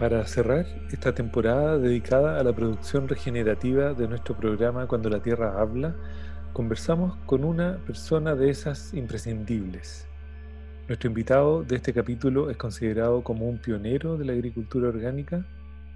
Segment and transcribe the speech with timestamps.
[0.00, 5.60] Para cerrar esta temporada dedicada a la producción regenerativa de nuestro programa Cuando la Tierra
[5.60, 5.94] habla,
[6.54, 10.08] conversamos con una persona de esas imprescindibles.
[10.88, 15.44] Nuestro invitado de este capítulo es considerado como un pionero de la agricultura orgánica,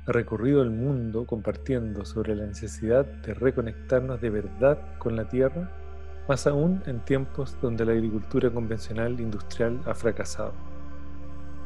[0.04, 5.70] ha recorrido el mundo compartiendo sobre la necesidad de reconectarnos de verdad con la tierra,
[6.28, 10.52] más aún en tiempos donde la agricultura convencional industrial ha fracasado.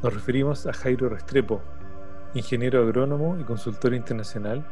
[0.05, 1.61] Nos referimos a Jairo Restrepo,
[2.39, 4.65] ingeniero agrónomo y consultor internacional,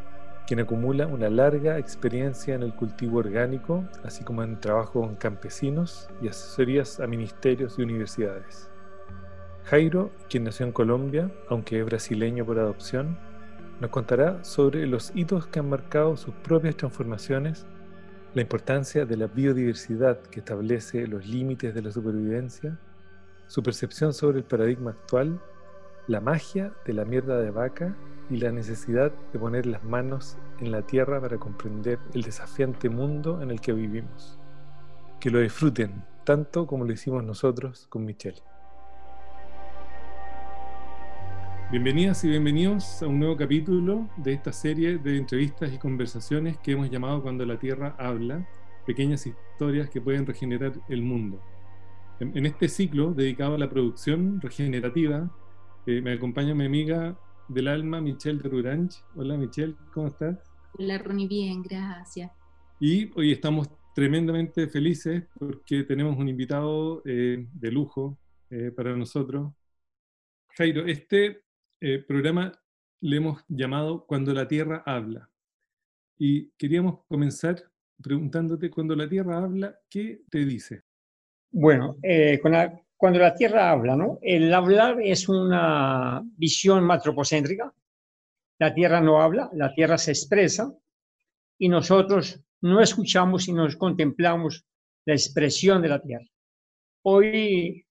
[0.46, 6.08] quien acumula una larga experiencia en el cultivo orgánico, así como en trabajo con campesinos
[6.22, 8.70] y asesorías a ministerios y universidades.
[9.64, 13.18] Jairo, quien nació en Colombia, aunque es brasileño por adopción,
[13.80, 17.66] nos contará sobre los hitos que han marcado sus propias transformaciones,
[18.34, 22.78] la importancia de la biodiversidad que establece los límites de la supervivencia,
[23.48, 25.40] su percepción sobre el paradigma actual
[26.08, 27.96] la magia de la mierda de vaca
[28.30, 33.42] y la necesidad de poner las manos en la tierra para comprender el desafiante mundo
[33.42, 34.38] en el que vivimos.
[35.18, 38.40] Que lo disfruten tanto como lo hicimos nosotros con Michelle.
[41.72, 46.72] Bienvenidas y bienvenidos a un nuevo capítulo de esta serie de entrevistas y conversaciones que
[46.72, 48.46] hemos llamado Cuando la Tierra habla,
[48.86, 51.42] pequeñas historias que pueden regenerar el mundo.
[52.20, 55.28] En este ciclo dedicado a la producción regenerativa
[55.88, 57.16] eh, me acompaña mi amiga
[57.48, 58.96] del alma, Michelle de Ruranch.
[59.14, 60.36] Hola Michelle, ¿cómo estás?
[60.76, 62.32] Hola Ronnie, bien, gracias.
[62.80, 68.18] Y hoy estamos tremendamente felices porque tenemos un invitado eh, de lujo
[68.50, 69.52] eh, para nosotros.
[70.56, 71.44] Jairo, este
[72.08, 72.50] programa
[73.00, 75.30] le hemos llamado Cuando la Tierra habla.
[76.18, 77.62] Y queríamos comenzar
[78.02, 80.82] preguntándote, cuando la Tierra habla, ¿qué te dice?
[81.52, 81.96] Bueno,
[82.42, 84.18] con la cuando la Tierra habla, ¿no?
[84.22, 87.72] El hablar es una visión antropocéntrica.
[88.58, 90.72] La Tierra no habla, la Tierra se expresa
[91.58, 94.64] y nosotros no escuchamos y nos contemplamos
[95.04, 96.26] la expresión de la Tierra.
[97.02, 97.84] Hoy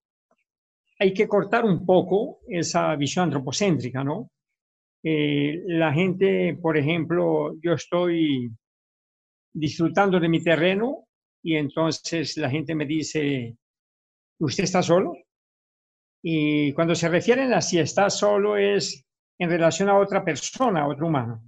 [0.99, 4.31] hay que cortar un poco esa visión antropocéntrica, ¿no?
[5.03, 8.49] Eh, la gente, por ejemplo, yo estoy
[9.53, 11.07] disfrutando de mi terreno
[11.43, 13.55] y entonces la gente me dice,
[14.39, 15.15] ¿usted está solo?
[16.23, 19.05] Y cuando se refieren a si está solo es
[19.37, 21.43] en relación a otra persona, a otro humano.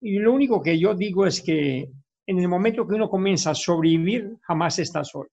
[0.00, 1.90] Y lo único que yo digo es que
[2.26, 5.30] en el momento que uno comienza a sobrevivir, jamás está solo.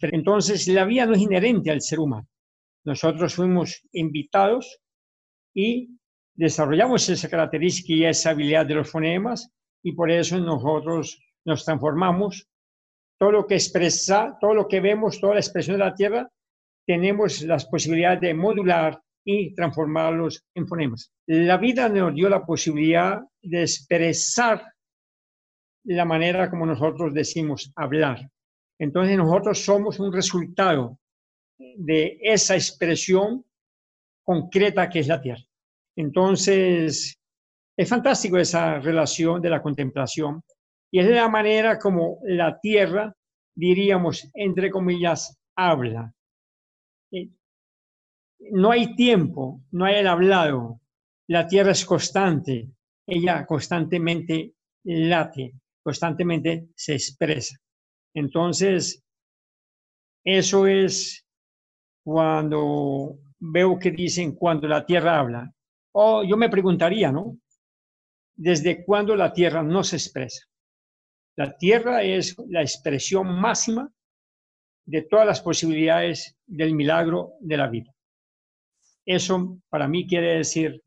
[0.00, 2.26] Entonces, la vida no es inherente al ser humano.
[2.84, 4.80] Nosotros fuimos invitados
[5.54, 5.90] y
[6.34, 9.50] desarrollamos esa característica y esa habilidad de los fonemas
[9.82, 12.48] y por eso nosotros nos transformamos
[13.18, 16.28] todo lo que expresa, todo lo que vemos, toda la expresión de la tierra,
[16.86, 21.10] tenemos las posibilidades de modular y transformarlos en fonemas.
[21.26, 24.62] La vida nos dio la posibilidad de expresar
[25.84, 28.28] la manera como nosotros decimos hablar.
[28.78, 30.98] Entonces nosotros somos un resultado
[31.58, 33.44] de esa expresión
[34.22, 35.42] concreta que es la tierra.
[35.96, 37.16] Entonces,
[37.76, 40.42] es fantástico esa relación de la contemplación
[40.94, 43.12] y es la manera como la tierra,
[43.52, 46.14] diríamos, entre comillas, habla.
[47.10, 47.30] Eh,
[48.52, 50.80] no hay tiempo, no hay el hablado.
[51.26, 52.70] La tierra es constante.
[53.08, 57.56] Ella constantemente late, constantemente se expresa.
[58.14, 59.02] Entonces,
[60.22, 61.26] eso es
[62.04, 65.52] cuando veo que dicen cuando la tierra habla.
[65.90, 67.36] O yo me preguntaría, ¿no?
[68.36, 70.46] ¿Desde cuándo la tierra no se expresa?
[71.36, 73.92] La tierra es la expresión máxima
[74.86, 77.92] de todas las posibilidades del milagro de la vida.
[79.04, 80.82] Eso para mí quiere decir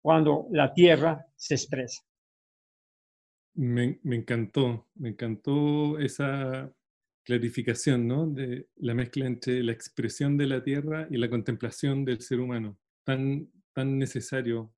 [0.00, 2.02] cuando la tierra se expresa.
[3.54, 6.72] Me, encantó, me encantó esa
[7.24, 8.26] clarificación, ¿no?
[8.28, 12.78] De la mezcla entre la expresión de la tierra y la contemplación del ser humano,
[13.04, 14.72] tan, tan necesario.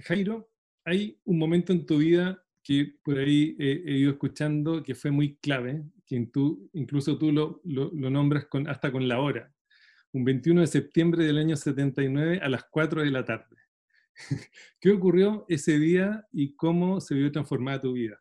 [0.00, 0.50] Jairo,
[0.84, 5.36] hay un momento en tu vida que por ahí he, ido escuchando que fue muy
[5.36, 9.52] clave, que tú, incluso tú lo, lo, nombras hasta con la hora.
[10.12, 13.56] Un 21 de septiembre del año 79 a las 4 de la tarde.
[14.80, 18.20] ¿Qué ocurrió ese día y cómo se vio transformada tu vida?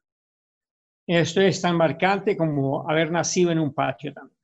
[1.08, 4.38] Esto es tan marcante como haber nacido en un patio también.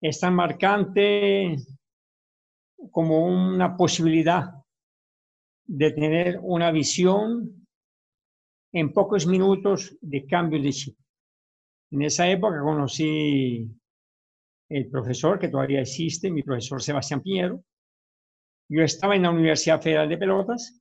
[0.00, 1.56] Es tan marcante
[2.90, 4.54] como una posibilidad
[5.66, 7.59] de tener una visión
[8.72, 10.96] en pocos minutos de cambio de chip.
[11.90, 13.68] En esa época conocí
[14.68, 17.64] el profesor que todavía existe, mi profesor Sebastián Piñero.
[18.68, 20.80] Yo estaba en la Universidad Federal de Pelotas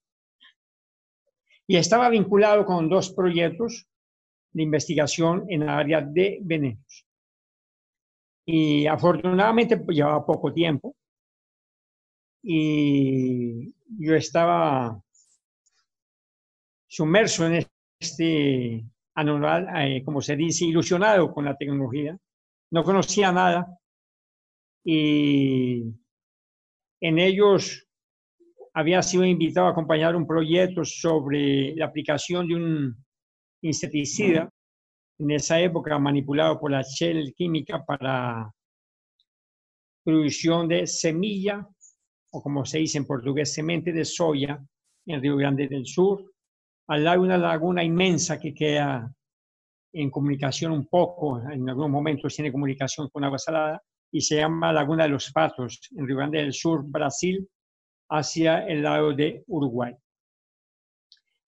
[1.65, 3.87] y estaba vinculado con dos proyectos
[4.51, 7.07] de investigación en la área de venenos.
[8.45, 10.95] Y afortunadamente pues, llevaba poco tiempo
[12.43, 15.01] y yo estaba
[16.87, 17.55] sumerso en
[17.99, 18.85] este
[19.15, 22.17] anual, eh, como se dice, ilusionado con la tecnología.
[22.71, 23.67] No conocía nada
[24.85, 25.83] y
[27.01, 27.85] en ellos
[28.73, 33.05] había sido invitado a acompañar un proyecto sobre la aplicación de un
[33.61, 34.49] insecticida,
[35.17, 38.49] en esa época manipulado por la Shell Química para
[40.01, 41.67] producción de semilla,
[42.31, 44.63] o como se dice en portugués, semente de soya
[45.05, 46.31] en Río Grande del Sur,
[46.89, 49.13] al lado de una laguna inmensa que queda
[49.93, 53.81] en comunicación un poco, en algunos momentos tiene comunicación con agua salada,
[54.11, 57.47] y se llama Laguna de los Patos, en Río Grande del Sur, Brasil,
[58.09, 59.95] hacia el lado de Uruguay.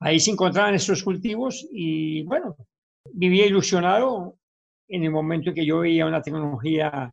[0.02, 2.56] Ahí se encontraban estos cultivos y bueno,
[3.12, 4.38] vivía ilusionado
[4.88, 7.12] en el momento en que yo veía una tecnología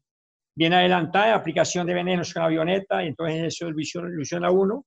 [0.55, 4.85] bien adelantada, aplicación de venenos con avioneta, y entonces eso ilusiona a uno,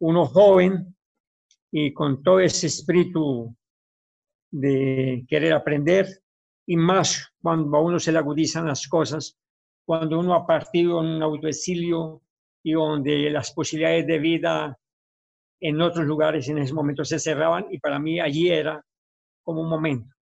[0.00, 0.97] uno joven
[1.70, 3.54] y con todo ese espíritu
[4.50, 6.06] de querer aprender
[6.66, 9.38] y más cuando a uno se le agudizan las cosas,
[9.86, 12.22] cuando uno ha partido en un autoexilio
[12.62, 14.78] y donde las posibilidades de vida
[15.60, 18.84] en otros lugares en ese momento se cerraban y para mí allí era
[19.42, 20.14] como un momento.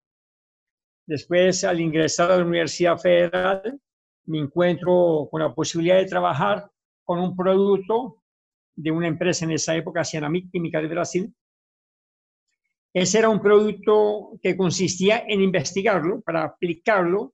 [1.05, 3.79] Después, al ingresar a la Universidad Federal,
[4.25, 6.69] me encuentro con la posibilidad de trabajar
[7.03, 8.23] con un producto
[8.77, 11.33] de una empresa en esa época, Cianamic Química de Brasil.
[12.93, 17.33] Ese era un producto que consistía en investigarlo para aplicarlo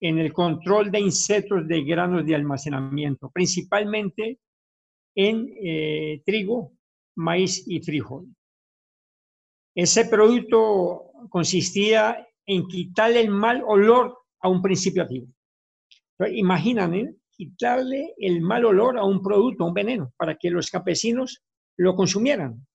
[0.00, 4.40] en el control de insectos de granos de almacenamiento, principalmente
[5.14, 6.72] en eh, trigo,
[7.16, 8.26] maíz y frijol.
[9.74, 15.28] Ese producto consistía en quitarle el mal olor a un principio activo.
[16.30, 21.42] Imagínate quitarle el mal olor a un producto, a un veneno, para que los campesinos
[21.76, 22.66] lo consumieran.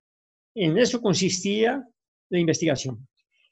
[0.56, 1.84] En eso consistía
[2.30, 3.08] la investigación.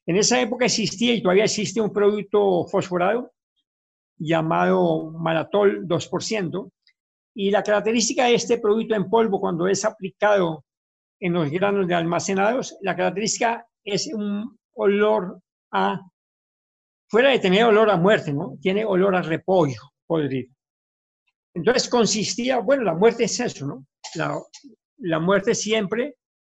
[0.05, 3.31] En esa época existía y todavía existe un producto fosforado
[4.17, 6.71] llamado Maratol 2%,
[7.35, 10.63] y la característica de este producto en polvo cuando es aplicado
[11.19, 15.41] en los granos de almacenados, la característica es un olor
[15.71, 15.99] a,
[17.09, 18.57] fuera de tener olor a muerte, ¿no?
[18.61, 20.53] Tiene olor a repollo podrido.
[21.55, 23.87] Entonces consistía, bueno, la muerte es eso, ¿no?
[24.97, 26.17] La, muerte siempre,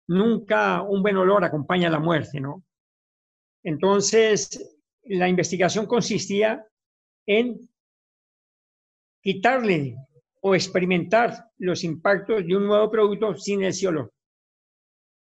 [0.09, 2.65] nunca un buen olor acompaña a la muerte, ¿no?
[3.63, 6.67] Entonces, la investigación consistía
[7.27, 7.69] en
[9.23, 9.97] quitarle
[10.41, 14.13] o experimentar los impactos de un nuevo producto sin ese olor.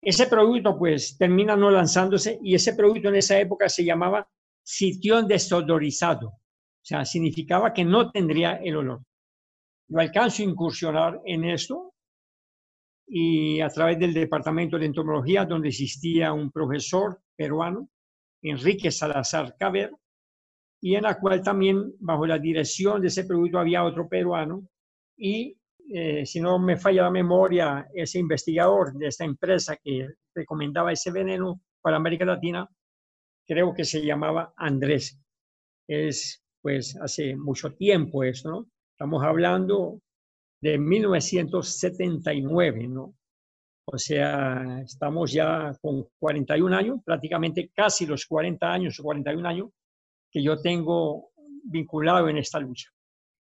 [0.01, 4.29] Ese producto pues termina no lanzándose y ese producto en esa época se llamaba
[4.63, 9.01] sitión desodorizado, o sea, significaba que no tendría el olor.
[9.89, 11.93] Yo alcanzo a incursionar en esto
[13.07, 17.89] y a través del departamento de entomología donde existía un profesor peruano,
[18.43, 19.91] Enrique Salazar Caber,
[20.79, 24.69] y en la cual también bajo la dirección de ese producto había otro peruano
[25.17, 25.57] y
[25.91, 31.11] eh, si no me falla la memoria, ese investigador de esta empresa que recomendaba ese
[31.11, 32.69] veneno para América Latina,
[33.47, 35.19] creo que se llamaba Andrés.
[35.87, 38.67] Es pues hace mucho tiempo esto, ¿no?
[38.99, 40.01] Estamos hablando
[40.59, 43.15] de 1979, ¿no?
[43.85, 49.69] O sea, estamos ya con 41 años, prácticamente casi los 40 años o 41 años
[50.29, 51.29] que yo tengo
[51.63, 52.89] vinculado en esta lucha.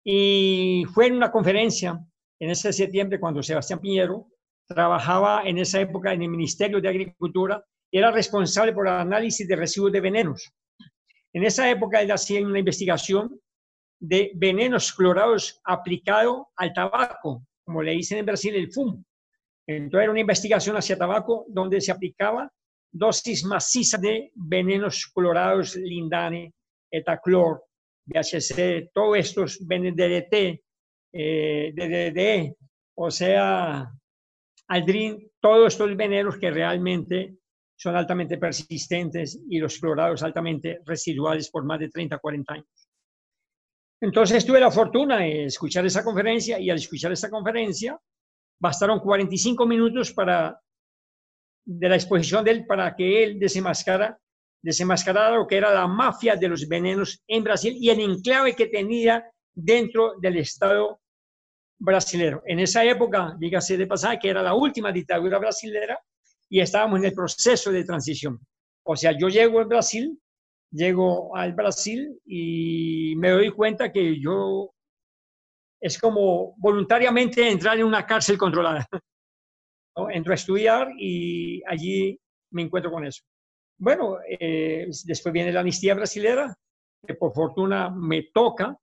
[0.04, 1.98] Y fue en una conferencia
[2.42, 4.28] en ese septiembre cuando Sebastián Piñero
[4.68, 9.56] trabajaba en esa época en el Ministerio de Agricultura era responsable por el análisis de
[9.56, 10.52] residuos de venenos.
[11.32, 13.40] En esa época él hacía una investigación
[14.00, 19.04] de venenos clorados aplicado al tabaco, como le dicen en Brasil el fumo.
[19.68, 22.52] Entonces era una investigación hacia tabaco donde se aplicaba
[22.92, 26.54] dosis macizas de venenos clorados, lindane,
[26.90, 27.64] etaclor,
[28.06, 30.64] BHC, todos estos vienen DDT,
[31.14, 32.56] eh, DDD,
[32.96, 33.92] o sea,
[34.70, 37.36] aldrin, todos estos venenos que realmente
[37.76, 42.87] son altamente persistentes y los clorados altamente residuales por más de 30, 40 años.
[44.00, 48.00] Entonces tuve la fortuna de escuchar esa conferencia y al escuchar esa conferencia
[48.60, 50.60] bastaron 45 minutos para
[51.66, 54.18] de la exposición de él para que él desenmascara,
[54.62, 58.68] desenmascarara lo que era la mafia de los venenos en Brasil y el enclave que
[58.68, 61.02] tenía dentro del Estado
[61.78, 62.42] brasilero.
[62.46, 66.00] En esa época, dígase de pasada, que era la última dictadura brasilera
[66.50, 68.40] y estábamos en el proceso de transición.
[68.84, 70.18] O sea, yo llego al Brasil,
[70.72, 74.74] llego al Brasil y me doy cuenta que yo
[75.80, 78.88] es como voluntariamente entrar en una cárcel controlada.
[80.10, 82.20] Entro a estudiar y allí
[82.52, 83.24] me encuentro con eso.
[83.80, 86.56] Bueno, eh, después viene la amnistía brasilera,
[87.06, 88.78] que por fortuna me toca,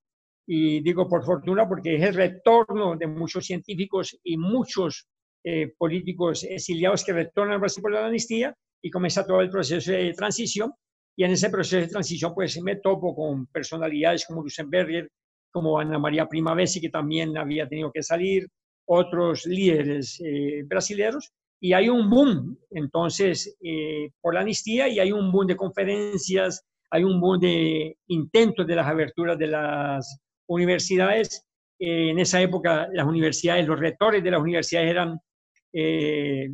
[0.47, 5.07] y digo por fortuna porque es el retorno de muchos científicos y muchos
[5.43, 9.91] eh, políticos exiliados que retornan a Brasil por la amnistía y comienza todo el proceso
[9.91, 10.73] de transición.
[11.17, 15.09] Y en ese proceso de transición, pues me topo con personalidades como Lusenberger,
[15.51, 18.47] como Ana María Primavesi, que también había tenido que salir,
[18.85, 25.11] otros líderes eh, brasileños, y hay un boom entonces eh, por la amnistía y hay
[25.11, 31.47] un boom de conferencias, hay un boom de intentos de las aberturas de las universidades.
[31.79, 35.19] Eh, en esa época las universidades, los rectores de las universidades eran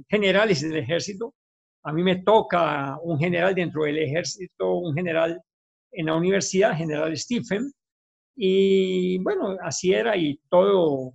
[0.10, 1.36] generales del ejército.
[1.84, 5.42] A mí me toca un general dentro del ejército, un general
[5.92, 7.72] en la universidad, general Stephen.
[8.36, 11.14] Y bueno, así era y todo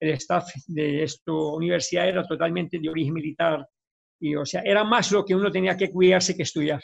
[0.00, 3.66] el staff de esta universidad era totalmente de origen militar
[4.20, 6.80] y o sea, era más lo que uno tenía que cuidarse que estudiar.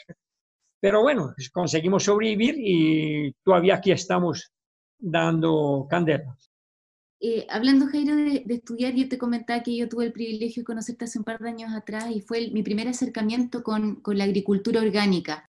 [0.79, 4.51] Pero bueno, conseguimos sobrevivir y todavía aquí estamos
[4.97, 6.35] dando candela.
[7.21, 11.05] Eh, hablando, Jairo, de, estudiar, yo te comentaba que yo tuve el privilegio de conocerte
[11.05, 14.81] hace un par de años atrás y fue mi primer acercamiento con, con la agricultura
[14.81, 15.49] orgánica.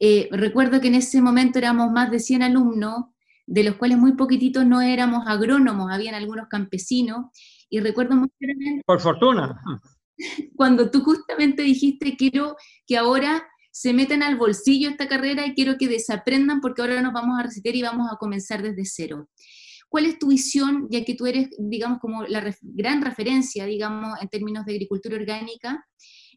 [0.00, 3.04] Eh, recuerdo que en ese momento éramos más de 100 alumnos
[3.46, 7.26] de los cuales muy poquititos no éramos agrónomos, habían algunos campesinos,
[7.68, 8.82] y recuerdo muy claramente...
[8.86, 9.60] Por fortuna.
[10.56, 12.56] Cuando tú justamente dijiste, quiero
[12.86, 13.42] que ahora
[13.72, 17.42] se metan al bolsillo esta carrera y quiero que desaprendan porque ahora nos vamos a
[17.42, 19.28] recitar y vamos a comenzar desde cero.
[19.90, 24.28] ¿Cuál es tu visión, ya que tú eres, digamos, como la gran referencia, digamos, en
[24.28, 25.84] términos de agricultura orgánica?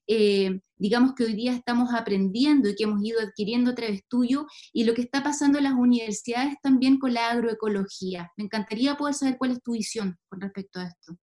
[0.08, 4.48] Eh, digamos que hoy día estamos aprendiendo y que hemos ido adquiriendo a través tuyo,
[4.74, 8.32] y lo que está pasando en las universidades también con la agroecología.
[8.38, 11.16] Me encantaría poder saber cuál es tu visión con respecto a esto.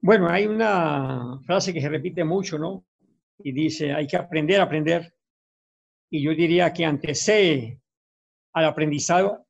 [0.00, 2.86] Bueno, hay una frase que se repite mucho, ¿no?
[3.38, 5.14] Y dice, hay que aprender a aprender.
[6.10, 7.80] Y yo diría que antecede
[8.52, 9.44] al aprendizado,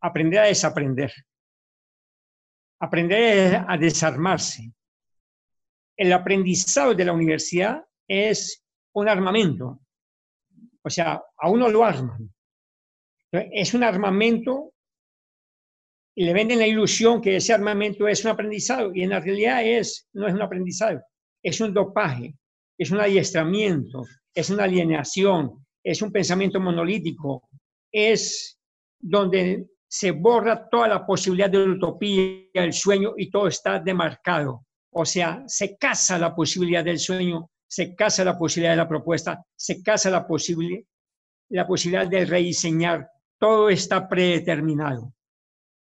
[0.00, 1.12] aprender a desaprender.
[2.80, 4.72] Aprender a desarmarse
[6.00, 8.64] el aprendizaje de la universidad es
[8.94, 9.80] un armamento.
[10.82, 12.32] O sea, a uno lo arman.
[13.30, 14.72] Es un armamento
[16.14, 19.62] y le venden la ilusión que ese armamento es un aprendizaje y en la realidad
[19.62, 21.00] es, no es un aprendizaje,
[21.42, 22.34] es un dopaje,
[22.78, 24.04] es un adiestramiento,
[24.34, 27.46] es una alienación, es un pensamiento monolítico,
[27.92, 28.58] es
[28.98, 34.64] donde se borra toda la posibilidad de la utopía, el sueño y todo está demarcado.
[34.92, 39.44] O sea, se casa la posibilidad del sueño, se casa la posibilidad de la propuesta,
[39.56, 40.80] se casa la, posibilidad,
[41.48, 43.08] la posibilidad de rediseñar.
[43.36, 45.12] Todo está predeterminado.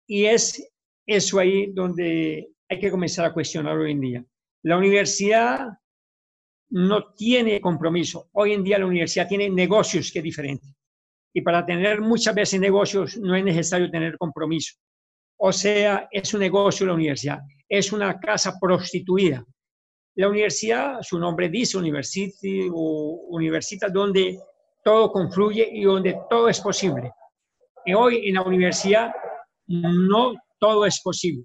[0.09, 0.69] Y es
[1.07, 4.25] eso ahí donde hay que comenzar a cuestionar hoy en día.
[4.65, 5.79] La universidad
[6.71, 8.31] no tiene compromiso.
[8.33, 10.75] Hoy en día la universidad tiene negocios que es.
[11.33, 14.77] Y para tener muchas veces negocios no es necesario tener compromiso.
[15.39, 19.45] O sea, es un negocio la universidad, es una casa prostituida.
[20.15, 24.39] La universidad, su nombre dice university o universita, donde
[24.85, 27.11] todo confluye y donde todo es posible.
[27.85, 29.11] Y hoy en la universidad
[29.67, 31.45] no todo es posible.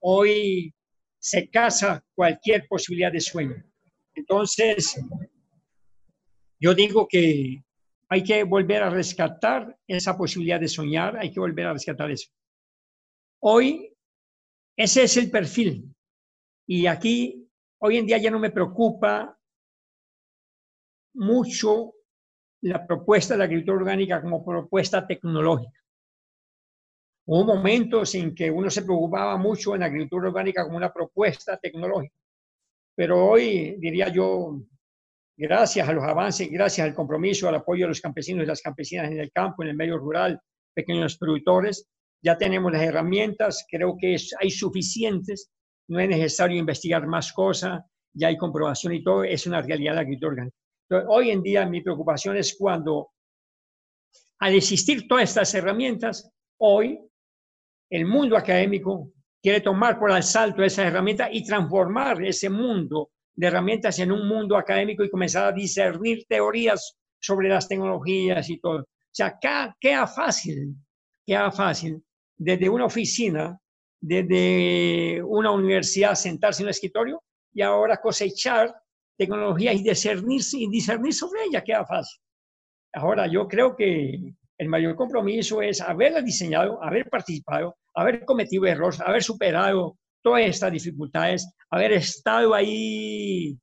[0.00, 0.72] Hoy
[1.18, 3.62] se casa cualquier posibilidad de sueño.
[4.14, 5.00] Entonces,
[6.60, 7.62] yo digo que
[8.08, 12.30] hay que volver a rescatar esa posibilidad de soñar, hay que volver a rescatar eso.
[13.40, 13.94] Hoy
[14.78, 15.92] ese es el perfil.
[16.68, 17.50] Y aquí,
[17.80, 19.36] hoy en día ya no me preocupa
[21.14, 21.94] mucho
[22.62, 25.80] la propuesta de la agricultura orgánica como propuesta tecnológica.
[27.26, 31.58] Hubo momentos en que uno se preocupaba mucho en la agricultura orgánica como una propuesta
[31.58, 32.14] tecnológica.
[32.94, 34.60] Pero hoy, diría yo,
[35.38, 39.10] gracias a los avances, gracias al compromiso, al apoyo de los campesinos y las campesinas
[39.10, 40.38] en el campo, en el medio rural,
[40.74, 41.88] pequeños productores,
[42.22, 45.50] ya tenemos las herramientas, creo que hay suficientes
[45.88, 50.00] no es necesario investigar más cosas, ya hay comprobación y todo, es una realidad la
[50.00, 50.56] agricultura orgánica.
[51.08, 53.10] hoy en día mi preocupación es cuando,
[54.38, 57.00] al existir todas estas herramientas, hoy
[57.90, 63.96] el mundo académico quiere tomar por asalto esas herramientas y transformar ese mundo de herramientas
[64.00, 68.80] en un mundo académico y comenzar a discernir teorías sobre las tecnologías y todo.
[68.80, 69.38] O sea,
[69.80, 70.74] queda, fácil,
[71.24, 72.02] queda fácil
[72.36, 73.56] desde una oficina,
[74.00, 78.74] desde una universidad, sentarse en un escritorio y ahora cosechar
[79.16, 82.20] tecnología y discernir, y discernir sobre ella, queda fácil.
[82.92, 89.00] Ahora, yo creo que el mayor compromiso es haberla diseñado, haber participado, haber cometido errores,
[89.00, 89.96] haber superado
[90.28, 93.56] todas estas dificultades, haber estado ahí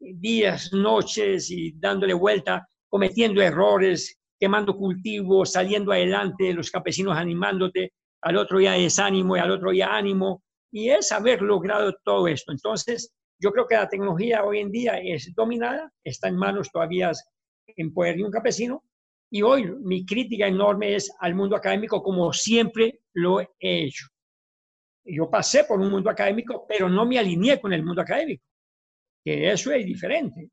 [0.00, 7.92] días, noches y dándole vuelta cometiendo errores, quemando cultivos, saliendo adelante, los campesinos animándote,
[8.22, 10.42] al otro día desánimo y al otro día ánimo,
[10.72, 12.50] y es haber logrado todo esto.
[12.50, 17.12] Entonces, yo creo que la tecnología hoy en día es dominada, está en manos todavía
[17.76, 18.82] en poder de un campesino,
[19.30, 24.06] y hoy mi crítica enorme es al mundo académico como siempre lo he hecho.
[25.06, 28.44] Yo pasé por un mundo académico, pero no me alineé con el mundo académico,
[29.24, 30.50] que eso es diferente.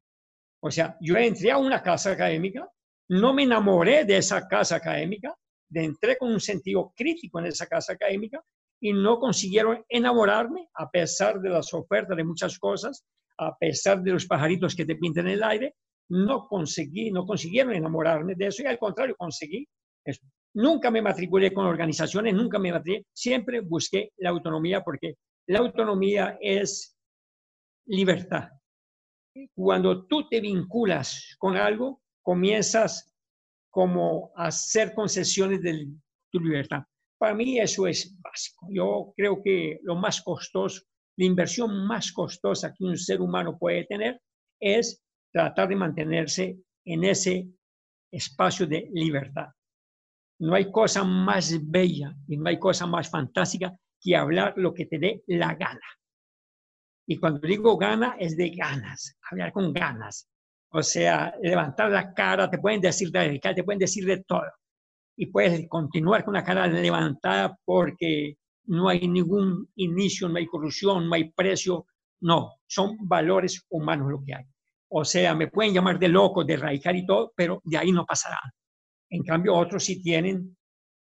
[0.62, 2.70] O sea, yo entré a una casa académica,
[3.10, 5.36] no me enamoré de esa casa académica,
[5.74, 8.42] entré con un sentido crítico en esa casa académica
[8.82, 13.04] y no consiguieron enamorarme a pesar de las ofertas de muchas cosas,
[13.38, 15.76] a pesar de los pajaritos que te pintan el aire,
[16.10, 19.68] no conseguí, no consiguieron enamorarme de eso y al contrario conseguí
[20.06, 20.22] eso.
[20.56, 25.16] Nunca me matriculé con organizaciones, nunca me matriculé, siempre busqué la autonomía porque
[25.48, 26.96] la autonomía es
[27.86, 28.50] libertad
[29.54, 33.12] cuando tú te vinculas con algo, comienzas
[33.70, 35.88] como a hacer concesiones de
[36.32, 36.84] tu libertad.
[37.18, 38.68] Para mí eso es básico.
[38.70, 40.82] Yo creo que lo más costoso,
[41.18, 44.22] la inversión más costosa que un ser humano puede tener
[44.60, 47.48] es tratar de mantenerse en ese
[48.12, 49.48] espacio de libertad.
[50.44, 54.86] No hay cosa más bella y no hay cosa más fantástica que hablar lo que
[54.88, 55.88] te dé la gana.
[57.08, 60.28] Y cuando digo gana, es de ganas, hablar con ganas.
[60.72, 64.52] O sea, levantar la cara, te pueden decir de te pueden decir de todo.
[65.16, 71.08] Y puedes continuar con la cara levantada porque no hay ningún inicio, no hay corrupción,
[71.08, 71.86] no hay precio.
[72.20, 74.44] No, son valores humanos lo que hay.
[74.90, 78.06] O sea, me pueden llamar de loco, de radical y todo, pero de ahí no
[78.06, 78.42] pasará.
[79.14, 80.58] En cambio, otros sí tienen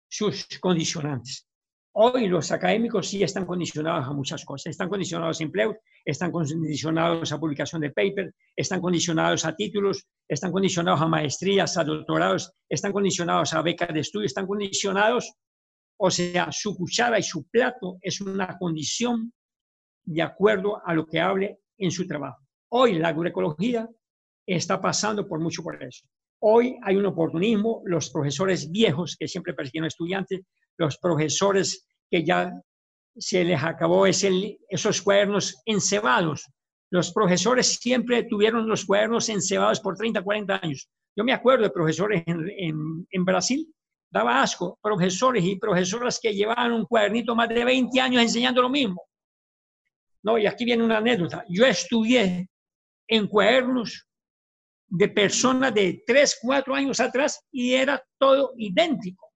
[0.10, 1.48] sus condicionantes.
[1.94, 4.72] Hoy los académicos sí están condicionados a muchas cosas.
[4.72, 10.52] Están condicionados a empleos, están condicionados a publicación de paper, están condicionados a títulos, están
[10.52, 15.32] condicionados a maestrías, a doctorados, están condicionados a becas de estudio, están condicionados,
[15.98, 19.32] o sea, su cuchara y su plato es una condición
[20.06, 22.42] de acuerdo a lo que hable en su trabajo.
[22.70, 23.88] Hoy la agroecología
[24.48, 26.08] está pasando por mucho por eso.
[26.44, 30.42] Hoy hay un oportunismo, los profesores viejos que siempre persiguieron estudiantes
[30.78, 32.52] los profesores que ya
[33.16, 36.48] se les acabó ese, esos cuadernos encebados.
[36.90, 40.90] Los profesores siempre tuvieron los cuadernos encebados por 30, 40 años.
[41.16, 43.72] Yo me acuerdo de profesores en, en, Brasil,
[44.10, 48.70] daba asco, profesores y profesoras que llevaban un cuadernito más de 20 años enseñando lo
[48.70, 49.04] mismo.
[50.24, 51.46] No, y aquí viene una anécdota.
[51.50, 52.50] Yo estudié
[53.08, 54.08] en cuadernos
[54.92, 59.32] de personas de 3, 4 años atrás y era todo idéntico.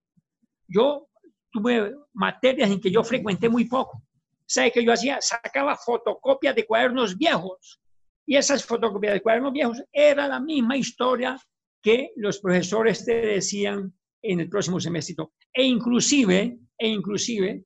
[0.68, 1.08] Yo
[1.50, 4.04] tuve materias en que yo frecuenté muy poco.
[4.46, 5.20] ¿Sabe qué yo hacía?
[5.22, 7.80] Sacaba fotocopias de cuadernos viejos.
[8.28, 11.39] Y esas fotocopias de cuadernos viejos era la misma historia
[11.82, 15.15] que los profesores te decían en el próximo semestre.
[15.54, 17.63] E inclusive, e inclusive,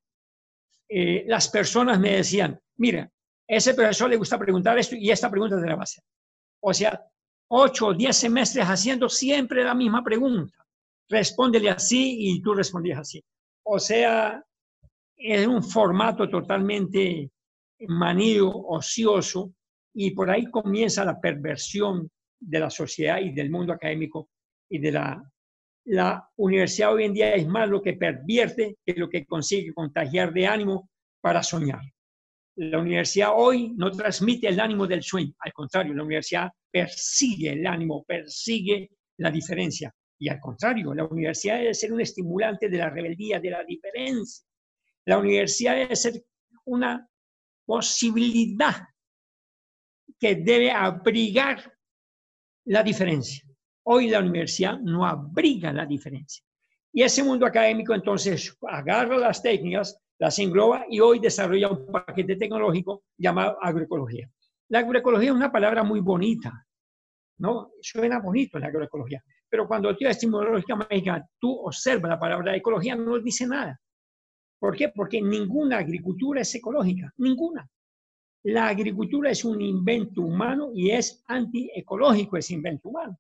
[0.89, 3.11] eh, las personas me decían, mira,
[3.47, 6.03] ese profesor le gusta preguntar esto y esta pregunta te la va a hacer.
[6.61, 7.01] O sea,
[7.49, 10.65] ocho o diez semestres haciendo siempre la misma pregunta.
[11.09, 13.23] Respóndele así y tú respondías así.
[13.63, 14.43] O sea,
[15.15, 17.31] es un formato totalmente
[17.87, 19.53] manido, ocioso,
[19.93, 22.09] y por ahí comienza la perversión
[22.39, 24.29] de la sociedad y del mundo académico
[24.69, 25.31] y de la,
[25.85, 30.31] la universidad hoy en día es más lo que pervierte que lo que consigue contagiar
[30.31, 30.89] de ánimo
[31.21, 31.81] para soñar.
[32.61, 37.65] La universidad hoy no transmite el ánimo del sueño, al contrario, la universidad persigue el
[37.65, 39.95] ánimo, persigue la diferencia.
[40.19, 44.45] Y al contrario, la universidad debe ser un estimulante de la rebeldía, de la diferencia.
[45.05, 46.21] La universidad debe ser
[46.65, 47.07] una
[47.65, 48.75] posibilidad
[50.19, 51.73] que debe abrigar
[52.65, 53.47] la diferencia.
[53.83, 56.43] Hoy la universidad no abriga la diferencia.
[56.91, 62.35] Y ese mundo académico entonces agarra las técnicas, las engloba y hoy desarrolla un paquete
[62.35, 64.29] tecnológico llamado agroecología.
[64.67, 66.67] La agroecología es una palabra muy bonita,
[67.39, 67.71] ¿no?
[67.81, 73.47] Suena bonito la agroecología, pero cuando tú etimológicamente tú observas la palabra ecología no dice
[73.47, 73.79] nada.
[74.59, 74.89] ¿Por qué?
[74.89, 77.67] Porque ninguna agricultura es ecológica, ninguna.
[78.43, 83.17] La agricultura es un invento humano y es antiecológico ese invento humano.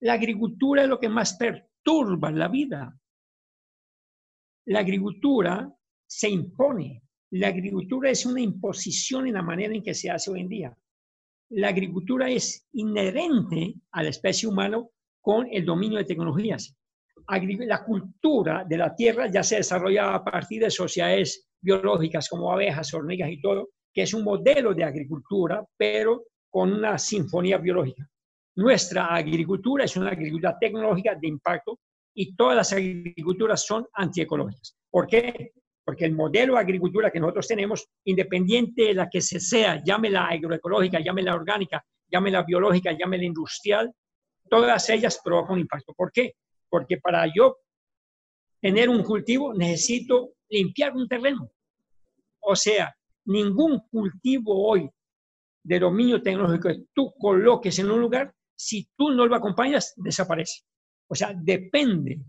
[0.00, 2.98] La agricultura es lo que más perturba la vida.
[4.66, 5.72] La agricultura
[6.06, 7.02] se impone.
[7.30, 10.76] La agricultura es una imposición en la manera en que se hace hoy en día.
[11.50, 14.84] La agricultura es inherente a la especie humana
[15.20, 16.76] con el dominio de tecnologías.
[17.28, 22.92] La cultura de la tierra ya se desarrolla a partir de sociedades biológicas como abejas,
[22.92, 28.08] hormigas y todo, que es un modelo de agricultura, pero con una sinfonía biológica.
[28.56, 31.78] Nuestra agricultura es una agricultura tecnológica de impacto
[32.16, 34.74] y todas las agriculturas son antiecológicas.
[34.90, 35.52] ¿Por qué?
[35.84, 40.26] Porque el modelo de agricultura que nosotros tenemos, independiente de la que se sea, llámela
[40.26, 43.92] agroecológica, llámela orgánica, llámela biológica, llámela industrial,
[44.48, 45.92] todas ellas provocan impacto.
[45.94, 46.32] ¿Por qué?
[46.70, 47.58] Porque para yo
[48.62, 51.50] tener un cultivo necesito limpiar un terreno.
[52.40, 54.88] O sea, ningún cultivo hoy
[55.62, 60.62] de dominio tecnológico que tú coloques en un lugar, si tú no lo acompañas, desaparece.
[61.08, 62.20] O sea, depende,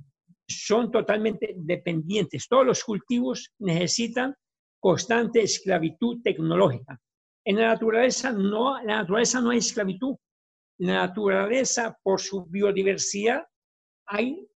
[0.48, 2.48] son totalmente dependientes.
[2.48, 4.36] Todos los cultivos necesitan
[4.80, 7.00] constante esclavitud tecnológica.
[7.46, 10.16] En la naturaleza no, la naturaleza no hay esclavitud.
[10.80, 13.44] La naturaleza, por su biodiversidad,
[14.06, 14.48] hay,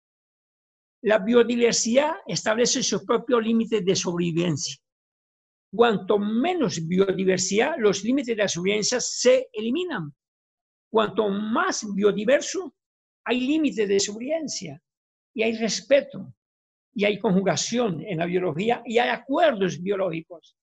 [1.02, 4.76] la biodiversidad establece sus propios límites de sobrevivencia.
[5.72, 10.12] Cuanto menos biodiversidad, los límites de la sobrevivencia se eliminan.
[10.92, 12.74] Cuanto más biodiverso,
[13.24, 14.83] hay límites de sobrevivencia
[15.35, 16.35] y hay respeto
[16.92, 20.56] y hay conjugación en la biología y hay acuerdos biológicos.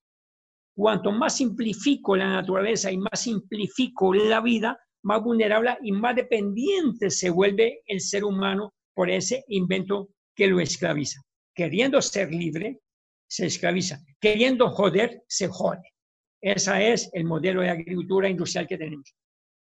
[0.75, 7.09] Cuanto más simplifico la naturaleza y más simplifico la vida, más vulnerable y más dependiente
[7.09, 11.21] se vuelve el ser humano por ese invento que lo esclaviza.
[11.55, 12.79] Queriendo ser libre,
[13.27, 13.99] se esclaviza.
[14.19, 15.93] Queriendo joder, se jode.
[16.41, 19.15] Ese es el modelo de agricultura industrial que tenemos.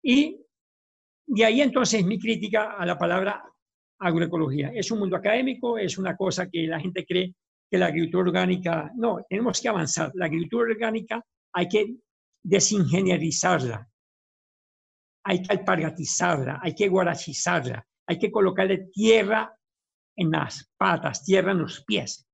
[0.02, 0.44] Y
[1.28, 3.44] de ahí entonces mi crítica a la palabra
[3.98, 4.72] agroecología.
[4.74, 7.34] Es un mundo académico, es una cosa que la gente cree
[7.70, 10.10] que la agricultura orgánica, no, tenemos que avanzar.
[10.14, 11.96] La agricultura orgánica hay que
[12.42, 13.86] desingenierizarla,
[15.24, 19.54] hay que alpargatizarla, hay que guarachizarla, hay que colocarle tierra
[20.16, 22.26] en las patas, tierra en los pies.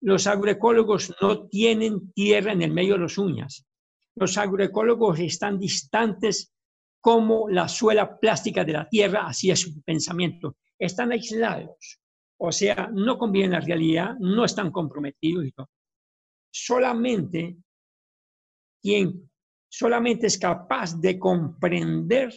[0.00, 3.66] Los agroecólogos no tienen tierra en el medio de las uñas.
[4.14, 6.52] Los agroecólogos están distantes
[7.00, 10.56] como la suela plástica de la Tierra, es su pensamiento.
[10.78, 12.00] Están aislados,
[12.38, 15.68] o sea, no conviven la realidad, no están comprometidos y todo.
[16.50, 17.56] Solamente
[18.80, 19.28] quien
[19.68, 22.32] solamente es capaz de comprender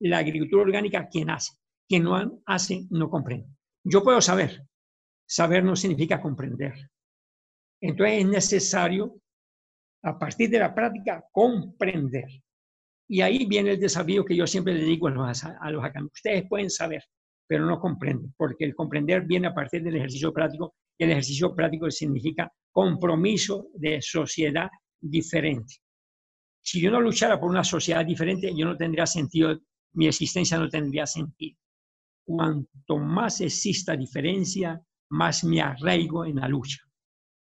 [0.00, 1.54] la agricultura orgánica quien hace.
[1.88, 3.48] Quien no hace no comprende.
[3.84, 4.66] Yo puedo saber.
[5.26, 6.74] Saber no significa comprender.
[7.80, 9.20] Entonces es necesario,
[10.02, 12.26] a partir de la práctica, comprender.
[13.08, 16.46] Y ahí viene el desafío que yo siempre le digo a los, a los Ustedes
[16.46, 17.02] pueden saber,
[17.46, 21.54] pero no comprenden, porque el comprender viene a partir del ejercicio práctico y el ejercicio
[21.54, 24.68] práctico significa compromiso de sociedad
[25.00, 25.76] diferente.
[26.60, 29.58] Si yo no luchara por una sociedad diferente, yo no tendría sentido,
[29.94, 31.56] mi existencia no tendría sentido.
[32.26, 34.78] Cuanto más exista diferencia,
[35.10, 36.82] más me arraigo en la lucha.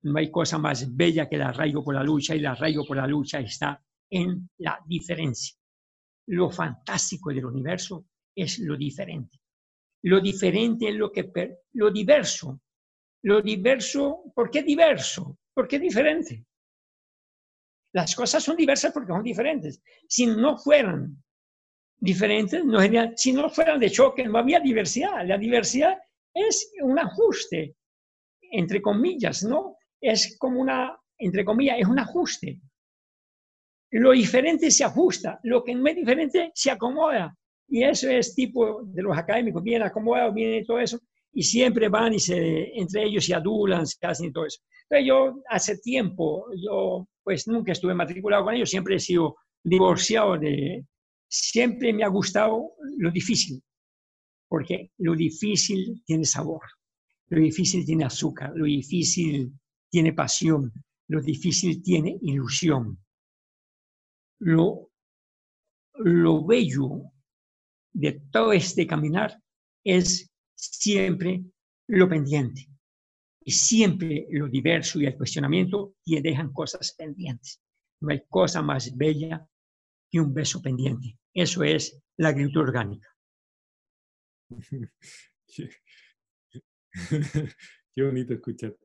[0.04, 2.98] No hay cosa más bella que el arraigo por la lucha y el arraigo por
[2.98, 3.80] la lucha está
[4.12, 5.58] en la diferencia.
[6.28, 9.40] Lo fantástico del universo es lo diferente.
[10.04, 11.32] Lo diferente es lo que...
[11.74, 12.62] Lo diverso.
[13.24, 15.38] Lo diverso, ¿por qué diverso?
[15.54, 16.46] ¿Por qué diferente?
[17.94, 19.82] Las cosas son diversas porque son diferentes.
[20.08, 21.22] Si no fueran
[22.00, 22.80] diferentes, no
[23.16, 25.26] si no fueran de choque, no había diversidad.
[25.28, 25.98] La diversidad
[26.34, 27.76] es un ajuste,
[28.42, 29.78] entre comillas, ¿no?
[30.00, 32.60] Es como una, entre comillas, es un ajuste.
[33.92, 37.36] Lo diferente se ajusta, lo que no es diferente se acomoda.
[37.68, 41.00] Y eso es tipo de los académicos, bien acomodados, bien todo eso,
[41.34, 44.62] y siempre van y se, entre ellos se adulan, se hacen y todo eso.
[45.06, 50.86] Yo hace tiempo, yo pues nunca estuve matriculado con ellos, siempre he sido divorciado de,
[51.30, 53.62] siempre me ha gustado lo difícil,
[54.50, 56.62] porque lo difícil tiene sabor,
[57.28, 59.54] lo difícil tiene azúcar, lo difícil
[59.90, 60.74] tiene pasión,
[61.08, 62.98] lo difícil tiene ilusión
[64.42, 64.92] lo,
[65.96, 67.12] lo bello
[67.94, 69.40] de todo este caminar
[69.84, 71.44] es siempre
[71.88, 72.68] lo pendiente.
[73.44, 77.60] Y siempre lo diverso y el cuestionamiento te dejan cosas pendientes.
[78.00, 79.48] No hay cosa más bella
[80.12, 81.18] que un beso pendiente.
[81.34, 83.10] Eso es la agricultura orgánica.
[87.96, 88.76] Qué bonito escuchar.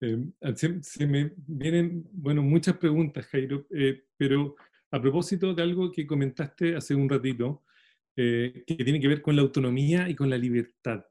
[0.00, 0.32] Em,
[0.82, 4.56] se, me vienen, bueno, muchas preguntas, Jairo, eh, pero
[4.90, 7.64] a propósito de algo que comentaste hace un ratito,
[8.16, 11.04] eh, que tiene que ver con la autonomía y con la libertad.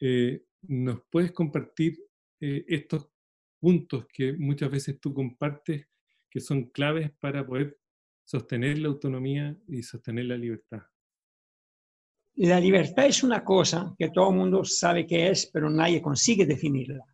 [0.00, 1.98] Eh, ¿Nos puedes compartir
[2.40, 3.08] estos
[3.60, 5.86] puntos que muchas veces tú compartes
[6.28, 7.78] que son claves para poder
[8.24, 10.82] sostener la autonomía y sostener la libertad?
[12.34, 16.46] La libertad es una cosa que todo el mundo sabe qué es, pero nadie consigue
[16.46, 17.11] definirla.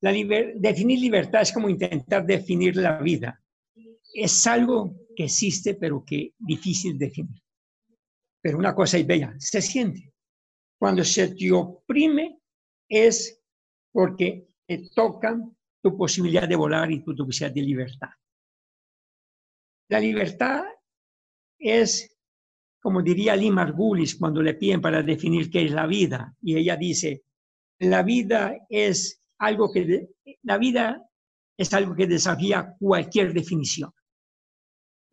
[0.00, 3.42] Definir libertad es como intentar definir la vida.
[4.12, 7.42] Es algo que existe, pero que difícil de definir.
[8.42, 10.12] Pero una cosa es bella, se siente.
[10.78, 12.38] Cuando se te oprime
[12.88, 13.42] es
[13.92, 18.10] porque te tocan tu posibilidad de volar y tu posibilidad de libertad.
[19.88, 20.64] La libertad
[21.58, 22.16] es
[22.86, 26.76] como diría Lee Margulis cuando le piden para definir qué es la vida, y ella
[26.76, 27.24] dice,
[27.80, 30.08] la vida es algo que,
[30.42, 31.02] la vida
[31.56, 33.90] es algo que desafía cualquier definición.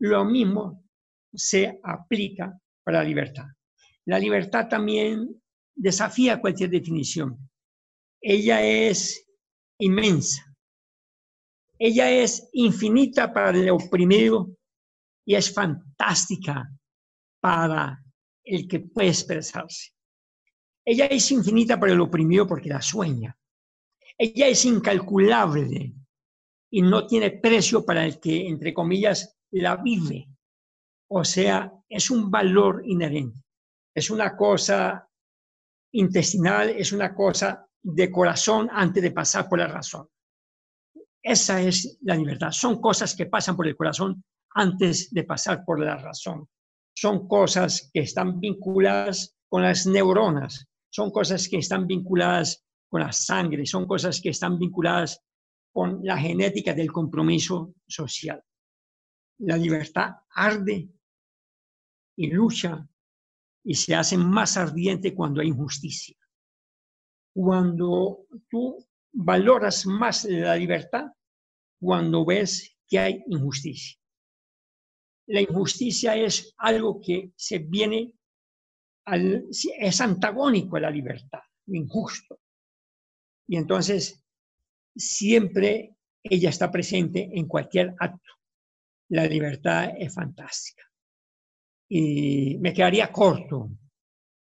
[0.00, 0.84] Lo mismo
[1.32, 3.46] se aplica para la libertad.
[4.06, 5.42] La libertad también
[5.74, 7.38] desafía cualquier definición.
[8.20, 9.26] Ella es
[9.78, 10.54] inmensa.
[11.78, 14.56] Ella es infinita para el oprimido
[15.26, 16.70] y es fantástica
[17.40, 18.02] para
[18.44, 19.92] el que puede expresarse.
[20.84, 23.36] Ella es infinita para el oprimido porque la sueña.
[24.18, 25.94] Ella es incalculable
[26.70, 30.28] y no tiene precio para el que, entre comillas, la vive.
[31.10, 33.40] O sea, es un valor inherente.
[33.94, 35.08] Es una cosa
[35.92, 40.08] intestinal, es una cosa de corazón antes de pasar por la razón.
[41.22, 42.50] Esa es la libertad.
[42.50, 46.48] Son cosas que pasan por el corazón antes de pasar por la razón
[46.94, 52.63] son cosas que están vinculadas con las neuronas, son cosas que están vinculadas
[52.94, 55.20] con la sangre, son cosas que están vinculadas
[55.72, 58.40] con la genética del compromiso social.
[59.38, 60.88] La libertad arde
[62.16, 62.88] y lucha
[63.64, 66.16] y se hace más ardiente cuando hay injusticia.
[67.34, 71.06] Cuando tú valoras más la libertad,
[71.80, 73.98] cuando ves que hay injusticia
[75.26, 78.12] la injusticia es algo que se viene,
[79.78, 82.40] es antagónico a la libertad, injusto.
[83.46, 84.22] Y entonces
[84.96, 88.32] siempre ella está presente en cualquier acto.
[89.10, 90.82] La libertad es fantástica.
[91.88, 93.70] Y me quedaría corto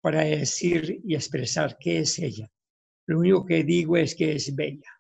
[0.01, 2.49] para decir y expresar qué es ella.
[3.07, 4.91] Lo único que digo es que es bella,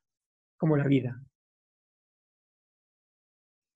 [0.57, 1.21] como la vida.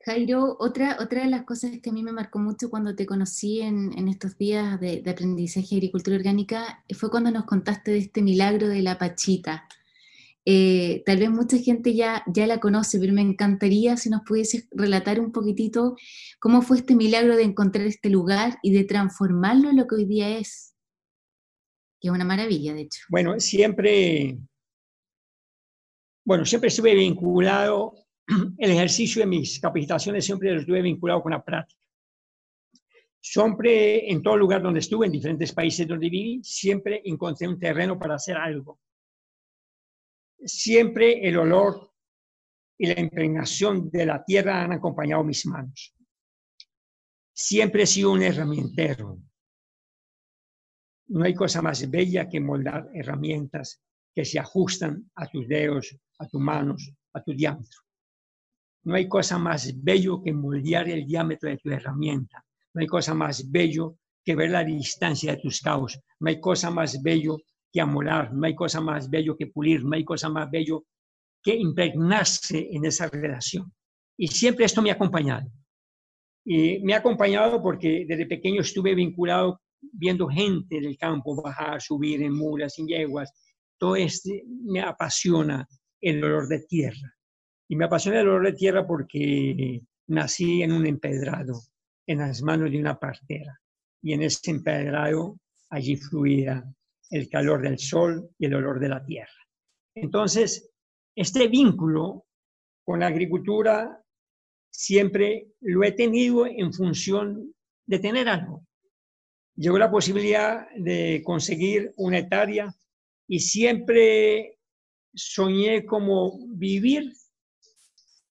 [0.05, 3.61] Jairo, otra, otra de las cosas que a mí me marcó mucho cuando te conocí
[3.61, 8.67] en, estos días de, aprendizaje de agricultura orgánica fue cuando nos contaste de este milagro
[8.67, 9.65] de la pachita.
[10.45, 14.67] Eh, tal vez mucha gente ya, ya la conoce, pero me encantaría si nos pudieses
[14.71, 15.95] relatar un poquitito
[16.39, 20.05] cómo fue este milagro de encontrar este lugar y de transformarlo en lo que hoy
[20.05, 20.75] día es.
[22.01, 22.99] Que es una maravilla, de hecho.
[23.09, 24.37] Bueno, siempre,
[26.25, 27.93] bueno, siempre estuve vinculado
[28.57, 31.81] el ejercicio de mis capacitaciones siempre lo estuve vinculado con la práctica.
[33.21, 37.97] Siempre, en todo lugar donde estuve, en diferentes países donde viví, siempre encontré un terreno
[37.97, 38.81] para hacer algo.
[40.45, 41.91] Siempre el olor
[42.77, 45.95] y la impregnación de la tierra han acompañado mis manos.
[47.33, 49.17] Siempre he sido un herramientero.
[51.07, 53.81] No hay cosa más bella que moldar herramientas
[54.13, 57.81] que se ajustan a tus dedos, a tus manos, a tu diámetro.
[58.83, 62.45] No hay cosa más bello que moldear el diámetro de tu herramienta.
[62.73, 65.99] No hay cosa más bello que ver la distancia de tus cabos.
[66.19, 67.37] No hay cosa más bello
[67.73, 68.31] que amolar.
[68.31, 69.83] No hay cosa más bello que pulir.
[69.83, 70.85] No hay cosa más bello
[71.41, 73.73] que impregnarse en esa relación.
[74.17, 75.51] Y siempre esto me ha acompañado.
[76.45, 82.21] Y me ha acompañado porque desde pequeño estuve vinculado viendo gente del campo bajar, subir
[82.21, 83.33] en mulas, en yeguas.
[83.77, 84.29] Todo esto
[84.63, 85.67] me apasiona
[85.99, 87.13] el olor de tierra.
[87.67, 91.59] Y me apasiona el olor de tierra porque nací en un empedrado,
[92.07, 93.59] en las manos de una partera.
[94.01, 95.37] Y en ese empedrado
[95.69, 96.63] allí fluía
[97.13, 99.29] el calor del sol y el olor de la tierra.
[99.95, 100.71] Entonces,
[101.15, 102.25] este vínculo
[102.83, 104.03] con la agricultura
[104.71, 107.53] siempre lo he tenido en función
[107.85, 108.65] de tener algo.
[109.55, 112.73] Llegó la posibilidad de conseguir una hectárea
[113.27, 114.57] y siempre
[115.13, 117.13] soñé como vivir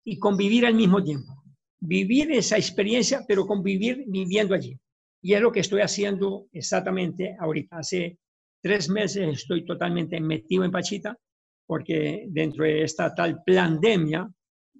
[0.04, 1.32] y convivir al mismo tiempo.
[1.78, 4.76] Vivir esa experiencia, pero convivir viviendo allí.
[5.22, 7.78] Y es lo que estoy haciendo exactamente ahorita.
[7.78, 8.18] Hace
[8.62, 11.18] tres meses estoy totalmente metido en Pachita,
[11.66, 14.30] porque dentro de esta tal pandemia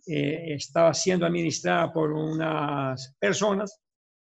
[0.06, 3.80] eh, estaba siendo administrada por unas personas,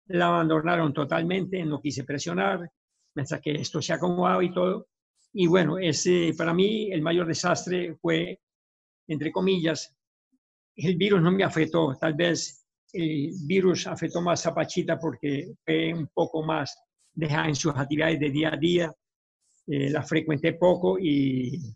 [0.08, 2.68] la abandonaron totalmente, no quise presionar,
[3.14, 4.88] mientras que esto se acomodaba y todo.
[5.32, 8.40] Y bueno, ese, para mí el mayor desastre fue,
[9.08, 9.94] entre comillas,
[10.76, 15.92] el virus no me afectó, tal vez el virus afectó más a Pachita porque fue
[15.92, 16.76] un poco más
[17.12, 18.94] dejada en sus actividades de día a día,
[19.66, 21.74] eh, la frecuenté poco y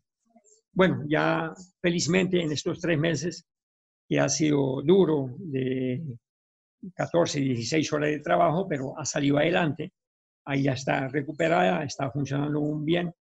[0.73, 3.47] bueno, ya felizmente en estos tres meses
[4.09, 6.03] que ha sido duro de
[6.95, 9.93] 14, 16 horas de trabajo, pero ha salido adelante,
[10.45, 13.13] ahí ya está recuperada, está funcionando muy bien,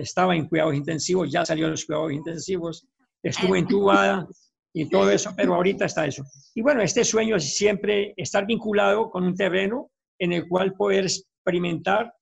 [0.00, 2.86] estaba en cuidados intensivos, ya salió de los cuidados intensivos,
[3.22, 4.26] estuvo entubada
[4.72, 6.24] y todo eso, pero ahorita está eso.
[6.54, 11.04] Y bueno, este sueño es siempre estar vinculado con un terreno en el cual poder
[11.04, 12.12] experimentar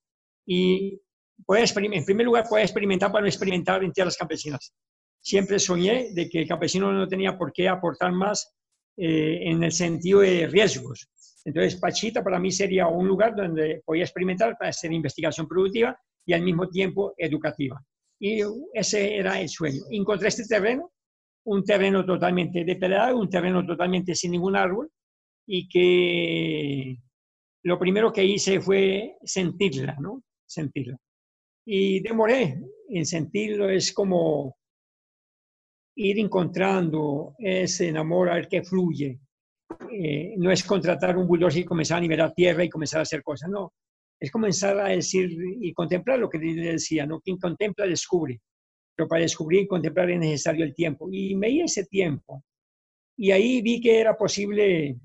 [0.45, 0.99] y
[1.45, 4.73] puedes, en primer lugar, puedes experimentar para no experimentar en tierras campesinas.
[5.21, 8.53] Siempre soñé de que el campesino no tenía por qué aportar más
[8.97, 11.09] eh, en el sentido de riesgos.
[11.45, 16.33] Entonces, Pachita para mí sería un lugar donde podía experimentar para hacer investigación productiva y
[16.33, 17.81] al mismo tiempo educativa.
[18.19, 18.41] Y
[18.73, 19.81] ese era el sueño.
[19.89, 20.91] Encontré este terreno,
[21.45, 24.91] un terreno totalmente depredado, un terreno totalmente sin ningún árbol,
[25.47, 26.97] y que
[27.63, 30.23] lo primero que hice fue sentirla, ¿no?
[30.45, 30.97] Sentirla.
[31.73, 34.57] Y demoré en sentirlo, es como
[35.95, 39.21] ir encontrando ese amor a ver qué fluye.
[39.89, 43.23] Eh, no es contratar un bulldozer y comenzar a nivelar tierra y comenzar a hacer
[43.23, 43.71] cosas, no.
[44.19, 45.29] Es comenzar a decir
[45.61, 47.21] y contemplar lo que decía, ¿no?
[47.21, 48.41] Quien contempla descubre.
[48.93, 51.07] Pero para descubrir y contemplar es necesario el tiempo.
[51.09, 52.43] Y me di ese tiempo.
[53.15, 54.97] Y ahí vi que era posible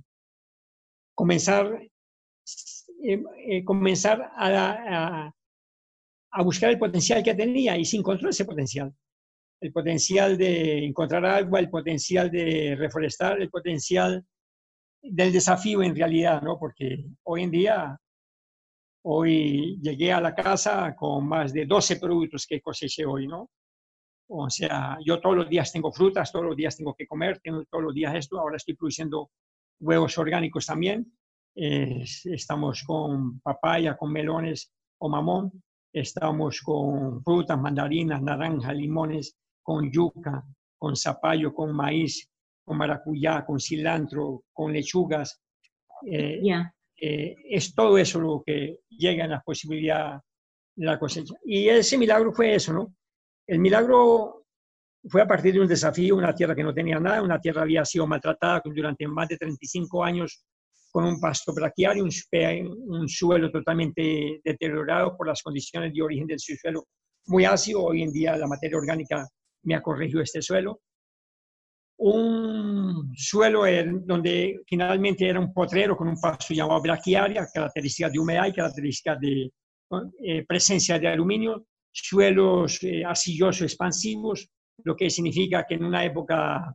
[1.15, 1.81] comenzar,
[3.05, 5.36] eh, eh, comenzar a, a
[6.43, 8.93] buscar el potencial que tenía y se encontró ese potencial.
[9.61, 14.25] El potencial de encontrar agua, el potencial de reforestar, el potencial
[15.03, 16.59] del desafío en realidad, ¿no?
[16.59, 17.99] Porque hoy en día,
[19.05, 23.51] hoy llegué a la casa con más de 12 productos que coseché hoy, ¿no?
[24.29, 27.65] O sea, yo todos los días tengo frutas, todos los días tengo que comer, tengo
[27.71, 29.31] todos los días esto, ahora estoy produciendo
[29.81, 31.13] huevos orgánicos también.
[31.55, 40.45] estamos con papaya, con melones o mamón, estamos con frutas, mandarinas, naranjas, limones, con yuca,
[40.79, 42.29] con zapallo, con maíz,
[42.65, 45.41] con maracuyá, con cilantro, con lechugas.
[46.05, 46.41] Eh,
[46.99, 50.21] eh, es todo eso lo que llega en la posibilidad
[50.75, 51.35] de la cosecha.
[51.45, 52.95] Y ese milagro fue eso, ¿no?
[53.47, 54.45] El milagro
[55.09, 57.85] fue a partir de un desafío, una tierra que no tenía nada, una tierra había
[57.85, 60.45] sido maltratada durante más de 35 años
[60.97, 62.11] con un pasto braquiario, un,
[62.89, 66.87] un, suelo totalmente deteriorado por las condiciones de origen del suelo
[67.27, 67.85] muy ácido.
[67.85, 69.29] Hoy en día la materia orgánica
[69.65, 70.81] me ha corregido este suelo.
[71.99, 73.65] Un suelo
[74.07, 79.21] donde finalmente era un potrero con un pasto llamado braquiaria, características de humedad y características
[79.21, 79.53] de
[80.25, 84.49] eh, presencia de aluminio, suelos eh, arcillosos expansivos,
[84.83, 86.75] lo que significa que en una época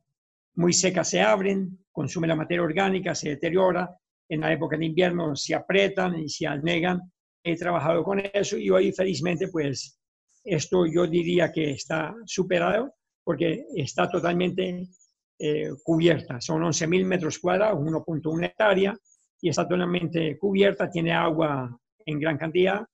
[0.57, 3.97] muy seca se abren, consume la materia orgánica, se deteriora,
[4.31, 7.01] en la época de invierno se apretan y se anegan.
[7.43, 9.99] He trabajado con eso y hoy felizmente pues
[10.43, 12.93] esto yo diría que está superado
[13.25, 14.87] porque está totalmente
[15.37, 16.39] eh, cubierta.
[16.39, 18.95] Son 11.000 metros cuadrados, 1.1 hectárea
[19.41, 22.85] y está totalmente cubierta, tiene agua en gran cantidad.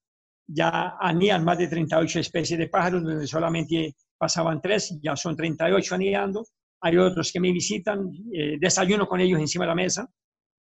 [0.48, 5.94] Ya anían más de 38 especies de pájaros, donde solamente pasaban tres, ya son 38
[5.94, 6.46] anidando.
[6.82, 10.10] Hay otros que me visitan, eh, desayuno con ellos encima de la mesa,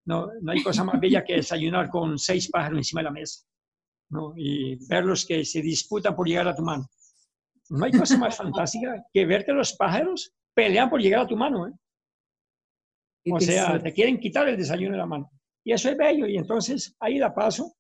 [0.07, 3.45] no, no hay cosa más bella que desayunar con seis pájaros encima de la mesa
[4.11, 4.33] ¿no?
[4.37, 6.89] y verlos que se disputan por llegar a tu mano.
[7.69, 11.37] No hay cosa más fantástica que ver que los pájaros pelean por llegar a tu
[11.37, 11.67] mano.
[11.67, 11.73] ¿eh?
[13.33, 15.31] O sea, te quieren quitar el desayuno de la mano.
[15.65, 16.27] Y eso es bello.
[16.29, 17.75] Y entonces ahí la paso.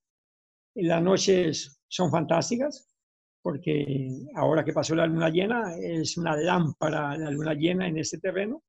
[0.74, 2.90] Y las noches son fantásticas
[3.40, 8.18] porque ahora que pasó la luna llena, es una lámpara la luna llena en este
[8.18, 8.64] terreno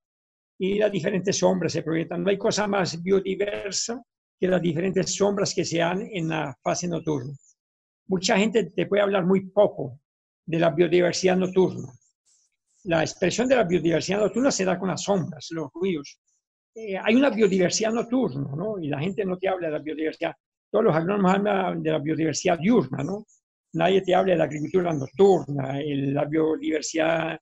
[0.60, 2.24] y las diferentes sombras se proyectan.
[2.24, 4.02] No hay cosa más biodiversa
[4.40, 7.34] que las diferentes sombras que se dan en la fase nocturna.
[8.08, 10.00] Mucha gente te puede hablar muy poco
[10.46, 11.92] de la biodiversidad nocturna.
[12.86, 16.20] La expresión de la biodiversidad nocturna se da con las sombras, los ruidos.
[16.74, 18.80] Eh, hay una biodiversidad nocturna, ¿no?
[18.80, 20.34] Y la gente no te habla de la biodiversidad.
[20.72, 23.26] Todos los agrónomos hablan de la biodiversidad diurna, ¿no?
[23.74, 27.38] Nadie te habla de la agricultura nocturna, la biodiversidad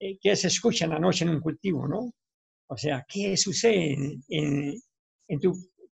[0.00, 2.12] eh, qué se escucha en la noche en un cultivo, ¿no?
[2.70, 5.56] O sea, ¿qué sucede en, tu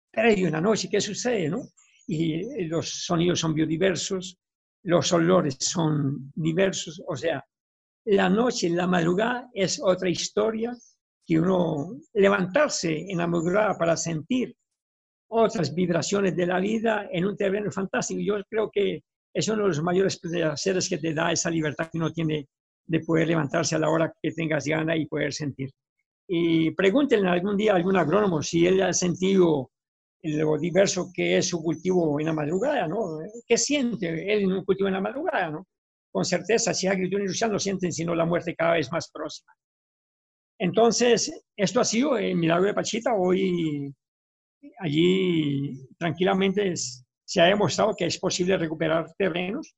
[0.10, 0.90] predio en la noche?
[0.90, 1.64] ¿Qué sucede, no?
[2.08, 4.38] Y los sonidos son biodiversos,
[4.84, 7.46] los olores son diversos, o sea,
[8.06, 10.76] la noche, la madrugada es otra historia
[11.26, 14.56] que uno levantarse en la madrugada para sentir
[15.30, 18.20] otras vibraciones de la vida en un terreno fantástico.
[18.22, 19.04] Yo creo que
[19.34, 22.48] es uno de los mayores placeres que te da esa libertad que uno tiene
[22.86, 25.70] de poder levantarse a la hora que tengas gana y poder sentir.
[26.34, 29.70] Y pregúntenle algún día a algún agrónomo si él ha sentido
[30.24, 33.20] lo diverso que es su cultivo en la madrugada, ¿no?
[33.46, 35.68] ¿Qué siente él en un cultivo en la madrugada, ¿no?
[36.10, 39.52] Con certeza, si agricultura industrial no sienten sino la muerte cada vez más próxima.
[40.58, 43.14] Entonces, esto ha sido el milagro de Pachita.
[43.14, 43.94] Hoy
[44.80, 46.74] allí tranquilamente
[47.26, 49.76] se ha demostrado que es posible recuperar terrenos.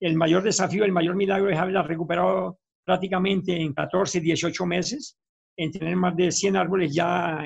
[0.00, 5.18] El mayor desafío, el mayor milagro es haberla recuperado prácticamente en 14, 18 meses,
[5.56, 7.44] en tener más de 100 árboles ya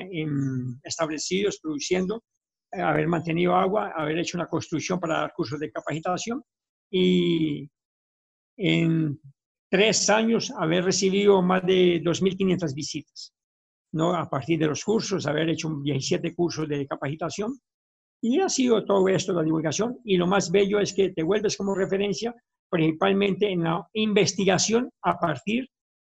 [0.83, 2.23] establecidos, produciendo,
[2.71, 6.43] haber mantenido agua, haber hecho una construcción para dar cursos de capacitación
[6.91, 7.69] y
[8.57, 9.19] en
[9.69, 13.33] tres años haber recibido más de 2.500 visitas.
[13.93, 14.13] ¿no?
[14.13, 17.59] a partir de los cursos, haber hecho 17 cursos de capacitación.
[18.21, 19.99] Y ha sido todo esto la divulgación.
[20.03, 22.33] Y lo más bello es que te vuelves como referencia
[22.69, 25.69] principalmente en la investigación a partir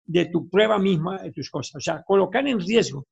[0.07, 1.75] de tu prueba misma de tus cosas.
[1.75, 3.05] O sea, colocar en riesgo.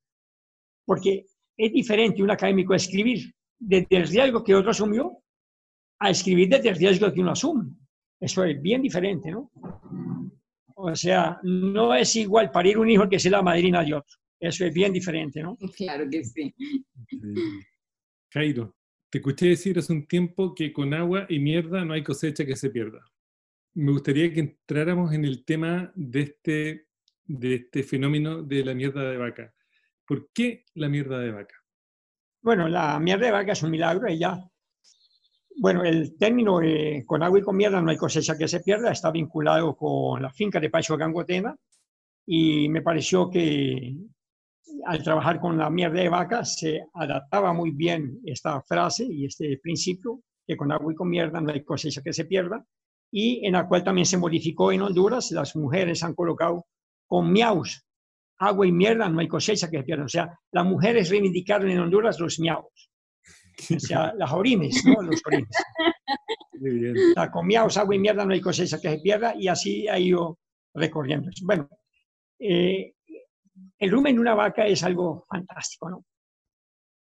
[0.85, 1.25] Porque
[1.57, 5.19] es diferente un académico escribir desde el riesgo que otro asumió
[5.99, 7.71] a escribir desde el riesgo que uno asume.
[8.19, 9.51] Eso es bien diferente, ¿no?
[10.75, 14.17] O sea, no es igual parir un hijo que ser la madrina de otro.
[14.39, 15.57] Eso es bien diferente, ¿no?
[15.75, 16.53] Claro que sí.
[18.31, 18.75] Jairo,
[19.09, 22.55] te escuché decir hace un tiempo que con agua y mierda no hay cosecha que
[22.55, 22.99] se pierda.
[23.75, 26.84] Me gustaría que entráramos en el tema de este,
[27.25, 29.53] de este fenómeno de la mierda de vaca.
[30.07, 31.55] ¿Por qué la mierda de vaca?
[32.41, 34.07] Bueno, la mierda de vaca es un milagro.
[34.07, 34.39] Ella,
[35.57, 36.59] bueno, el término
[37.05, 40.29] con agua y con mierda no hay cosecha que se pierda está vinculado con la
[40.29, 41.55] finca de Pacho Gangotena
[42.25, 43.95] y me pareció que
[44.85, 49.57] al trabajar con la mierda de vaca se adaptaba muy bien esta frase y este
[49.61, 52.65] principio, que con agua y con mierda no hay cosecha que se pierda,
[53.11, 56.65] y en la cual también se modificó en Honduras, las mujeres han colocado
[57.07, 57.85] con miaus,
[58.39, 60.05] agua y mierda no hay cosecha que se pierda.
[60.05, 62.91] O sea, las mujeres reivindicaron en Honduras los miaus.
[63.73, 65.01] O sea, las orines, ¿no?
[65.01, 65.49] Los orines.
[66.57, 69.87] O sea, con miaus, agua y mierda no hay cosecha que se pierda y así
[69.87, 70.39] ha ido
[70.73, 71.29] recorriendo.
[71.43, 71.69] Bueno,
[72.39, 72.93] eh,
[73.79, 76.05] el rumen de una vaca es algo fantástico, ¿no?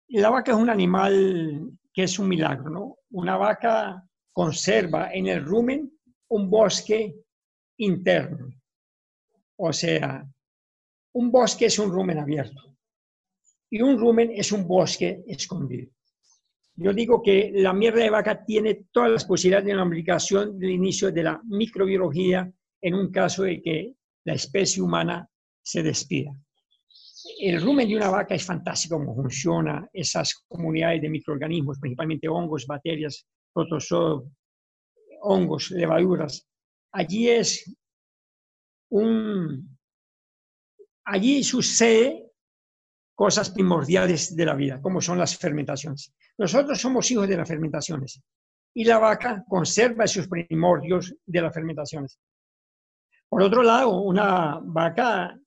[0.09, 2.97] La vaca es un animal que es un milagro, ¿no?
[3.11, 5.91] Una vaca conserva en el rumen
[6.29, 7.15] un bosque
[7.77, 8.49] interno.
[9.57, 10.25] O sea,
[11.13, 12.75] un bosque es un rumen abierto
[13.69, 15.91] y un rumen es un bosque escondido.
[16.75, 20.71] Yo digo que la mierda de vaca tiene todas las posibilidades de la aplicación del
[20.71, 22.51] inicio de la microbiología
[22.81, 23.93] en un caso de que
[24.25, 25.29] la especie humana
[25.61, 26.35] se despida
[27.39, 32.65] el rumen de una vaca es fantástico cómo funciona esas comunidades de microorganismos, principalmente hongos,
[32.67, 34.25] bacterias, protozoos,
[35.21, 36.47] hongos, levaduras.
[36.91, 37.75] Allí es
[41.05, 42.31] Allí sucede
[43.15, 46.13] cosas primordiales de la vida, como son las fermentaciones.
[46.37, 48.21] Nosotros somos hijos de las fermentaciones
[48.73, 52.19] y la vaca conserva esos primordios de las fermentaciones.
[53.29, 55.39] Por otro lado, una vaca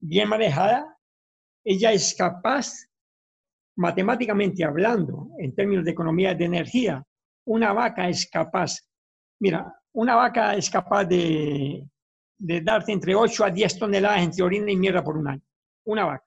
[0.00, 0.98] bien manejada
[1.70, 2.88] ella es capaz,
[3.76, 7.04] matemáticamente hablando, en términos de economía de energía,
[7.44, 8.78] una vaca es capaz,
[9.38, 11.86] mira, una vaca es capaz de,
[12.38, 15.42] darte entre 8 a 10 toneladas entre orina y mierda por un año.
[15.84, 16.24] Una vaca.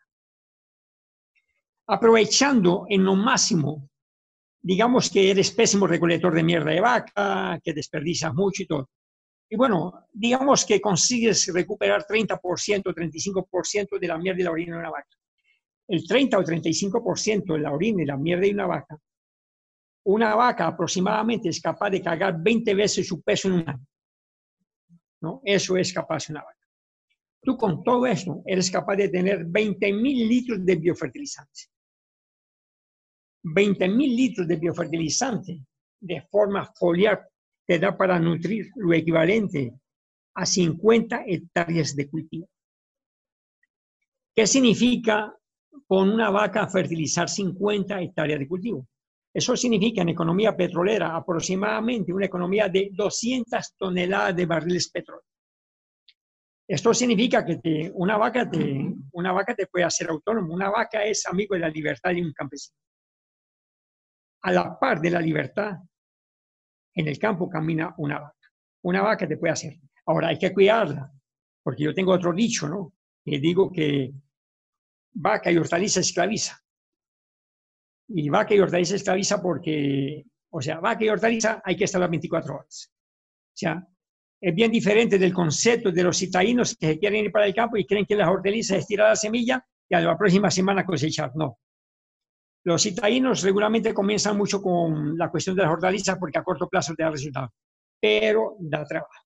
[1.88, 3.90] Aprovechando en lo máximo,
[4.62, 8.90] digamos que eres pésimo recolector de mierda de vaca, que desperdicias mucho y todo.
[9.50, 14.80] Y bueno, digamos que consigues recuperar 30%, 35% de la mierda y la orina de
[14.80, 15.10] una vaca
[15.92, 18.98] el 30 o 35% de la orina y la mierda de una vaca,
[20.06, 23.86] una vaca aproximadamente es capaz de cargar 20 veces su peso en un año.
[25.22, 25.42] ¿No?
[25.44, 26.68] Eso es capaz una vaca.
[27.42, 31.62] Tú con todo esto eres capaz de tener 20 mil litros de biofertilizante.
[33.44, 35.66] 20 mil litros de biofertilizante
[36.00, 37.28] de forma foliar
[37.66, 39.74] te da para nutrir lo equivalente
[40.36, 42.50] a 50 hectáreas de cultivo.
[44.36, 45.36] ¿Qué significa
[45.92, 48.88] con una vaca fertilizar 50 hectáreas de cultivo.
[49.34, 55.26] Eso significa en economía petrolera aproximadamente una economía de 200 toneladas de barriles de petróleo.
[56.68, 60.54] Esto significa que una, vaca te, una vaca te puede hacer autónomo.
[60.54, 62.78] Una vaca es amigo de la libertad de un campesino.
[64.44, 65.74] A la par de la libertad,
[66.94, 68.50] en el campo camina una vaca.
[68.84, 69.74] Una vaca te puede hacer.
[70.06, 71.12] Ahora hay que cuidarla,
[71.62, 72.94] porque yo tengo otro dicho, ¿no?
[73.24, 74.14] Que digo que
[75.14, 76.61] vaca y hortaliza esclaviza.
[78.14, 82.10] Y vaca y hortaliza esclaviza porque, o sea, vaca y hortaliza hay que estar las
[82.10, 82.92] 24 horas.
[82.92, 83.88] O sea,
[84.42, 87.86] es bien diferente del concepto de los citadinos que quieren ir para el campo y
[87.86, 91.32] creen que las hortalizas es tirar la semilla y a la próxima semana cosechar.
[91.36, 91.60] No.
[92.64, 96.94] Los citadinos regularmente comienzan mucho con la cuestión de las hortalizas porque a corto plazo
[96.96, 97.54] te da resultado,
[98.00, 99.26] pero da trabajo.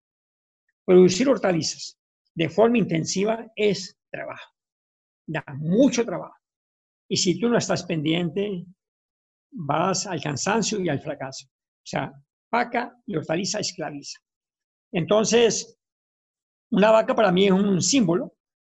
[0.84, 1.98] Producir hortalizas
[2.34, 4.52] de forma intensiva es trabajo,
[5.26, 6.34] da mucho trabajo.
[7.08, 8.64] Y si tú no estás pendiente,
[9.50, 11.46] vas al cansancio y al fracaso.
[11.46, 12.12] O sea,
[12.50, 14.18] vaca y hortaliza esclaviza.
[14.92, 15.78] Entonces,
[16.70, 18.32] una vaca para mí es un símbolo.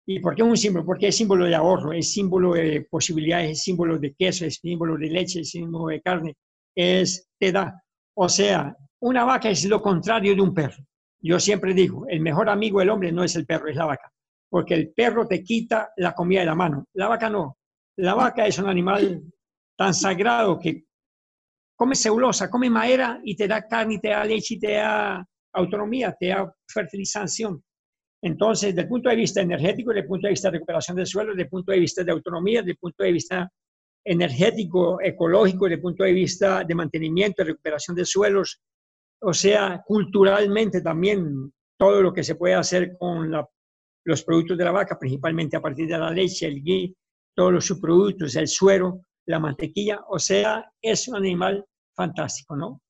[0.06, 0.86] ¿Y por qué es un símbolo?
[0.86, 4.98] Porque es símbolo de ahorro, es símbolo de posibilidades, es símbolo de queso, es símbolo
[4.98, 6.36] de leche, es símbolo de carne,
[6.76, 7.84] es te da.
[8.16, 10.84] O sea, una vaca es lo contrario de un perro.
[11.20, 14.12] Yo siempre digo, el mejor amigo del hombre no es el perro, es la vaca.
[14.50, 16.86] Porque el perro te quita la comida de la mano.
[16.94, 17.57] La vaca no.
[17.98, 19.24] La vaca es un animal
[19.76, 20.86] tan sagrado que
[21.76, 26.16] come celulosa, come madera y te da carne, te da leche y te da autonomía,
[26.20, 27.64] te da fertilización.
[28.22, 31.08] Entonces, desde el punto de vista energético, desde el punto de vista de recuperación del
[31.08, 33.52] suelo, desde el punto de vista de autonomía, desde el punto de vista
[34.04, 38.62] energético, ecológico, desde el punto de vista de mantenimiento, de recuperación de suelos,
[39.22, 43.32] o sea, culturalmente también todo lo que se puede hacer con
[44.06, 46.96] los productos de la vaca, principalmente a partir de la leche, el ghee,
[47.38, 51.64] todos los subproductos, el suero, la mantequilla, o sea, es un animal
[51.96, 52.82] fantástico, ¿no?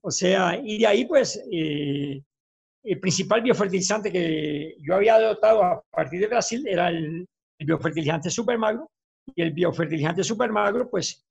[0.00, 2.22] O sea, y de ahí pues eh,
[2.82, 7.26] el principal biofertilizante que yo había adoptado a partir de Brasil era el,
[7.58, 8.90] biofertilizante supermagro.
[9.34, 11.22] Y el biofertilizante supermagro, pues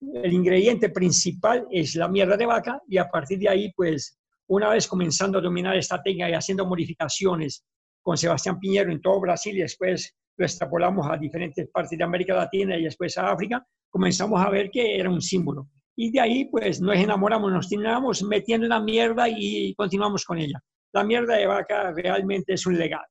[0.00, 4.18] el ingrediente principal es la mierda de vaca y a partir de ahí, pues
[4.48, 7.64] una vez comenzando a dominar esta técnica y haciendo modificaciones
[8.02, 12.34] con Sebastián Piñero en todo Brasil y después lo extrapolamos a diferentes partes de América
[12.34, 15.68] Latina y después a África, comenzamos a ver que era un símbolo.
[15.96, 20.38] Y de ahí, pues, nos enamoramos, nos terminamos metiendo en la mierda y continuamos con
[20.38, 20.62] ella.
[20.92, 23.04] La mierda de vaca realmente es un legado.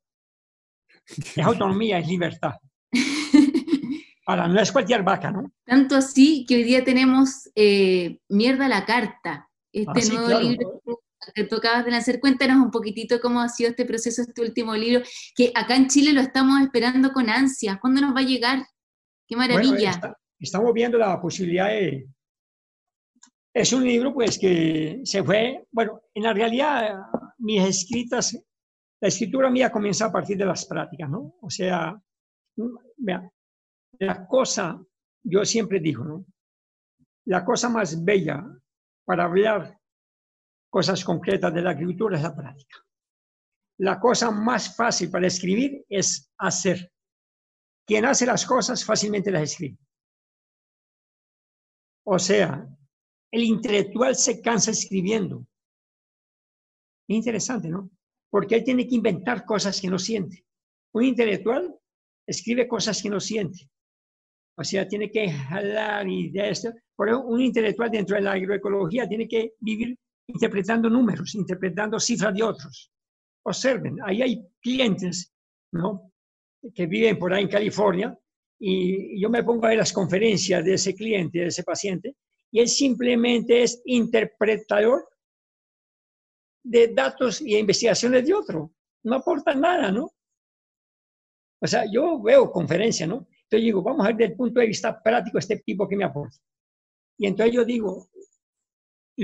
[1.05, 2.53] Es autonomía, es libertad.
[4.25, 5.51] Ahora, no es cualquier vaca, ¿no?
[5.65, 10.81] Tanto así que hoy día tenemos eh, Mierda a la Carta, este ah, nuevo libro
[11.33, 12.19] que tú acabas de lanzar.
[12.19, 15.03] Cuéntanos un poquitito cómo ha sido este proceso, este último libro,
[15.35, 17.77] que acá en Chile lo estamos esperando con ansias.
[17.79, 18.65] ¿Cuándo nos va a llegar?
[19.27, 20.17] ¡Qué maravilla!
[20.39, 22.07] estamos viendo la posibilidad de,
[23.57, 26.95] es un libro pues que se fue, bueno, en la realidad
[27.39, 28.37] mis escritas,
[29.01, 31.35] la escritura mía comienza a partir de las prácticas, ¿no?
[31.41, 31.99] O sea,
[32.97, 33.31] vea,
[33.99, 34.79] la cosa,
[35.23, 36.25] yo siempre digo, ¿no?
[37.25, 38.45] La cosa más bella
[39.05, 39.75] para hablar
[40.77, 42.77] cosas concretas de la escritura es la práctica.
[43.79, 46.93] La cosa más fácil para escribir es hacer.
[47.83, 49.79] Quien hace las cosas fácilmente las escribe.
[52.05, 52.69] O sea,
[53.31, 55.47] el intelectual se cansa escribiendo.
[57.07, 57.89] interesante, ¿no?
[58.29, 60.45] Porque él tiene que inventar cosas que no siente.
[60.93, 61.75] Un intelectual
[62.27, 63.67] escribe cosas que no siente.
[64.55, 66.71] O sea, tiene que jalar y de esto.
[66.95, 69.97] Por ejemplo, un intelectual dentro de la agroecología tiene que vivir
[70.27, 72.91] interpretando números, interpretando cifras de otros.
[73.43, 75.33] Observen, ahí hay clientes,
[75.71, 76.11] ¿no?
[76.73, 78.17] Que viven por ahí en California
[78.59, 82.15] y yo me pongo a ver las conferencias de ese cliente, de ese paciente,
[82.51, 85.07] y él simplemente es interpretador
[86.63, 88.73] de datos y investigaciones de otro.
[89.03, 90.11] No aporta nada, ¿no?
[91.61, 93.27] O sea, yo veo conferencia, ¿no?
[93.43, 96.03] Entonces digo, vamos a ver desde el punto de vista práctico este tipo que me
[96.03, 96.37] aporta.
[97.17, 98.09] Y entonces yo digo,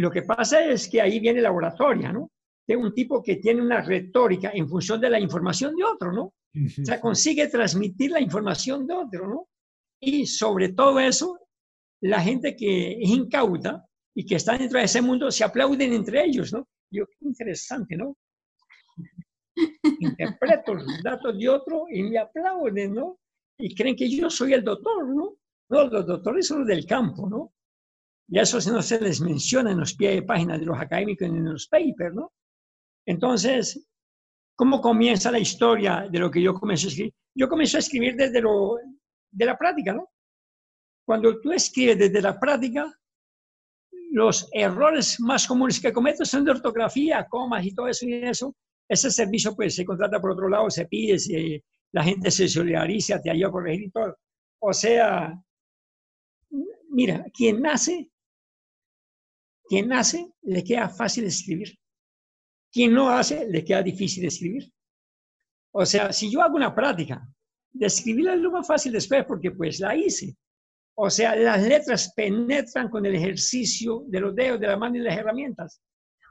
[0.01, 2.31] lo que pasa es que ahí viene la oratoria, ¿no?
[2.67, 6.33] De un tipo que tiene una retórica en función de la información de otro, ¿no?
[6.55, 9.47] O sea, consigue transmitir la información de otro, ¿no?
[9.99, 11.39] Y sobre todo eso,
[12.01, 13.85] la gente que es incauta
[14.15, 16.67] y que está dentro de ese mundo se aplauden entre ellos, ¿no?
[16.91, 18.15] Yo, qué interesante, ¿no?
[19.99, 23.19] Interpreto los datos de otro y me aplauden, ¿no?
[23.57, 25.35] Y creen que yo soy el doctor, ¿no?
[25.69, 27.53] No, los doctores son los del campo, ¿no?
[28.27, 31.43] Y eso no se les menciona en los pies de página de los académicos en
[31.43, 32.31] los papers, ¿no?
[33.05, 33.85] Entonces,
[34.55, 37.13] ¿cómo comienza la historia de lo que yo comencé a escribir?
[37.35, 38.77] Yo comencé a escribir desde lo,
[39.31, 40.09] de la práctica, ¿no?
[41.05, 42.97] Cuando tú escribes desde la práctica,
[44.11, 48.55] los errores más comunes que cometes son de ortografía, comas y todo eso y eso,
[48.87, 53.31] Ese servicio pues se contrata por otro lado, se pide, la gente se solidariza, te
[53.31, 54.15] ayuda a corregir y todo.
[54.59, 55.33] O sea,
[56.89, 58.11] mira, quien nace,
[59.73, 61.75] quien nace le queda fácil escribir.
[62.71, 64.71] Quien no hace le queda difícil escribir.
[65.71, 67.27] O sea, si yo hago una práctica
[67.71, 70.37] de es lo más fácil después porque pues la hice.
[70.95, 74.99] O sea, las letras penetran con el ejercicio de los dedos, de la mano y
[74.99, 75.81] las herramientas.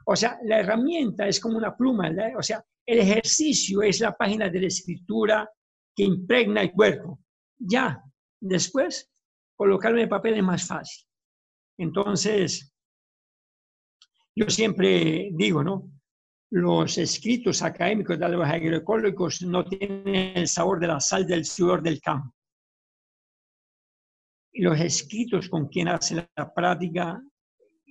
[0.06, 4.48] O sea, la herramienta es como una pluma, o sea, el ejercicio es la página
[4.48, 5.50] de la escritura
[5.96, 7.18] que impregna el cuerpo.
[7.58, 8.04] Ya,
[8.40, 9.10] después,
[9.56, 11.04] colocarlo en el papel es más fácil.
[11.76, 12.71] Entonces,
[14.34, 15.90] yo siempre digo, ¿no?
[16.50, 21.82] Los escritos académicos de los agroecólogos no tienen el sabor de la sal del sudor
[21.82, 22.34] del campo.
[24.54, 27.22] Los escritos con quien hace la práctica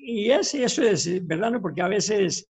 [0.04, 1.62] y ese, eso es verdad, ¿no?
[1.62, 2.50] Porque a veces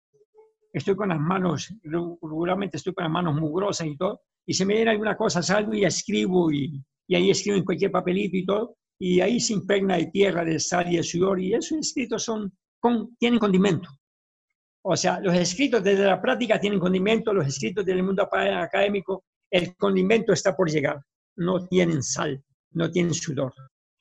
[0.72, 4.74] estoy con las manos, regularmente estoy con las manos mugrosas y todo, y se me
[4.74, 8.76] viene alguna cosa, salgo y escribo, y, y, ahí escribo en cualquier papelito y todo,
[9.01, 12.53] y ahí se impregna de tierra, de sal y de sudor, y esos escritos son,
[12.81, 13.91] con, tienen condimento.
[14.83, 19.76] O sea, los escritos desde la práctica tienen condimento, los escritos del mundo académico, el
[19.76, 21.01] condimento está por llegar,
[21.37, 23.53] no tienen sal, no tienen sudor.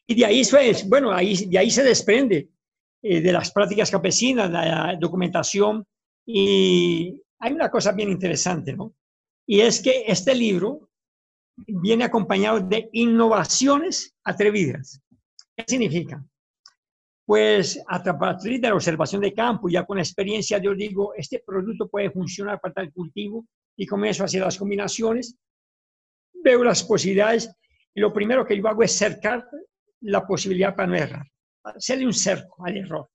[0.07, 0.41] Y de ahí,
[0.87, 2.49] bueno, ahí, de ahí se desprende
[3.01, 5.85] eh, de las prácticas campesinas, la documentación.
[6.25, 8.93] Y hay una cosa bien interesante, ¿no?
[9.45, 10.89] Y es que este libro
[11.67, 15.01] viene acompañado de innovaciones atrevidas.
[15.55, 16.23] ¿Qué significa?
[17.29, 21.43] Pues a partir de la observación de campo, ya con la experiencia, yo digo, este
[21.45, 23.45] producto puede funcionar para tal cultivo
[23.77, 25.37] y comienzo a hacer las combinaciones,
[26.43, 27.55] veo las posibilidades
[27.93, 29.47] y lo primero que yo hago es cercar
[30.01, 31.27] la posibilidad para no errar
[31.65, 33.07] hacerle un cerco al error.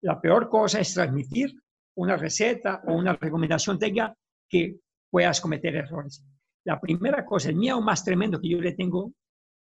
[0.00, 1.52] La peor cosa es transmitir
[1.96, 4.16] una receta o una recomendación técnica
[4.48, 4.78] que
[5.10, 6.24] puedas cometer errores.
[6.64, 9.12] La primera cosa, el miedo más tremendo que yo le tengo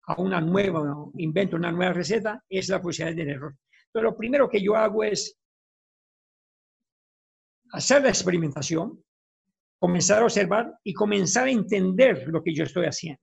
[0.07, 3.57] a una nueva invento, una nueva receta, es la posibilidad del error.
[3.93, 5.37] Pero lo primero que yo hago es
[7.73, 9.03] hacer la experimentación,
[9.79, 13.21] comenzar a observar y comenzar a entender lo que yo estoy haciendo.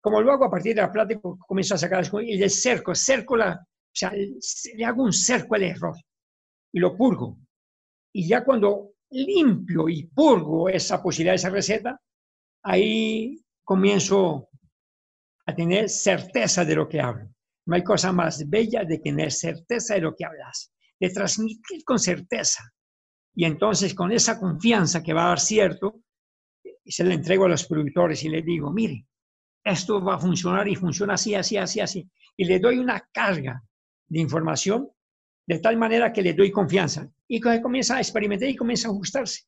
[0.00, 3.54] Como lo hago a partir de la plática, comienzo a sacar el cerco, cerco la,
[3.54, 5.96] o sea, le hago un cerco al error
[6.72, 7.36] y lo purgo.
[8.12, 12.00] Y ya cuando limpio y purgo esa posibilidad, esa receta,
[12.62, 14.48] ahí comienzo
[15.46, 17.28] a tener certeza de lo que hablo.
[17.66, 21.98] No hay cosa más bella de tener certeza de lo que hablas, de transmitir con
[21.98, 22.72] certeza.
[23.34, 26.02] Y entonces con esa confianza que va a dar cierto,
[26.84, 29.06] se le entrego a los productores y les digo, mire,
[29.62, 32.10] esto va a funcionar y funciona así, así, así, así.
[32.36, 33.62] Y le doy una carga
[34.08, 34.90] de información
[35.46, 37.10] de tal manera que le doy confianza.
[37.28, 39.42] Y comienza a experimentar y comienza a ajustarse.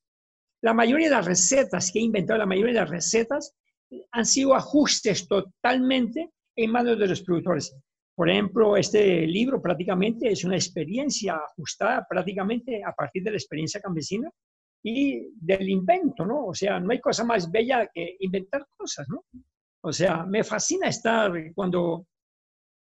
[0.61, 3.55] La mayoría de las recetas que he inventado, la mayoría de las recetas
[4.11, 7.74] han sido ajustes totalmente en manos de los productores.
[8.14, 13.80] Por ejemplo, este libro prácticamente es una experiencia ajustada prácticamente a partir de la experiencia
[13.80, 14.30] campesina
[14.84, 16.47] y del invento, ¿no?
[16.47, 19.24] O sea, no hay cosa más bella que inventar cosas, ¿no?
[19.82, 22.07] O sea, me fascina estar cuando,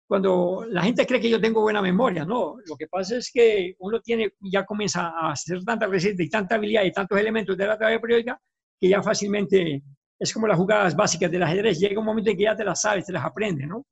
[0.06, 2.56] cuando la gente cree que yo tengo buena memoria, ¿no?
[2.66, 6.56] Lo que pasa es que uno tiene, ya comienza a hacer tanta receta y tanta
[6.56, 8.40] habilidad y tantos elementos de la tabla periódica
[8.78, 9.82] que ya fácilmente
[10.22, 11.78] es como las jugadas básicas del ajedrez.
[11.78, 13.84] Llega un momento en que ya te las sabes, te las aprendes, ¿no?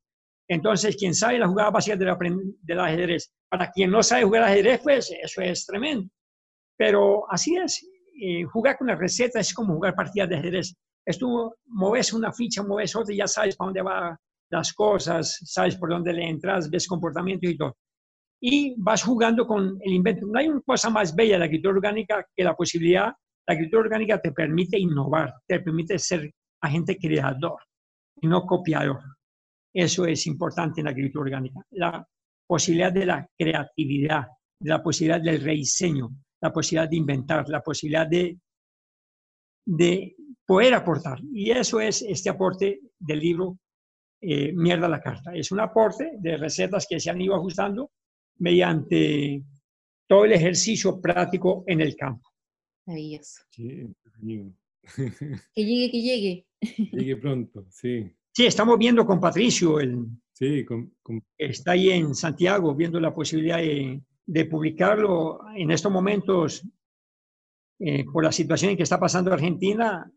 [0.49, 5.13] Entonces, quien sabe las jugadas básicas del, ajedrez, para quien no sabe jugar ajedrez, pues
[5.23, 6.09] eso es tremendo.
[6.77, 7.87] Pero así es,
[8.53, 10.75] jugar con la receta es como jugar partidas de ajedrez
[11.05, 14.17] es tú mueves una ficha, mueves otra y ya sabes para dónde van
[14.51, 17.77] las cosas, sabes por dónde le entras, ves comportamiento y todo.
[18.41, 20.27] Y vas jugando con el invento.
[20.27, 23.13] No hay una cosa más bella de la agricultura orgánica que la posibilidad,
[23.47, 26.33] la agricultura orgánica te permite innovar, te permite ser
[26.63, 27.59] agente creador
[28.21, 29.01] y no copiador.
[29.73, 31.61] Eso es importante en la agricultura orgánica.
[31.71, 32.07] La
[32.47, 34.27] posibilidad de la creatividad,
[34.61, 36.11] la posibilidad del rediseño,
[36.41, 38.39] la posibilidad de inventar, la posibilidad de,
[39.67, 40.17] de
[40.47, 41.21] poder aportar.
[41.33, 43.59] Y eso es este aporte del libro
[44.21, 45.33] eh, Mierda la Carta.
[45.35, 47.91] Es un aporte de recetas que se han ido ajustando
[48.39, 49.43] mediante
[50.07, 52.30] todo el ejercicio práctico en el campo.
[52.87, 53.47] Ahí es.
[53.55, 53.89] que
[55.55, 56.47] llegue, que llegue.
[56.93, 58.13] Llegue pronto, sí.
[58.33, 60.65] Sí, estamos viendo con Patricio, el, sí,
[61.37, 65.41] está ahí en Santiago, viendo la posibilidad de, publicarlo.
[65.57, 66.65] En estos momentos,
[67.81, 70.11] eh, por la situación en que está pasando Argentina,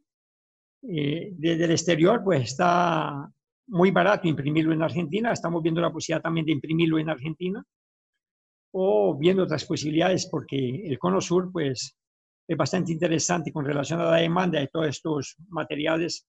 [0.84, 3.30] eh, desde el exterior, pues está
[3.68, 5.32] muy barato imprimirlo en Argentina.
[5.32, 7.66] Estamos viendo la posibilidad también de imprimirlo en Argentina
[8.76, 11.96] o viendo otras posibilidades porque el cono sur, pues
[12.48, 16.28] es bastante interesante con relación a la demanda de todos estos materiales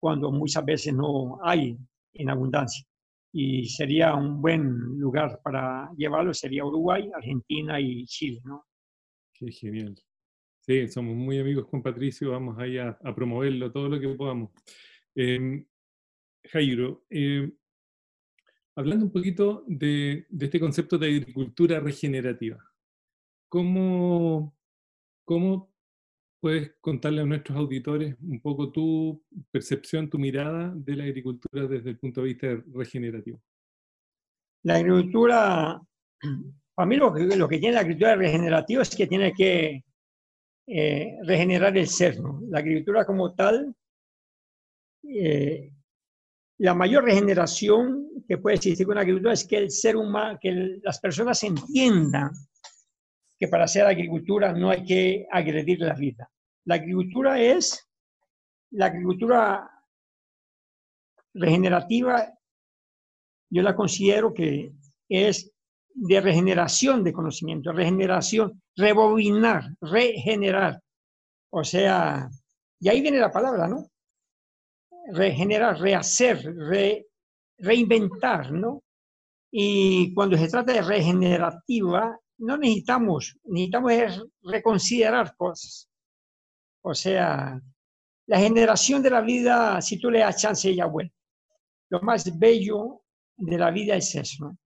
[0.00, 1.76] cuando muchas veces no hay
[2.12, 2.86] en abundancia.
[3.32, 8.64] Y sería un buen lugar para llevarlo, sería Uruguay, Argentina y Chile, ¿no?
[9.34, 9.94] Qué genial.
[10.60, 14.50] Sí, somos muy amigos con Patricio, vamos ahí a, a promoverlo todo lo que podamos.
[15.14, 15.64] Eh,
[16.44, 17.52] Jairo, eh,
[18.74, 22.58] hablando un poquito de, de, este concepto de agricultura regenerativa,
[23.48, 24.55] ¿cómo,
[25.26, 25.70] ¿cómo
[26.40, 31.90] puedes contarle a nuestros auditores un poco tu percepción, tu mirada de la agricultura desde
[31.90, 33.42] el punto de vista regenerativo?
[34.62, 35.82] La agricultura,
[36.74, 39.84] para mí lo que, lo que tiene la agricultura regenerativa es que tiene que
[40.68, 42.16] eh, regenerar el ser.
[42.48, 43.74] La agricultura como tal,
[45.02, 45.72] eh,
[46.58, 50.48] la mayor regeneración que puede existir con la agricultura es que el ser humano, que
[50.48, 52.30] el, las personas entiendan
[53.38, 56.30] que para hacer agricultura no hay que agredir la vida.
[56.64, 57.86] La agricultura es,
[58.70, 59.70] la agricultura
[61.34, 62.32] regenerativa,
[63.50, 64.72] yo la considero que
[65.08, 65.52] es
[65.94, 70.82] de regeneración de conocimiento, regeneración, rebobinar, regenerar.
[71.50, 72.28] O sea,
[72.80, 73.90] y ahí viene la palabra, ¿no?
[75.12, 76.42] Regenerar, rehacer,
[77.58, 78.82] reinventar, ¿no?
[79.50, 85.88] Y cuando se trata de regenerativa, no necesitamos, necesitamos reconsiderar cosas.
[86.82, 87.60] O sea,
[88.26, 91.14] la generación de la vida, si tú le das chance, ella vuelve.
[91.90, 93.02] Lo más bello
[93.36, 94.58] de la vida es eso, ¿no?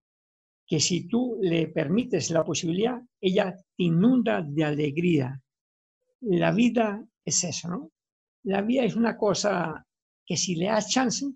[0.71, 5.43] que si tú le permites la posibilidad, ella te inunda de alegría.
[6.21, 7.91] La vida es eso, ¿no?
[8.45, 9.85] La vida es una cosa
[10.25, 11.27] que si le das chance,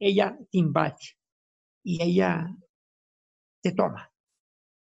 [0.00, 0.96] ella te invade
[1.84, 2.56] y ella
[3.62, 4.10] te toma.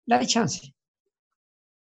[0.05, 0.73] Dale chance.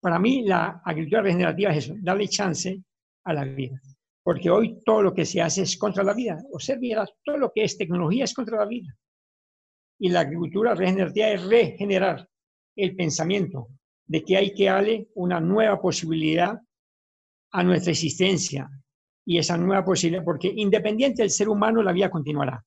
[0.01, 2.83] Para mí la agricultura regenerativa es eso, darle chance
[3.25, 3.81] a la vida.
[4.23, 6.39] Porque hoy todo lo que se hace es contra la vida.
[6.53, 8.97] Observa, todo lo que es tecnología es contra la vida.
[9.99, 12.29] Y la agricultura regenerativa es regenerar
[12.77, 13.69] el pensamiento
[14.07, 16.61] de que hay que darle una nueva posibilidad
[17.53, 18.69] a nuestra existencia.
[19.25, 22.64] Y esa nueva posibilidad, porque independiente del ser humano, la vida continuará.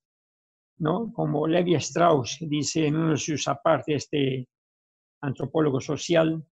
[0.80, 1.12] ¿no?
[1.14, 4.48] Como Levi Strauss dice en uno de sus apartes, este
[5.22, 6.44] antropólogo social,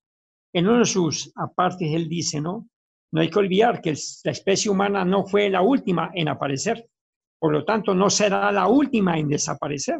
[0.53, 2.68] en uno de sus apartes él dice, ¿no?
[3.11, 6.89] No hay que olvidar que la especie humana no fue la última en aparecer,
[7.39, 9.99] por lo tanto no será la última en desaparecer.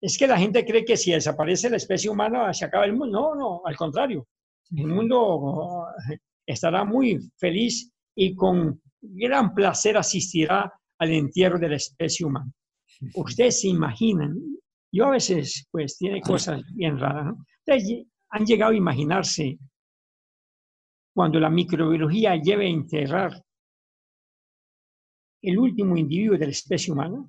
[0.00, 3.20] Es que la gente cree que si desaparece la especie humana se acaba el mundo.
[3.20, 4.26] No, no, al contrario.
[4.74, 5.86] El mundo
[6.46, 12.50] estará muy feliz y con gran placer asistirá al entierro de la especie humana.
[13.14, 14.38] Ustedes se imaginan,
[14.92, 17.44] yo a veces pues tiene cosas bien raras, ¿no?
[17.66, 19.58] Ustedes han llegado a imaginarse
[21.14, 23.44] cuando la microbiología lleve a enterrar
[25.42, 27.24] el último individuo de la especie humana,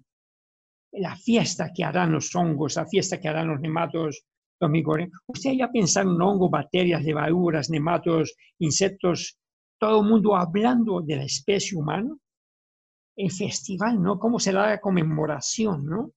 [0.93, 4.23] la fiesta que harán los hongos, la fiesta que harán los nematos,
[4.59, 5.21] los microorganismos.
[5.27, 9.39] Ustedes ya pensaron en hongos, bacterias, levaduras, nematos, insectos,
[9.79, 12.15] todo el mundo hablando de la especie humana.
[13.15, 14.19] El festival, ¿no?
[14.19, 16.11] ¿Cómo será la conmemoración, ¿no?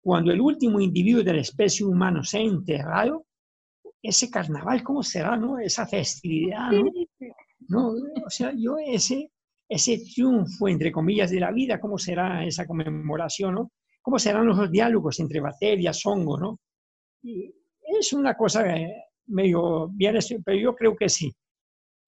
[0.00, 3.26] Cuando el último individuo de la especie humana se ha enterrado,
[4.02, 5.58] ese carnaval, ¿cómo será, no?
[5.58, 6.84] Esa festividad, ¿no?
[7.68, 7.92] ¿no?
[8.24, 9.30] O sea, yo ese,
[9.68, 13.72] ese triunfo, entre comillas, de la vida, ¿cómo será esa conmemoración, no?
[14.00, 16.60] ¿Cómo serán los diálogos entre bacterias, hongos, no?
[17.22, 17.52] Y
[17.98, 18.64] es una cosa
[19.26, 21.32] medio bien, pero yo creo que sí.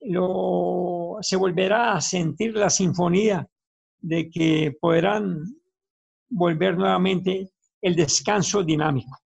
[0.03, 3.47] Lo, se volverá a sentir la sinfonía
[3.99, 5.45] de que podrán
[6.31, 7.51] volver nuevamente
[7.83, 9.19] el descanso dinámico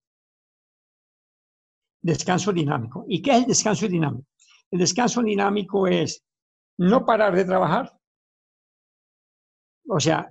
[2.05, 3.07] descanso dinámico.
[3.09, 4.29] ¿Y qué es el descanso dinámico?
[4.71, 6.23] El descanso dinámico es
[6.79, 7.91] no parar de trabajar.
[9.89, 10.29] O sea,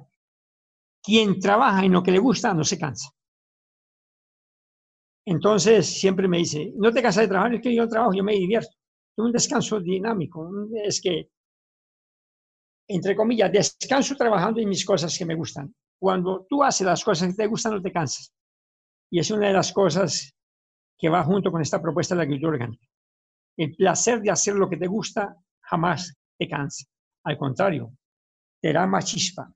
[1.01, 3.09] quien trabaja en lo que le gusta no se cansa.
[5.25, 8.33] Entonces siempre me dice, no te cansas de trabajar, es que yo trabajo, yo me
[8.33, 8.75] divierto.
[9.17, 10.47] Es un descanso dinámico.
[10.85, 11.29] Es que,
[12.87, 15.73] entre comillas, descanso trabajando en mis cosas que me gustan.
[16.03, 18.33] Cuando tú haces las cosas que te gustan, no te cansas.
[19.09, 20.35] Y es una de las cosas
[20.97, 22.85] que va junto con esta propuesta de la agricultura orgánica.
[23.55, 26.85] El placer de hacer lo que te gusta jamás te cansa.
[27.23, 27.93] Al contrario,
[28.61, 29.49] te da más chispa.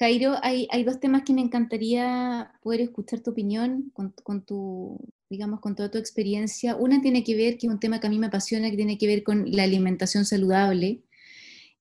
[0.00, 4.98] Jairo, hay, hay, dos temas que me encantaría poder escuchar tu opinión con, con, tu,
[5.30, 6.74] digamos, con toda tu experiencia.
[6.74, 8.98] Una tiene que ver, que es un tema que a mí me apasiona, que tiene
[8.98, 11.04] que ver con la alimentación saludable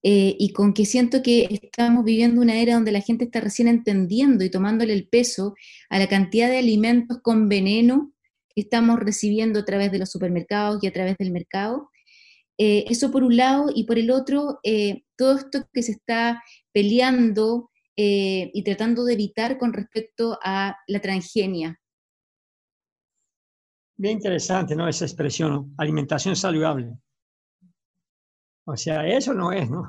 [0.08, 3.68] eh, y con que siento que estamos viviendo una era donde la gente está recién
[3.68, 5.56] entendiendo y tomándole el peso
[5.90, 8.14] a la cantidad de alimentos con veneno
[8.56, 11.90] estamos recibiendo a través de los supermercados y a través del mercado.
[12.60, 16.44] Eh, eso por un lado, y por el otro, eh, todo esto que se está
[16.72, 21.80] peleando y tratando de evitar con respecto a la transgenia.
[23.98, 24.88] Bien interesante, ¿no?
[24.88, 26.92] Esa expresión, alimentación saludable.
[28.68, 29.84] O sea, eso no es, ¿no?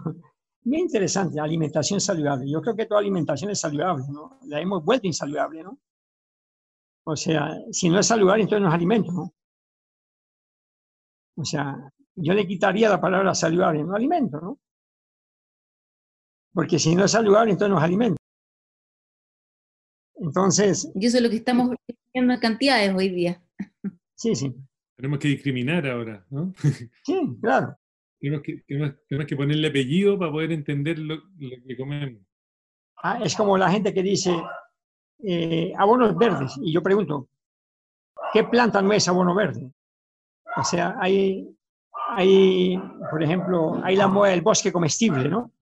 [0.63, 2.51] Bien interesante, alimentación saludable.
[2.51, 4.39] Yo creo que toda alimentación es saludable, ¿no?
[4.47, 5.79] La hemos vuelto insaludable, ¿no?
[7.05, 9.35] O sea, si no es saludable, entonces no es alimento, ¿no?
[11.37, 11.77] O sea,
[12.17, 14.61] yo le quitaría la palabra saludable, no alimento, ¿no?
[16.53, 18.17] Porque si no es saludable, entonces no es alimento.
[20.17, 20.91] Entonces...
[20.95, 21.77] Y eso es lo que estamos
[22.13, 23.43] viendo en cantidades hoy día.
[24.15, 24.53] Sí, sí.
[24.97, 26.53] Tenemos que discriminar ahora, ¿no?
[27.05, 27.77] Sí, claro.
[28.27, 28.65] Tenemos que,
[29.07, 32.21] tenemos, que ponerle apellido para poder entender lo, que comemos.
[32.97, 34.35] Ah, es como la gente que dice
[35.23, 36.59] eh, abonos verdes.
[36.61, 37.29] Y yo pregunto,
[38.33, 39.71] ¿qué planta no es abono verde?
[40.57, 41.49] O sea, hay,
[42.09, 42.77] hay,
[43.09, 45.53] por ejemplo, hay la moda del bosque comestible, ¿no?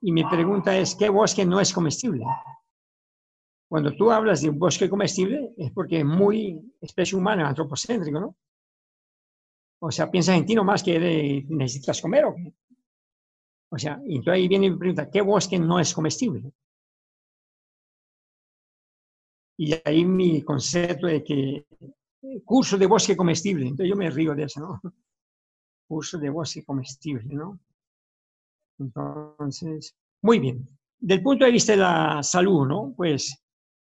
[0.00, 2.24] Y mi pregunta es, ¿qué bosque no es comestible?
[3.68, 8.36] Cuando tú hablas de un bosque comestible es porque es muy especie humana, antropocéntrico, ¿no?
[9.80, 12.52] O sea, piensas en ti nomás que necesitas comer o qué.
[13.70, 16.52] O sea, y entonces ahí viene mi pregunta, ¿qué bosque no es comestible?
[19.58, 21.66] Y ahí mi concepto de que
[22.44, 24.80] curso de bosque comestible, entonces yo me río de eso, ¿no?
[25.88, 27.60] Curso de bosque comestible, ¿no?
[28.78, 30.66] Entonces, muy bien.
[30.98, 32.92] Del punto de vista de la salud, ¿no?
[32.96, 33.40] Pues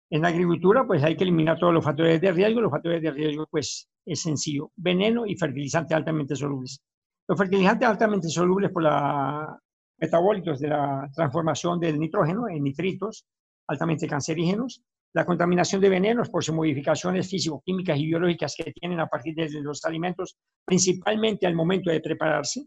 [0.10, 2.62] en la agricultura, pues hay que eliminar todos los factores de riesgo.
[2.62, 4.72] Los factores de riesgo, pues es sencillo.
[4.76, 6.82] Veneno y fertilizantes altamente solubles.
[7.28, 9.58] Los fertilizantes altamente solubles por la
[10.02, 13.26] metabólitos de la transformación del nitrógeno en nitritos
[13.68, 14.82] altamente cancerígenos,
[15.14, 19.50] la contaminación de venenos por sus modificaciones físico-químicas y biológicas que tienen a partir de
[19.62, 20.36] los alimentos,
[20.66, 22.66] principalmente al momento de prepararse,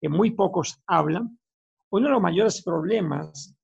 [0.00, 1.38] que muy pocos hablan.
[1.90, 3.54] Uno de los mayores problemas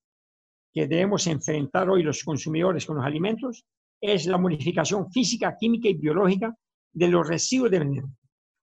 [0.73, 3.65] que debemos enfrentar hoy los consumidores con los alimentos
[4.01, 6.55] es la modificación física, química y biológica
[6.97, 8.07] de los residuos de veneno.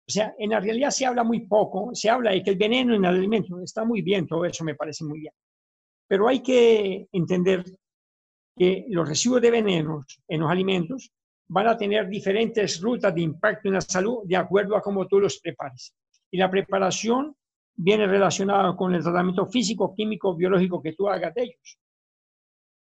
[0.06, 2.94] O sea, en la realidad se habla muy poco, se habla de que el veneno
[2.96, 5.34] en el alimento está muy bien, todo eso me parece muy bien.
[6.08, 7.64] Pero hay que entender
[8.56, 11.12] que los residuos de venenos en los alimentos
[11.48, 15.20] van a tener diferentes rutas de impacto en la salud de acuerdo a cómo tú
[15.20, 15.94] los prepares.
[16.32, 17.36] Y la preparación
[17.76, 21.80] viene relacionada con el tratamiento físico, químico, biológico que tú hagas de ellos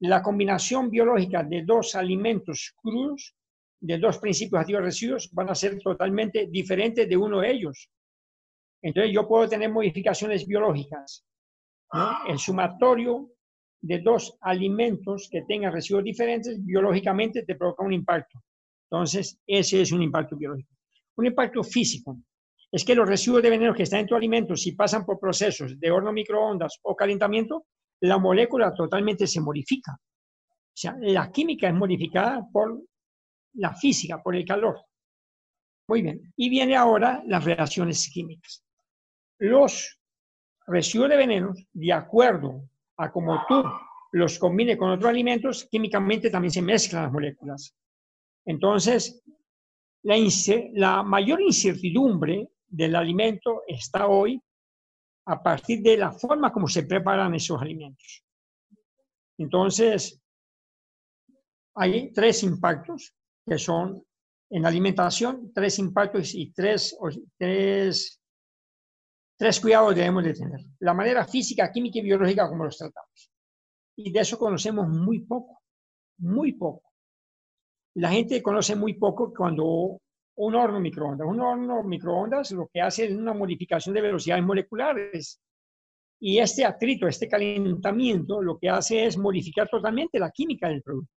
[0.00, 3.34] la combinación biológica de dos alimentos crudos,
[3.80, 7.90] de dos principios activos residuos, van a ser totalmente diferentes de uno de ellos.
[8.82, 11.24] Entonces yo puedo tener modificaciones biológicas.
[12.28, 13.30] El sumatorio
[13.80, 18.40] de dos alimentos que tengan residuos diferentes, biológicamente te provoca un impacto.
[18.90, 20.70] Entonces, ese es un impacto biológico.
[21.16, 22.18] Un impacto físico
[22.70, 25.78] es que los residuos de veneno que están en tu alimento, si pasan por procesos
[25.78, 27.66] de horno microondas o calentamiento,
[28.00, 29.92] la molécula totalmente se modifica.
[29.92, 32.82] O sea, la química es modificada por
[33.56, 34.80] la física, por el calor.
[35.88, 36.32] Muy bien.
[36.36, 38.64] Y viene ahora las reacciones químicas.
[39.38, 39.98] Los
[40.66, 43.62] residuos de venenos, de acuerdo a cómo tú
[44.12, 47.76] los combines con otros alimentos, químicamente también se mezclan las moléculas.
[48.44, 49.22] Entonces,
[50.02, 54.40] la mayor incertidumbre del alimento está hoy
[55.26, 58.24] a partir de la forma como se preparan esos alimentos.
[59.38, 60.20] Entonces,
[61.74, 63.14] hay tres impactos
[63.46, 64.02] que son
[64.50, 66.96] en alimentación, tres impactos y tres,
[67.38, 68.20] tres,
[69.36, 70.60] tres cuidados debemos de tener.
[70.80, 73.30] La manera física, química y biológica como los tratamos.
[73.96, 75.62] Y de eso conocemos muy poco,
[76.18, 76.92] muy poco.
[77.94, 80.00] La gente conoce muy poco cuando
[80.36, 81.26] un horno microondas.
[81.26, 85.40] Un horno microondas lo que hace es una modificación de velocidades moleculares.
[86.20, 91.15] Y este atrito, este calentamiento, lo que hace es modificar totalmente la química del producto.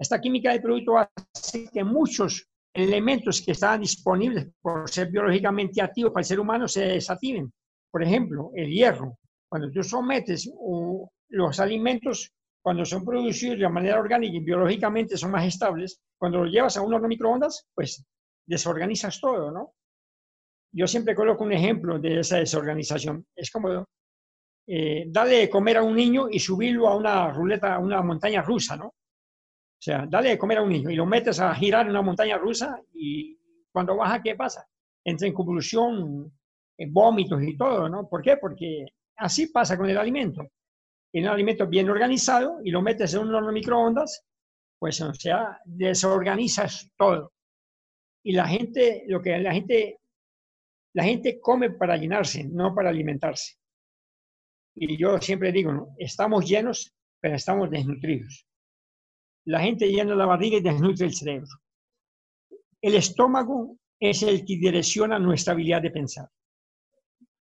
[0.00, 6.10] Esta química del producto hace que muchos elementos que estaban disponibles por ser biológicamente activos
[6.10, 7.52] para el ser humano se desactiven.
[7.90, 9.18] Por ejemplo, el hierro.
[9.46, 10.50] Cuando tú sometes
[11.28, 12.32] los alimentos,
[12.62, 16.80] cuando son producidos de manera orgánica y biológicamente son más estables, cuando los llevas a
[16.80, 18.02] un horno microondas, pues
[18.46, 19.74] desorganizas todo, ¿no?
[20.72, 23.26] Yo siempre coloco un ejemplo de esa desorganización.
[23.36, 23.84] Es como
[24.66, 28.40] eh, darle de comer a un niño y subirlo a una ruleta, a una montaña
[28.40, 28.94] rusa, ¿no?
[29.80, 32.02] O sea, dale de comer a un niño y lo metes a girar en una
[32.02, 33.38] montaña rusa y
[33.72, 34.68] cuando baja, ¿qué pasa?
[35.02, 36.30] Entra en convulsión,
[36.76, 38.06] en vómitos y todo, ¿no?
[38.08, 38.36] ¿Por qué?
[38.36, 38.84] Porque
[39.16, 40.42] así pasa con el alimento.
[41.12, 44.22] En un alimento bien organizado y lo metes en un horno microondas,
[44.78, 47.32] pues o sea, desorganizas todo.
[48.22, 49.98] Y la gente, lo que la gente
[50.92, 53.54] La gente come para llenarse, no para alimentarse.
[54.74, 55.94] Y yo siempre digo, ¿no?
[55.98, 58.46] estamos llenos, pero estamos desnutridos.
[59.50, 61.48] La gente llena la barriga y desnutre el cerebro.
[62.80, 66.28] El estómago es el que direcciona nuestra habilidad de pensar.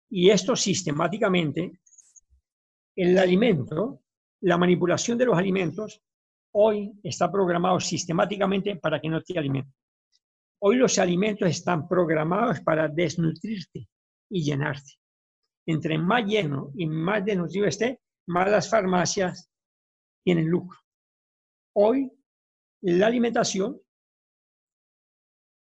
[0.09, 1.81] Y esto sistemáticamente,
[2.97, 4.01] el alimento,
[4.41, 6.01] la manipulación de los alimentos,
[6.53, 9.75] hoy está programado sistemáticamente para que no te alimente.
[10.63, 13.87] Hoy los alimentos están programados para desnutrirte
[14.31, 14.93] y llenarte.
[15.67, 19.51] Entre más lleno y más desnutrido esté, más las farmacias
[20.25, 20.82] tienen lucro.
[21.75, 22.11] Hoy
[22.83, 23.81] la alimentación,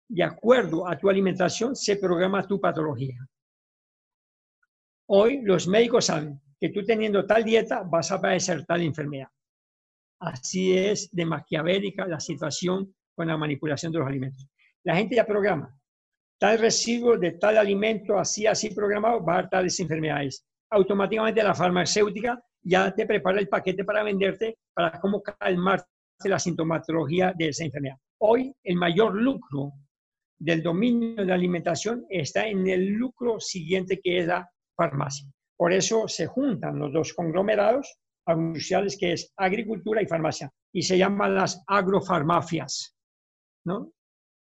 [0.09, 3.17] de acuerdo a tu alimentación, se programa tu patología.
[5.09, 9.29] Hoy los médicos saben que tú teniendo tal dieta vas a padecer tal enfermedad.
[10.21, 14.47] Así es de maquiavélica la situación con la manipulación de los alimentos.
[14.85, 15.77] La gente ya programa.
[16.39, 20.45] Tal residuo de tal alimento, así, así programado, va a dar tales enfermedades.
[20.71, 25.91] Automáticamente la farmacéutica ya te prepara el paquete para venderte, para cómo calmarte
[26.29, 27.97] la sintomatología de esa enfermedad.
[28.19, 29.73] Hoy el mayor lucro
[30.39, 35.27] del dominio de la alimentación está en el lucro siguiente que es la farmacia.
[35.57, 40.97] Por eso se juntan los dos conglomerados industriales que es agricultura y farmacia y se
[40.97, 42.97] llaman las agrofarmacias,
[43.65, 43.93] ¿no?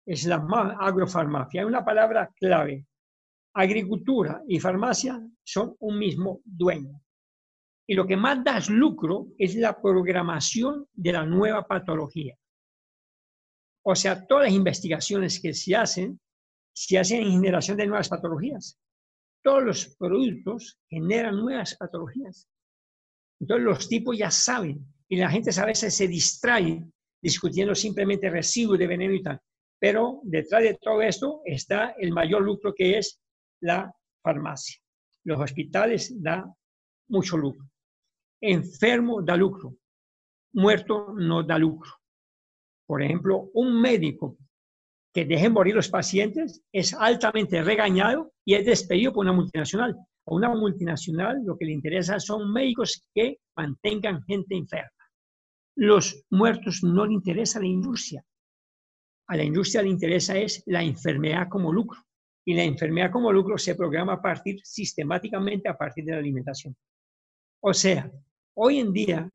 [0.06, 0.36] es la
[0.80, 1.60] agrofarmacia.
[1.60, 2.86] Hay una palabra clave.
[3.54, 7.00] Agricultura y farmacia son un mismo dueño.
[7.86, 12.36] Y lo que más da lucro es la programación de la nueva patología.
[13.82, 16.18] O sea, todas las investigaciones que se hacen,
[16.72, 18.78] se hacen en generación de nuevas patologías.
[19.42, 22.48] Todos los productos generan nuevas patologías.
[23.38, 26.82] Entonces los tipos ya saben y la gente a veces se distrae
[27.20, 29.38] discutiendo simplemente residuos de veneno y tal.
[29.78, 33.20] Pero detrás de todo esto está el mayor lucro que es
[33.60, 34.80] la farmacia.
[35.24, 36.54] Los hospitales dan
[37.08, 37.66] mucho lucro.
[38.46, 39.76] Enfermo da lucro.
[40.54, 41.90] Muerto no da lucro.
[42.86, 44.36] Por ejemplo, un médico
[45.12, 49.96] que deje morir los pacientes es altamente regañado y es despedido por una multinacional.
[50.26, 54.90] A una multinacional lo que le interesa son médicos que mantengan gente enferma.
[55.76, 58.24] Los muertos no le interesa la industria
[59.26, 62.00] a la industria le interesa es la enfermedad como lucro.
[62.46, 66.76] Y la enfermedad como lucro se programa a partir sistemáticamente a partir de la alimentación.
[67.62, 68.10] O sea,
[68.54, 69.30] hoy en día,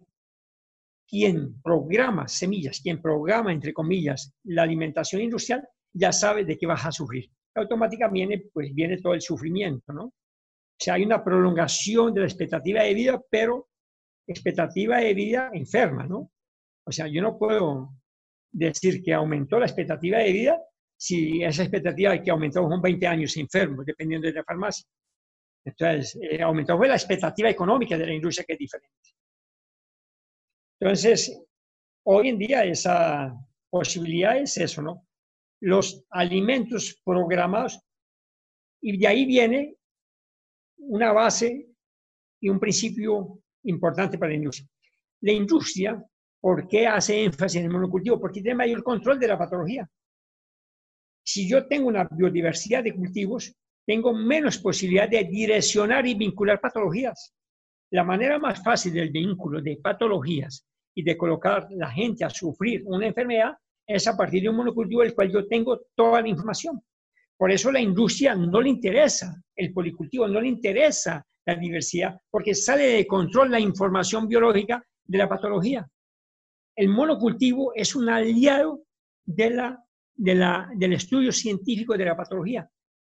[1.07, 6.85] quien programa semillas, quien programa, entre comillas, la alimentación industrial, ya sabe de qué vas
[6.85, 7.29] a sufrir.
[7.55, 10.05] Automáticamente, pues viene todo el sufrimiento, ¿no?
[10.05, 13.67] O sea, hay una prolongación de la expectativa de vida, pero
[14.27, 16.31] expectativa de vida enferma, ¿no?
[16.85, 17.89] O sea, yo no puedo
[18.51, 20.61] decir que aumentó la expectativa de vida
[20.97, 24.85] si esa expectativa es que aumentó con 20 años enfermos, dependiendo de la farmacia.
[25.65, 28.95] Entonces, eh, aumentó la expectativa económica de la industria, que es diferente.
[30.79, 31.41] Entonces,
[32.03, 33.35] hoy en día esa
[33.69, 35.07] posibilidad es eso, ¿no?
[35.61, 37.79] Los alimentos programados,
[38.81, 39.75] y de ahí viene
[40.77, 41.67] una base
[42.39, 44.69] y un principio importante para la industria.
[45.21, 48.19] La industria ¿Por qué hace énfasis en el monocultivo?
[48.19, 49.89] Porque tiene mayor control de la patología.
[51.23, 53.53] Si yo tengo una biodiversidad de cultivos,
[53.89, 57.33] tengo menos posibilidad de direccionar y vincular patologías.
[57.91, 60.63] La manera más fácil del vínculo de patologías
[60.93, 63.53] y de colocar la gente a sufrir una enfermedad
[63.87, 66.79] es a partir de un monocultivo del cual yo tengo toda la información.
[67.35, 72.53] Por eso la industria no le interesa el policultivo, no le interesa la diversidad, porque
[72.53, 75.89] sale de control la información biológica de la patología
[76.79, 78.85] el monocultivo es un aliado
[79.25, 82.69] del estudio científico de la patología.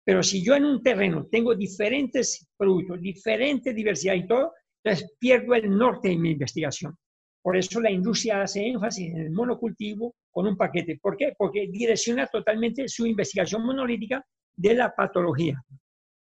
[0.04, 5.54] Pero si yo en un terreno tengo diferentes productos, diferente diversidad y todo, entonces pierdo
[5.54, 6.98] el norte de mi investigación.
[7.42, 11.00] Por eso la industria hace énfasis en el monocultivo con un paquete.
[11.02, 11.34] ¿Por qué?
[11.38, 14.24] Porque direcciona totalmente su investigación monolítica
[14.56, 15.62] de la patología.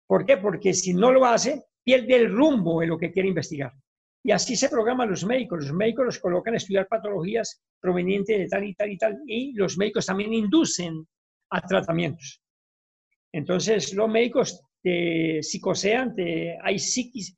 [0.08, 0.38] ¿Por qué?
[0.38, 3.72] Porque si no lo hace, pierde el rumbo en lo que quiere investigar.
[4.24, 5.66] Y así se programan los médicos.
[5.66, 9.22] Los médicos los colocan a estudiar patologías provenientes de tal y tal y tal.
[9.28, 11.06] Y los médicos también inducen
[11.52, 12.42] a tratamientos.
[13.34, 17.38] Entonces, los médicos te psicosean, te, hay psiquis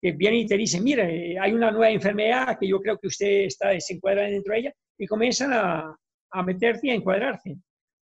[0.00, 3.44] que vienen y te dicen, mire, hay una nueva enfermedad que yo creo que usted
[3.46, 5.96] está, se encuadra dentro de ella, y comienzan a,
[6.30, 7.56] a meterte y a encuadrarte.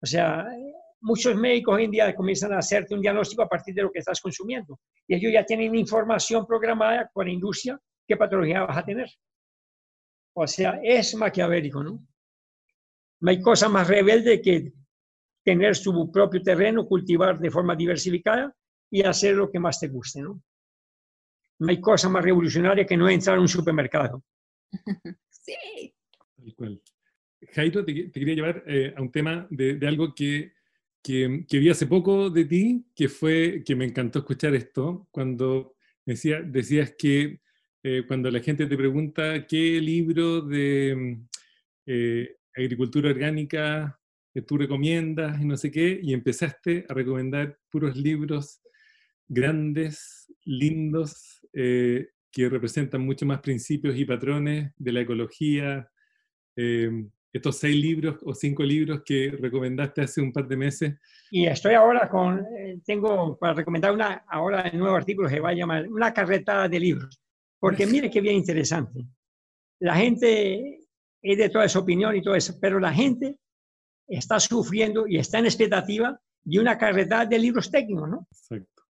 [0.01, 0.45] O sea,
[1.01, 3.99] muchos médicos hoy en día comienzan a hacerte un diagnóstico a partir de lo que
[3.99, 4.80] estás consumiendo.
[5.07, 9.09] Y ellos ya tienen información programada con la industria qué patología vas a tener.
[10.34, 11.99] O sea, es maquiavélico, ¿no?
[13.19, 14.71] No hay cosa más rebelde que
[15.47, 18.53] tener su propio terreno, cultivar de forma diversificada
[18.91, 20.43] y hacer lo que más te guste, ¿no?
[21.59, 24.23] No hay cosa más revolucionaria que no entrar a un supermercado.
[25.29, 25.93] Sí.
[26.35, 26.81] Tal cual.
[27.53, 30.51] Jairo, te, quería llevar eh, a un tema de, algo que,
[31.01, 36.41] que, vi hace poco de ti, que fue que me encantó escuchar esto, cuando decía,
[36.41, 37.39] decías que
[37.81, 41.19] eh, cuando la gente te pregunta qué libro de
[41.85, 43.96] eh, agricultura orgánica
[44.41, 48.61] tú recomiendas y no sé qué, y empezaste a recomendar puros libros
[49.27, 55.89] grandes, lindos, eh, que representan mucho más principios y patrones de la ecología.
[57.33, 60.95] estos seis libros o cinco libros que recomendaste hace un par de meses.
[61.29, 62.43] Y estoy ahora con,
[62.85, 66.79] tengo para recomendar una, ahora el nuevo artículo que va a llamar Una carretada de
[66.79, 67.21] libros.
[67.59, 69.05] Porque mire qué bien interesante.
[69.79, 70.79] La gente
[71.21, 73.38] es de toda esa opinión y todo eso, pero la gente
[74.08, 78.28] está sufriendo y está en expectativa de una carrera de libros técnicos, ¿no?
[78.32, 78.84] Exacto.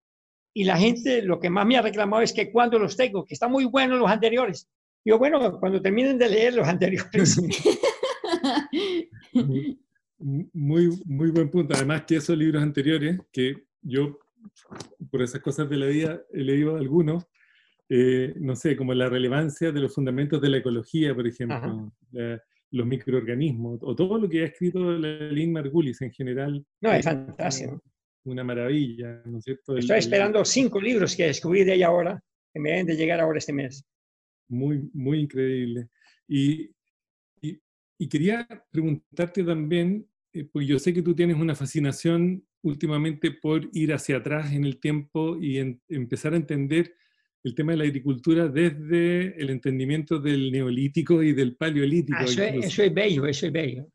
[0.53, 3.33] Y la gente lo que más me ha reclamado es que cuando los tengo, que
[3.33, 4.67] están muy buenos los anteriores.
[5.05, 7.37] Yo, bueno, cuando terminen de leer los anteriores.
[10.53, 11.75] muy, muy buen punto.
[11.75, 14.19] Además que esos libros anteriores, que yo
[15.11, 17.25] por esas cosas de la vida he leído algunos,
[17.89, 21.93] eh, no sé, como la relevancia de los fundamentos de la ecología, por ejemplo,
[22.71, 26.65] los microorganismos, o todo lo que ha escrito Lynn Margulis en general.
[26.81, 27.81] No, es fantástico.
[28.25, 29.77] Una maravilla, ¿no es cierto?
[29.77, 32.21] Estoy esperando cinco libros que descubrí de ella ahora,
[32.53, 33.85] que me deben de llegar ahora este mes.
[34.49, 35.87] Muy, muy increíble.
[36.27, 36.69] Y,
[37.41, 43.69] y, quería preguntarte también, eh, porque yo sé que tú tienes una fascinación últimamente por
[43.73, 45.57] ir hacia atrás en el tiempo y
[45.87, 46.93] empezar a entender
[47.47, 52.19] el tema de la agricultura desde el entendimiento del neolítico y del paleolítico.
[52.19, 53.87] Ah, eso, es, bello, eso es bello.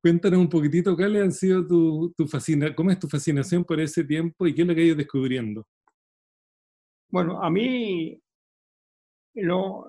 [0.00, 4.04] Cuéntanos un poquitito, ¿cuál ha sido tu, tu fascinación, cómo es tu fascinación por ese
[4.04, 5.66] tiempo y qué es lo que has ido descubriendo?
[7.10, 8.20] Bueno, a mí
[9.34, 9.86] lo,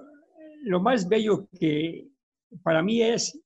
[0.64, 2.08] lo más bello que
[2.64, 3.40] para mí es,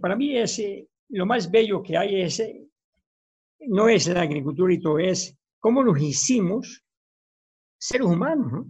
[0.00, 2.66] para mí es, eh, lo más bello que hay es, eh,
[3.66, 6.84] no es la agricultura y todo, es cómo nos hicimos
[7.84, 8.50] seres humanos.
[8.50, 8.66] ¿no?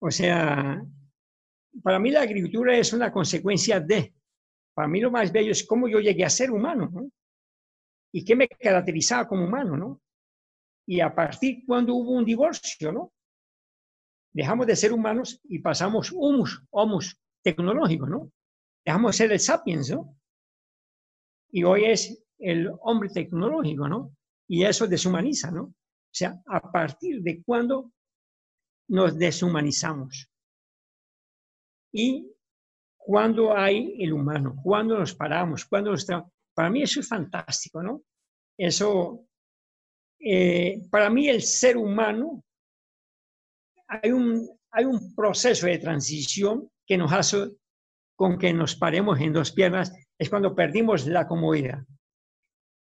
[0.00, 0.82] O sea,
[1.82, 4.14] para mí la agricultura es una consecuencia de,
[4.74, 7.10] para mí lo más bello es cómo yo llegué a ser humano, ¿no?
[8.12, 10.00] Y qué me caracterizaba como humano, ¿no?
[10.86, 13.12] Y a partir cuando hubo un divorcio, ¿no?
[14.32, 18.32] Dejamos de ser humanos y pasamos humus, homus tecnológico, ¿no?
[18.86, 20.16] Dejamos de ser el sapiens, ¿no?
[21.50, 24.16] Y hoy es el hombre tecnológico, ¿no?
[24.48, 25.74] Y eso deshumaniza, ¿no?
[26.08, 27.92] O sea, a partir de cuando
[28.88, 30.30] nos deshumanizamos.
[31.92, 32.32] Y
[32.96, 36.06] cuando hay el humano, cuando nos paramos, cuando nos...
[36.54, 38.02] Para mí eso es fantástico, ¿no?
[38.56, 39.26] Eso,
[40.18, 42.44] eh, para mí el ser humano,
[43.86, 47.52] hay un, hay un proceso de transición que nos hace
[48.16, 51.84] con que nos paremos en dos piernas, es cuando perdimos la comodidad.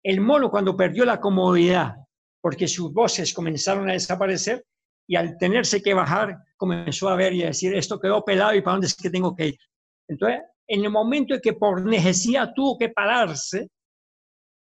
[0.01, 2.06] El mono cuando perdió la comodidad
[2.47, 4.65] porque sus voces comenzaron a desaparecer
[5.05, 8.61] y al tenerse que bajar comenzó a ver y a decir, esto quedó pelado y
[8.61, 9.59] para dónde es que tengo que ir.
[10.07, 13.69] Entonces, en el momento en que por necesidad tuvo que pararse,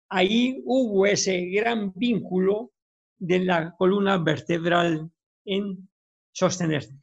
[0.09, 2.71] ahí hubo ese gran vínculo
[3.19, 5.11] de la columna vertebral
[5.45, 5.91] en
[6.33, 6.99] sostenerse.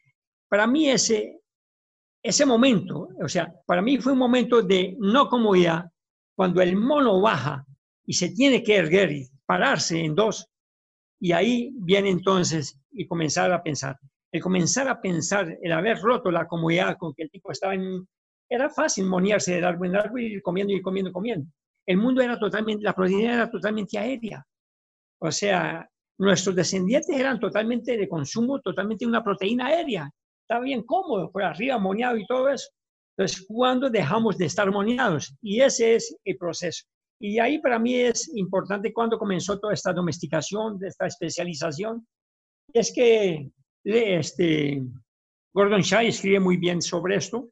[0.50, 1.42] Para mí ese,
[2.24, 5.86] ese momento, o sea, para mí fue un momento de no comodidad,
[6.36, 7.68] cuando el mono baja
[8.04, 10.50] y se tiene que erguer y pararse en dos,
[11.26, 13.98] y ahí viene entonces y comenzar a pensar.
[14.32, 18.08] El comenzar a pensar, el haber roto la comodidad con que el tipo estaba en...
[18.48, 21.48] Era fácil monearse de árbol en árbol y ir comiendo y comiendo y comiendo.
[21.88, 24.46] El mundo era totalmente, la proteína era totalmente aérea.
[25.20, 25.90] O sea,
[26.20, 30.08] nuestros descendientes eran totalmente de consumo, totalmente una proteína aérea.
[30.44, 32.70] Estaba bien cómodo, por arriba moneado y todo eso.
[33.18, 35.36] Entonces, ¿cuándo dejamos de estar moneados?
[35.42, 36.86] Y ese es el proceso.
[37.20, 42.06] Y ahí para mí es importante cuando comenzó toda esta domesticación, esta especialización,
[42.74, 43.52] es que
[43.84, 44.84] este,
[45.54, 47.50] Gordon Shai escribe muy bien sobre esto.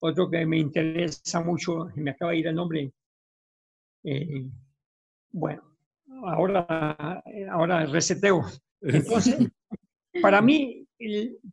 [0.00, 2.92] Otro que me interesa mucho, me acaba de ir el nombre,
[4.04, 4.46] eh,
[5.32, 5.62] bueno,
[6.24, 8.44] ahora, ahora reseteo.
[8.80, 9.36] Entonces,
[10.22, 10.86] para mí,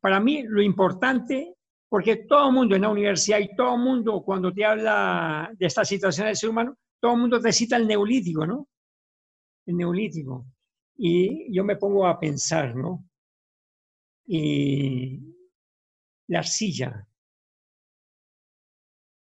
[0.02, 1.56] para mí lo importante,
[1.90, 5.66] porque todo el mundo en la universidad y todo el mundo cuando te habla de
[5.66, 8.70] esta situación del ser humano, todo el mundo te cita el neolítico, ¿no?
[9.66, 10.46] El neolítico.
[10.96, 13.10] Y yo me pongo a pensar, ¿no?
[14.28, 15.20] Y
[16.28, 17.08] la arcilla,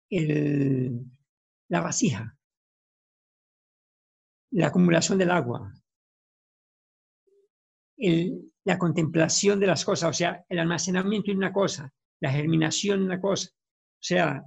[0.09, 1.05] el,
[1.69, 2.35] la vasija,
[4.51, 5.71] la acumulación del agua,
[8.65, 13.05] la contemplación de las cosas, o sea, el almacenamiento de una cosa, la germinación de
[13.05, 14.43] una cosa, o sea,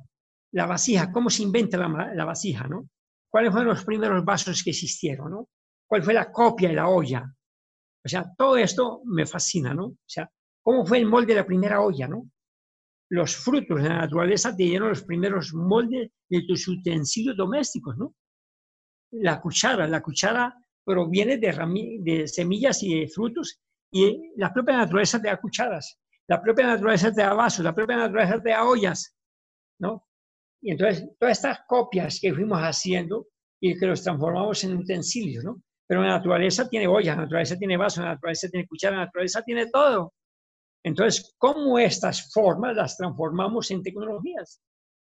[0.53, 2.91] la vasija, cómo se inventa la vasija, ¿no?
[3.31, 5.49] ¿Cuáles fueron los primeros vasos que existieron, no?
[5.87, 7.25] ¿Cuál fue la copia de la olla?
[8.05, 9.87] O sea, todo esto me fascina, ¿no?
[9.87, 10.29] O sea,
[10.63, 12.29] ¿cómo fue el molde de la primera olla, no?
[13.11, 18.15] Los frutos de la naturaleza te dieron los primeros moldes de tus utensilios domésticos, ¿no?
[19.13, 20.55] La cuchara, la cuchara
[20.85, 23.61] proviene de, de semillas y de frutos
[23.93, 25.99] y la propia naturaleza te da cucharas,
[26.29, 29.17] la propia naturaleza te da vasos, la propia naturaleza te da ollas,
[29.81, 30.07] ¿no?
[30.63, 33.29] Y entonces, todas estas copias que fuimos haciendo
[33.61, 35.63] y que los transformamos en utensilios, ¿no?
[35.87, 39.43] Pero la naturaleza tiene ollas, la naturaleza tiene vasos, la naturaleza tiene cuchara, la naturaleza
[39.43, 40.15] tiene todo.
[40.85, 44.63] Entonces, ¿cómo estas formas las transformamos en tecnologías?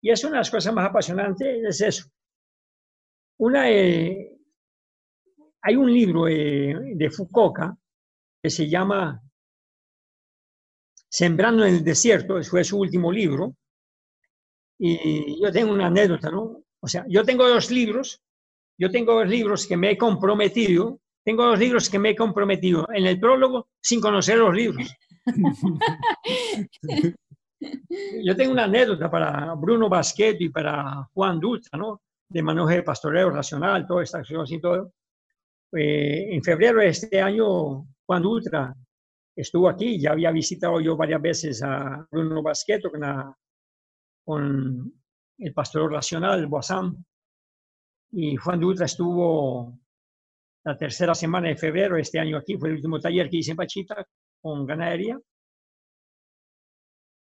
[0.01, 2.07] Y es una de las cosas más apasionantes, es eso.
[3.39, 4.37] Una, eh,
[5.61, 7.77] hay un libro eh, de Foucault
[8.41, 9.21] que se llama
[11.09, 13.55] Sembrando en el desierto, fue su último libro,
[14.79, 16.63] y yo tengo una anécdota, ¿no?
[16.79, 18.21] O sea, yo tengo dos libros,
[18.77, 22.87] yo tengo dos libros que me he comprometido, tengo dos libros que me he comprometido
[22.93, 24.87] en el prólogo sin conocer los libros.
[28.23, 32.01] yo tengo una anécdota para Bruno Basquet y para Juan Dutra, ¿no?
[32.29, 34.93] De manejo de pastoreo racional, toda esta acción y todo.
[35.73, 38.73] Eh, en febrero de este año, Juan Dutra
[39.35, 43.35] estuvo aquí, ya había visitado yo varias veces a Bruno Basquet con la
[44.27, 44.93] con
[45.37, 47.05] el pastor racional, Boazán,
[48.11, 49.79] y Juan Dutra estuvo
[50.65, 53.57] la tercera semana de febrero este año aquí, fue el último taller que hice en
[53.57, 54.05] Pachita
[54.41, 55.17] con ganadería.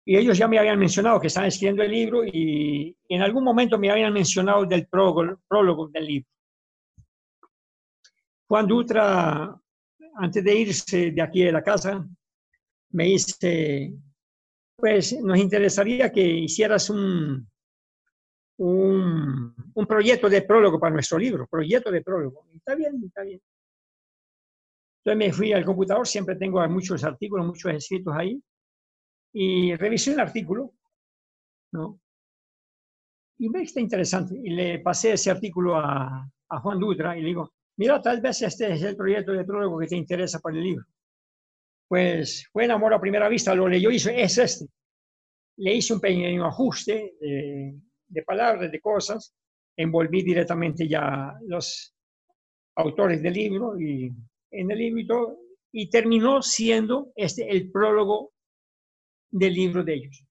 [0.07, 3.79] Y ellos ya me habían mencionado que estaban escribiendo el libro y en algún momento
[3.79, 6.31] me habían mencionado del prólogo, prólogo del libro.
[8.49, 9.55] Juan Dutra,
[10.15, 12.09] antes de irse de aquí de la casa,
[12.93, 13.93] me dice,
[14.77, 17.49] pues nos interesaría que hicieras un,
[18.59, 22.47] un, proyecto de prólogo para nuestro libro, proyecto de prólogo.
[22.55, 23.41] Está bien, está bien.
[25.05, 28.43] Entonces me fui al computador, siempre tengo muchos artículos, muchos escritos ahí,
[29.33, 30.75] y revisé el artículo,
[31.73, 32.01] ¿no?
[33.39, 34.35] Y me está interesante.
[34.43, 38.43] Y le pasé ese artículo a, a Juan Dutra y le digo, mira, tal vez
[38.43, 40.87] este es el proyecto de prólogo que te interesa para el libro
[41.89, 44.67] pues fue en amor a primera vista, lo leyó y dice, es este.
[45.59, 49.35] Le hice un pequeño ajuste de, palabras, de cosas,
[49.77, 51.95] envolví directamente ya los
[52.77, 54.13] autores del libro y
[54.51, 55.39] en el libro y todo,
[55.73, 58.33] y terminó siendo este el prólogo
[59.31, 60.25] del libro de ellos.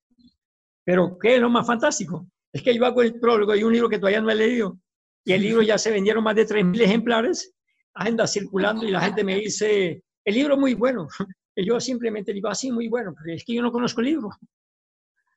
[0.83, 2.27] Pero ¿qué es lo más fantástico?
[2.53, 4.79] Es que yo hago el prólogo de un libro que todavía no he leído
[5.25, 7.53] y el libro ya se vendieron más de 3.000 ejemplares,
[7.95, 11.07] anda circulando y la gente me dice, el libro es muy bueno,
[11.55, 14.07] y yo simplemente digo, así, ah, muy bueno, pero es que yo no conozco el
[14.07, 14.29] libro.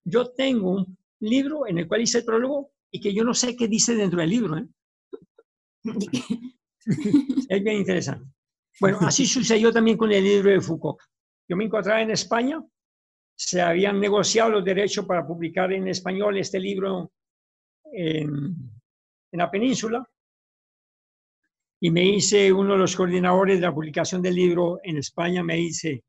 [0.04, 3.54] Yo tengo un libro en el cual hice el prólogo y que yo no sé
[3.54, 4.58] qué dice dentro del libro.
[4.58, 4.66] ¿eh?
[7.48, 8.26] es bien interesante.
[8.80, 10.98] Bueno, así sucedió también con el libro de Foucault.
[11.48, 12.62] Yo me encontraba en España,
[13.36, 17.12] se habían negociado los derechos para publicar en español este libro
[17.92, 18.56] en,
[19.32, 20.06] en la península,
[21.80, 25.56] y me dice uno de los coordinadores de la publicación del libro en España, me
[25.56, 26.02] dice,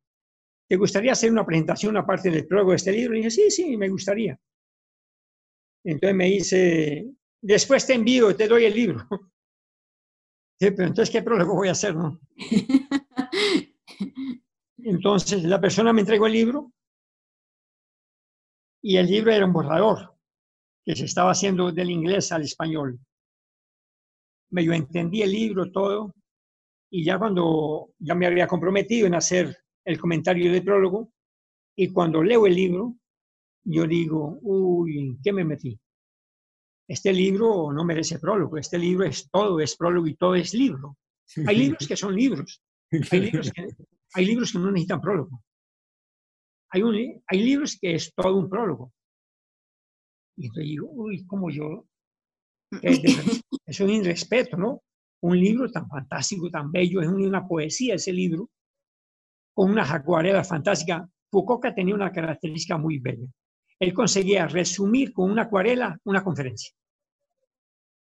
[0.70, 3.16] ¿te gustaría hacer una presentación aparte del prólogo de este libro?
[3.16, 4.40] Y dije, sí, sí, me gustaría.
[5.84, 9.08] Entonces me dice, después te envío, te doy el libro.
[10.60, 12.20] Pero entonces, ¿qué prólogo voy a hacer, no?
[14.78, 16.72] Entonces, la persona me entregó el libro
[18.82, 20.16] y el libro era un borrador
[20.86, 23.00] que se estaba haciendo del inglés al español.
[24.52, 26.14] Me yo entendí el libro, todo,
[26.92, 31.12] y ya cuando ya me había comprometido en hacer el comentario del prólogo
[31.76, 32.96] y cuando leo el libro,
[33.64, 35.80] yo digo, uy, ¿qué me metí?
[36.88, 40.98] Este libro no merece prólogo, este libro es todo, es prólogo y todo es libro.
[41.46, 42.62] Hay libros que son libros,
[43.12, 45.44] hay libros que, no necesitan prólogo.
[46.72, 46.82] Hay,
[47.28, 48.92] hay libros que es todo un prólogo.
[50.36, 51.86] Y entonces digo, uy, como yo,
[53.66, 54.84] es un irrespeto, ¿no?
[55.22, 58.50] Un libro tan fantástico, tan bello, es una poesía ese libro,
[59.60, 61.06] con unas acuarelas fantásticas.
[61.30, 63.28] Foucault tenía una característica muy bella.
[63.78, 66.74] Él conseguía resumir con una acuarela una conferencia.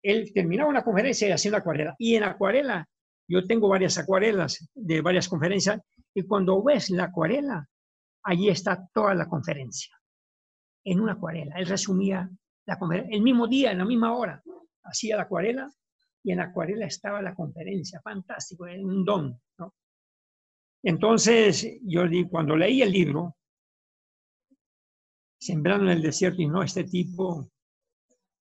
[0.01, 1.95] Él terminaba una conferencia y una acuarela.
[1.99, 2.89] Y en acuarela,
[3.27, 5.81] yo tengo varias acuarelas de varias conferencias,
[6.15, 7.69] y cuando ves la acuarela,
[8.23, 9.95] allí está toda la conferencia.
[10.83, 11.57] En una acuarela.
[11.57, 12.27] Él resumía
[12.65, 14.41] la conferencia el mismo día, en la misma hora.
[14.83, 15.71] hacía la acuarela
[16.23, 19.39] y en la acuarela estaba la conferencia, fantástico, era un don.
[19.59, 19.75] ¿no?
[20.85, 23.35] Entonces, yo di- cuando leí el libro,
[25.37, 27.51] Sembrando en el desierto, y no, este tipo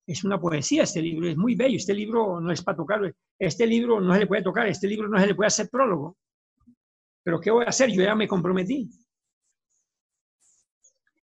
[0.07, 3.67] es una poesía, este libro es muy bello, este libro no es para tocarlo, este
[3.67, 6.17] libro no se le puede tocar, este libro no se le puede hacer prólogo.
[7.23, 7.91] Pero ¿qué voy a hacer?
[7.91, 8.89] Yo ya me comprometí.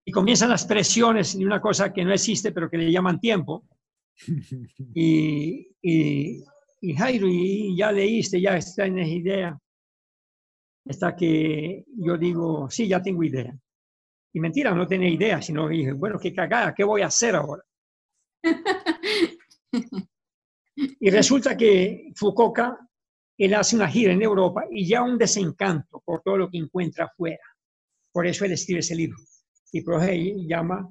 [0.05, 3.65] Y comienzan las presiones de una cosa que no existe, pero que le llaman tiempo.
[4.94, 6.44] Y, y,
[6.81, 9.59] y Jairo, y ya leíste, ya tienes idea.
[10.88, 13.56] Hasta que yo digo, sí, ya tengo idea.
[14.34, 17.62] Y mentira, no tenía idea, sino dije, bueno, qué cagada, ¿qué voy a hacer ahora?
[20.74, 22.78] Y resulta que Fukuoka,
[23.38, 27.06] él hace una gira en Europa y ya un desencanto por todo lo que encuentra
[27.06, 27.42] afuera.
[28.12, 29.18] Por eso él escribe ese libro.
[29.72, 30.00] Y por
[30.46, 30.88] llama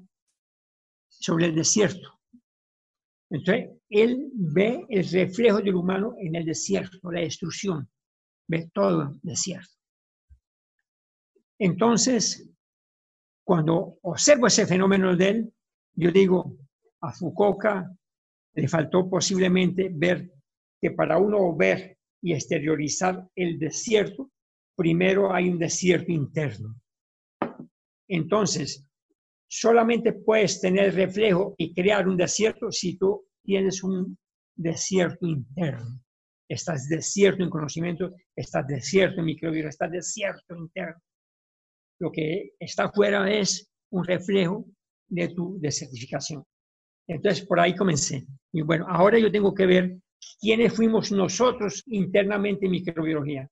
[1.07, 2.19] sobre el desierto.
[3.29, 7.89] Entonces, él ve el reflejo del humano en el desierto, la destrucción.
[8.47, 9.80] Ve todo el desierto.
[11.63, 12.49] Entonces,
[13.45, 15.53] cuando observo ese fenómeno de él,
[15.93, 16.57] yo digo,
[17.01, 17.95] a Fukuoka
[18.55, 20.33] le faltó posiblemente ver
[20.81, 24.31] que para uno ver y exteriorizar el desierto,
[24.75, 26.81] primero hay un desierto interno.
[28.07, 28.83] Entonces,
[29.47, 34.17] solamente puedes tener reflejo y crear un desierto si tú tienes un
[34.55, 36.01] desierto interno.
[36.49, 40.99] Estás desierto en conocimiento, estás desierto en microbioma, estás desierto interno.
[42.01, 44.65] Lo que está afuera es un reflejo
[45.07, 46.43] de tu desertificación.
[47.05, 48.25] Entonces, por ahí comencé.
[48.51, 49.97] Y bueno, ahora yo tengo que ver
[50.39, 53.47] quiénes fuimos nosotros internamente en microbiología.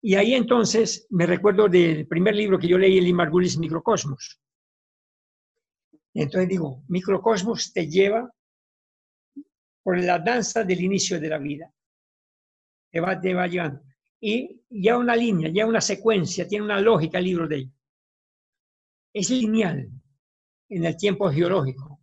[0.00, 4.40] Y ahí entonces me recuerdo del primer libro que yo leí, el Margulis Microcosmos.
[6.14, 8.32] Entonces digo, Microcosmos te lleva
[9.82, 11.70] por la danza del inicio de la vida.
[12.90, 13.89] Te te va llevando.
[14.20, 17.72] Y ya una línea, ya una secuencia, tiene una lógica el libro de él.
[19.14, 19.88] Es lineal
[20.68, 22.00] en el tiempo geológico,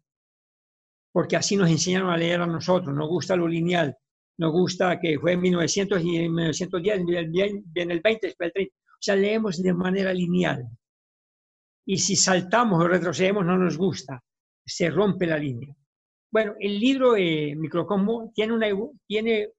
[1.11, 3.95] porque así nos enseñaron a leer a nosotros, nos gusta lo lineal,
[4.39, 8.75] nos gusta que fue en 1900 y en 1910, en el 20, después el 30.
[8.75, 10.67] O sea, leemos de manera lineal.
[11.85, 14.21] Y si saltamos o retrocedemos, no nos gusta,
[14.65, 15.73] se rompe la línea.
[16.31, 18.67] Bueno, el libro eh, Microcosmo tiene una,
[19.07, 19.49] tiene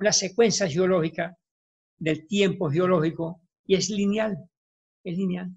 [0.00, 1.36] una secuencia geológica
[1.98, 4.36] del tiempo geológico y es lineal,
[5.04, 5.50] es lineal.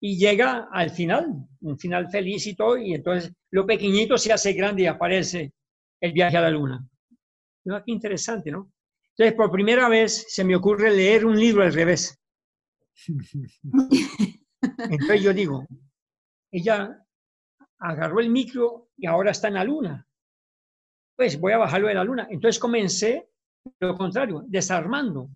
[0.00, 4.52] Y llega al final, un final feliz y todo, y entonces lo pequeñito se hace
[4.52, 5.54] grande y aparece
[6.00, 6.86] el viaje a la luna.
[7.64, 7.82] ¿No?
[7.82, 8.70] Qué interesante, ¿no?
[9.16, 12.20] Entonces, por primera vez se me ocurre leer un libro al revés.
[14.90, 15.66] Entonces yo digo,
[16.50, 17.00] ella
[17.78, 20.06] agarró el micro y ahora está en la luna.
[21.16, 22.26] Pues voy a bajarlo de la luna.
[22.30, 23.30] Entonces comencé
[23.80, 25.30] lo contrario, desarmando,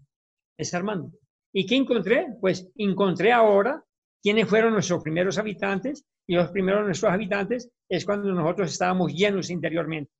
[0.58, 1.12] desarmando.
[1.52, 2.26] ¿Y qué encontré?
[2.40, 3.82] Pues encontré ahora
[4.22, 9.48] quiénes fueron nuestros primeros habitantes y los primeros nuestros habitantes es cuando nosotros estábamos llenos
[9.48, 10.12] interiormente.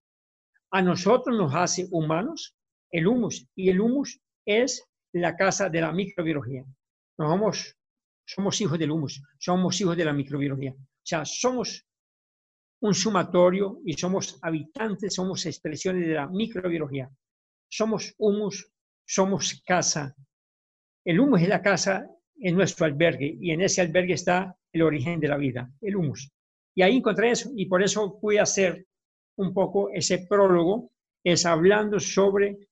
[0.70, 2.54] A nosotros nos hace humanos
[2.90, 4.82] el humus y el humus es
[5.12, 6.64] la casa de la microbiología.
[7.18, 7.76] Nos somos,
[8.26, 10.72] somos hijos del humus, somos hijos de la microbiología.
[10.72, 11.84] O sea, somos
[12.80, 17.10] un sumatorio y somos habitantes, somos expresiones de la microbiología.
[17.68, 18.70] Somos humus,
[19.06, 20.14] somos casa.
[21.04, 22.08] El humus es la casa,
[22.40, 26.30] es nuestro albergue y en ese albergue está el origen de la vida, el humus.
[26.74, 28.86] Y ahí encontré eso y por eso pude hacer
[29.36, 30.90] un poco ese prólogo,
[31.24, 32.68] es hablando sobre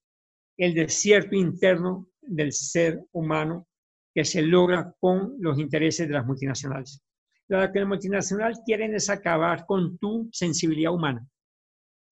[0.57, 3.67] el desierto interno del ser humano
[4.15, 7.03] que se logra con los intereses de las multinacionales.
[7.49, 11.27] Lo que las multinacionales quieren es acabar con tu sensibilidad humana.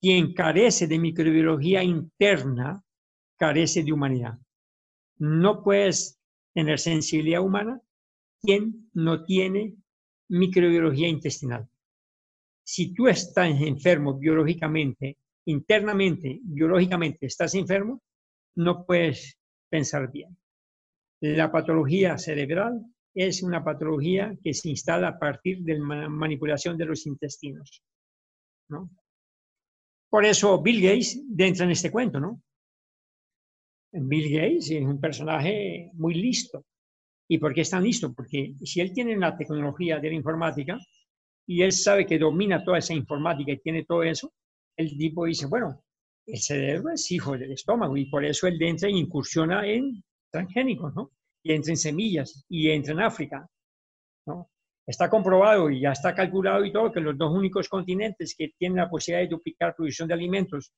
[0.01, 2.82] Quien carece de microbiología interna,
[3.39, 4.39] carece de humanidad.
[5.19, 6.20] No puedes
[6.55, 7.81] tener sensibilidad humana
[8.41, 9.74] quien no tiene
[10.28, 11.69] microbiología intestinal.
[12.62, 18.03] Si tú estás enfermo biológicamente, internamente, biológicamente estás enfermo,
[18.57, 19.39] no puedes
[19.69, 20.36] pensar bien.
[21.20, 22.85] La patología cerebral
[23.15, 27.82] es una patología que se instala a partir de la manipulación de los intestinos.
[28.69, 28.91] ¿no?
[30.09, 32.43] Por eso Bill Gates entra en este cuento, ¿no?
[33.96, 36.64] Bill Gates es un personaje muy listo.
[37.28, 38.12] ¿Y por qué es tan listo?
[38.12, 40.78] Porque si él tiene la tecnología de la informática
[41.46, 44.32] y él sabe que domina toda esa informática y tiene todo eso,
[44.76, 45.84] el tipo dice, bueno,
[46.26, 50.94] el cerebro es hijo del estómago y por eso él entra e incursiona en transgénicos,
[50.94, 51.12] ¿no?
[51.42, 53.46] Y entra en semillas y entra en África,
[54.26, 54.50] ¿no?
[54.86, 58.78] Está comprobado y ya está calculado y todo que los dos únicos continentes que tienen
[58.78, 60.72] la posibilidad de duplicar producción de alimentos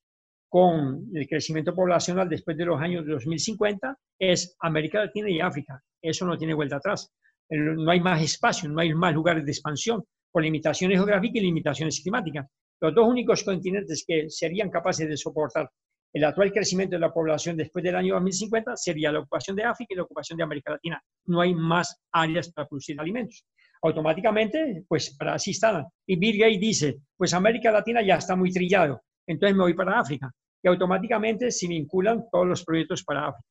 [0.49, 5.81] con el crecimiento poblacional después de los años 2050 es América Latina y África.
[6.01, 7.11] Eso no tiene vuelta atrás.
[7.49, 12.01] No hay más espacio, no hay más lugares de expansión por limitaciones geográficas y limitaciones
[12.01, 12.47] climáticas.
[12.79, 15.69] Los dos únicos continentes que serían capaces de soportar
[16.13, 19.93] el actual crecimiento de la población después del año 2050 sería la ocupación de África
[19.93, 21.01] y la ocupación de América Latina.
[21.25, 23.45] No hay más áreas para producir alimentos.
[23.83, 25.85] Automáticamente, pues para así están.
[26.07, 29.99] Y Bill Gates dice, pues América Latina ya está muy trillado, entonces me voy para
[29.99, 30.31] África.
[30.63, 33.47] Y automáticamente se vinculan todos los proyectos para África.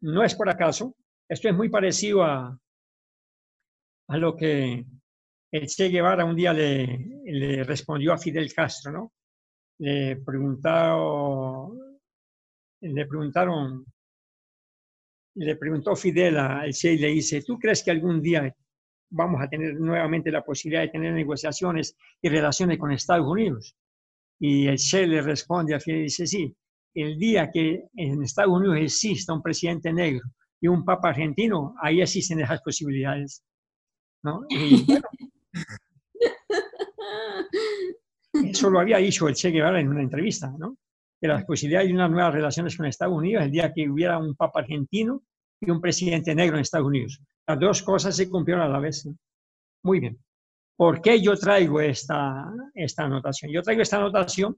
[0.00, 0.96] No es por acaso,
[1.28, 2.58] esto es muy parecido a,
[4.08, 4.84] lo que
[5.50, 9.12] el Che Guevara un día le, le respondió a Fidel Castro, ¿no?
[9.78, 11.78] Le preguntaron,
[12.80, 13.84] le preguntaron,
[15.36, 18.54] le preguntó Fidel al Che y le dice, ¿tú crees que algún día
[19.10, 23.76] vamos a tener nuevamente la posibilidad de tener negociaciones y relaciones con Estados Unidos?
[24.44, 26.52] Y el Che le responde a Fidel y dice, sí,
[26.94, 30.22] el día que en Estados Unidos exista un presidente negro
[30.60, 33.44] y un papa argentino, ahí existen esas posibilidades.
[34.24, 34.44] ¿no?
[34.48, 35.04] Y bueno,
[38.50, 40.76] eso lo había dicho el Che Guevara en una entrevista, ¿no?
[41.20, 44.34] Que las posibilidades de unas nuevas relaciones con Estados Unidos el día que hubiera un
[44.34, 45.22] papa argentino
[45.60, 47.20] y un presidente negro en Estados Unidos.
[47.46, 49.08] Las dos cosas se cumplieron a la vez.
[49.84, 50.18] Muy bien.
[50.76, 53.52] ¿Por qué yo traigo esta, esta anotación?
[53.52, 54.56] Yo traigo esta anotación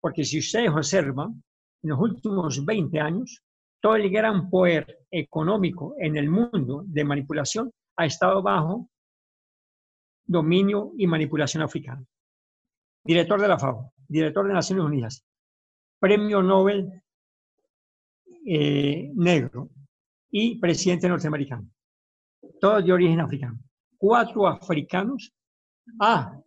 [0.00, 1.42] porque si ustedes observan,
[1.82, 3.42] en los últimos 20 años,
[3.80, 8.88] todo el gran poder económico en el mundo de manipulación ha estado bajo
[10.24, 12.04] dominio y manipulación africana.
[13.04, 15.24] Director de la FAO, director de Naciones Unidas,
[15.98, 17.02] premio Nobel
[18.46, 19.70] eh, negro
[20.30, 21.68] y presidente norteamericano.
[22.60, 23.58] Todos de origen africano.
[23.98, 25.32] Cuatro africanos.
[26.00, 26.38] Ah,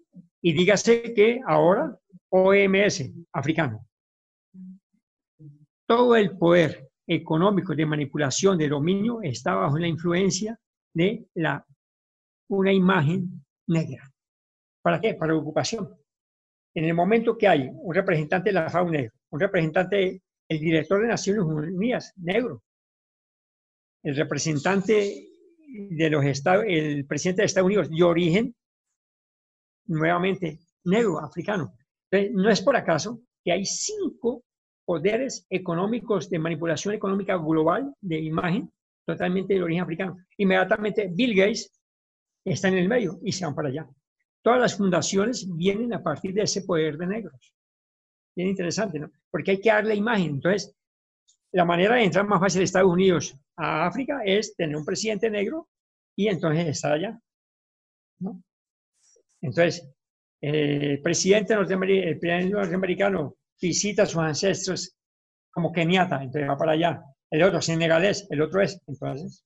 [0.41, 1.97] y dígase que ahora
[2.29, 3.87] OMS, africano.
[5.87, 10.59] Todo el poder económico de manipulación de dominio está bajo la influencia
[10.93, 11.65] de la,
[12.49, 14.11] una imagen negra.
[14.81, 15.13] ¿Para qué?
[15.13, 15.95] Para ocupación.
[16.73, 21.01] En el momento que hay un representante de la FAO negro, un representante, el director
[21.01, 22.63] de Naciones Unidas negro,
[24.03, 25.27] el representante
[25.89, 28.55] de los Estados, el presidente de Estados Unidos de origen,
[29.87, 31.73] nuevamente negro, africano.
[32.31, 34.43] no es por acaso que hay cinco
[34.85, 38.71] poderes económicos de manipulación económica global de imagen
[39.05, 40.17] totalmente de origen africano.
[40.37, 41.71] Inmediatamente Bill Gates
[42.43, 43.87] está en el medio y se van para allá.
[44.41, 47.53] Todas las fundaciones vienen a partir de ese poder de negros.
[48.35, 49.11] Bien interesante, ¿no?
[49.31, 50.35] Porque hay que darle imagen.
[50.35, 50.75] Entonces,
[51.51, 55.29] la manera de entrar más fácil de Estados Unidos a África es tener un presidente
[55.29, 55.69] negro
[56.15, 57.19] y entonces estar allá.
[58.19, 58.43] ¿no?
[59.45, 59.88] Entonces,
[60.41, 64.95] el presidente norteamericano visita a sus ancestros
[65.51, 67.03] como keniata, entonces va para allá.
[67.30, 68.81] El otro senegalés, el otro es.
[68.88, 69.45] Entonces,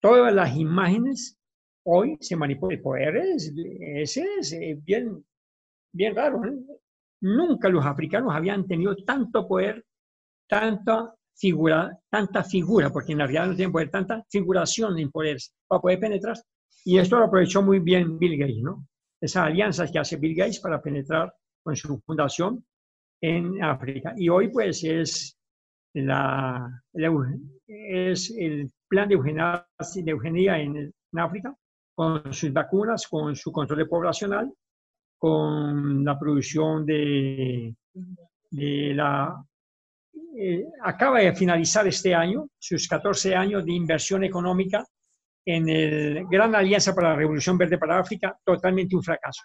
[0.00, 1.36] todas las imágenes
[1.84, 5.24] hoy se manipula el poder, ese es eh, bien,
[5.92, 6.40] bien raro.
[7.20, 9.84] Nunca los africanos habían tenido tanto poder,
[10.48, 15.80] tanta figura, tanta figura, porque en realidad no tienen poder, tanta figuración en poder para
[15.80, 16.36] poder penetrar.
[16.84, 18.86] Y esto lo aprovechó muy bien Bill Gates, ¿no?
[19.20, 22.62] Esas alianzas que hace Bill Gates para penetrar con su fundación
[23.22, 24.12] en África.
[24.16, 25.38] Y hoy pues es,
[25.94, 30.10] la, el plan de eugenia, de
[30.62, 31.54] en, África
[31.94, 34.52] con sus vacunas, con su control poblacional,
[35.16, 37.74] con la producción de,
[38.50, 39.42] de la...
[40.36, 44.84] Eh, acaba de finalizar este año sus 14 años de inversión económica
[45.46, 49.42] en el Gran Alianza para la Revolución Verde para África, totalmente un fracaso.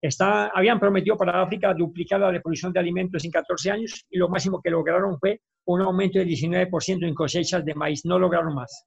[0.00, 4.28] Está, habían prometido para África duplicar la producción de alimentos en 14 años y lo
[4.28, 8.04] máximo que lograron fue un aumento del 19% en cosechas de maíz.
[8.04, 8.86] No lograron más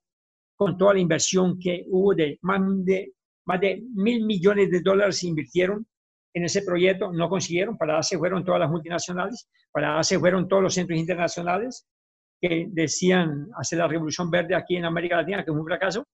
[0.55, 3.13] con toda la inversión que hubo de más de,
[3.45, 5.85] más de mil millones de dólares se invirtieron
[6.33, 10.63] en ese proyecto, no consiguieron, para se fueron todas las multinacionales, para se fueron todos
[10.63, 11.87] los centros internacionales
[12.41, 16.05] que decían hacer la revolución verde aquí en América Latina, que es un fracaso,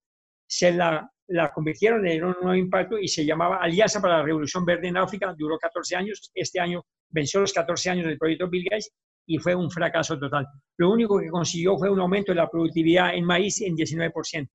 [0.51, 4.65] se la, la convirtieron en un nuevo impacto y se llamaba Alianza para la Revolución
[4.65, 8.65] Verde en África, duró 14 años, este año venció los 14 años del proyecto Bill
[8.65, 8.91] Gates
[9.27, 10.49] y fue un fracaso total.
[10.77, 14.49] Lo único que consiguió fue un aumento de la productividad en maíz en 19%.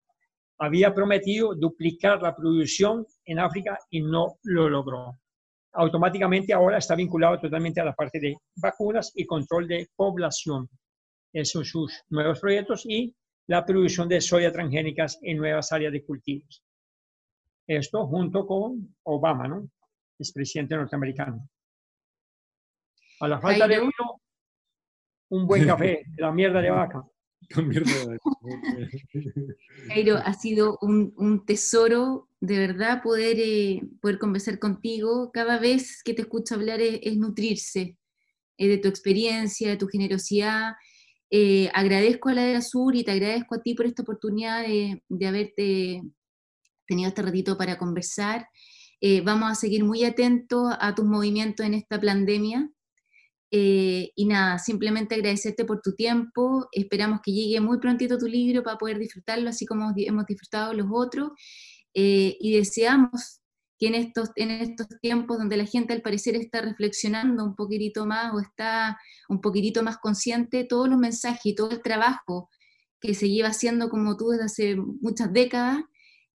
[0.60, 5.18] Había prometido duplicar la producción en África y no lo logró.
[5.74, 10.68] Automáticamente ahora está vinculado totalmente a la parte de vacunas y control de población.
[11.32, 13.16] Esos son sus nuevos proyectos y
[13.48, 16.64] la producción de soya transgénicas en nuevas áreas de cultivos.
[17.68, 19.70] Esto junto con Obama, ¿no?
[20.18, 21.50] Es presidente norteamericano.
[23.20, 24.22] A la falta de uno,
[25.30, 27.04] un buen café, la mierda de vaca.
[29.88, 35.32] Jairo, ha sido un, tesoro de verdad poder, eh, poder conversar contigo.
[35.32, 38.00] Cada vez que te escucho hablar es, nutrirse
[38.58, 40.74] eh, de tu experiencia, de tu generosidad.
[41.38, 45.04] Eh, agradezco a la de Sur y te agradezco a ti por esta oportunidad de,
[45.10, 46.02] de haberte
[46.88, 48.48] tenido este ratito para conversar.
[49.24, 52.70] vamos a seguir muy atentos a tus movimientos en esta pandemia.
[53.52, 56.68] Eh, y nada, simplemente agradecerte por tu tiempo.
[56.74, 60.88] Esperamos que llegue muy prontito tu libro para poder disfrutarlo, así como hemos disfrutado los
[60.92, 61.32] otros.
[61.94, 63.40] Eh, y deseamos
[63.86, 68.08] que en estos, en estos tiempos donde la gente al parecer está reflexionando un poquitito
[68.08, 69.00] más o está
[69.30, 72.50] un poquitito más consciente, todos los mensajes y todo el trabajo
[73.00, 75.84] que se lleva haciendo como tú desde hace muchas décadas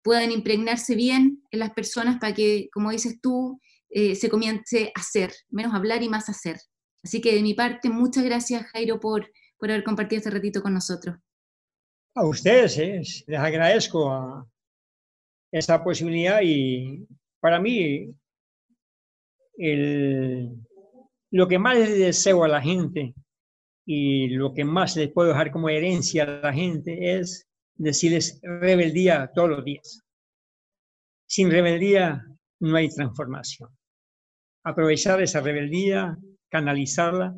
[0.02, 3.60] puedan impregnarse bien en las personas para que, como dices tú,
[3.90, 6.56] eh, se comience a hacer, menos hablar y más hacer.
[7.02, 10.74] Así que de mi parte, muchas gracias Jairo por, por haber compartido este ratito con
[10.74, 11.16] nosotros.
[12.14, 13.02] A ustedes, ¿eh?
[13.26, 14.46] les agradezco a
[15.52, 17.06] esta posibilidad y
[17.40, 18.14] para mí
[21.30, 23.14] lo que más les deseo a la gente
[23.86, 29.30] y lo que más les puedo dejar como herencia a la gente es decirles rebeldía
[29.34, 30.02] todos los días.
[31.26, 32.24] Sin rebeldía
[32.60, 33.70] no hay transformación.
[34.64, 36.18] Aprovechar esa rebeldía
[36.50, 37.34] canalizarla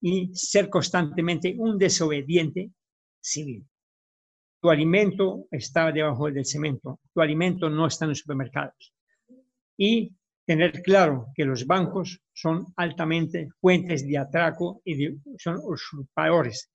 [0.00, 2.72] y ser constantemente un desobediente
[3.20, 3.66] civil.
[4.60, 8.92] Tu alimento está debajo del cemento, tu alimento no está en los supermercados.
[9.76, 10.12] Y
[10.46, 15.08] tener claro que los bancos son altamente fuentes de atraco y
[15.38, 16.70] son usurpadores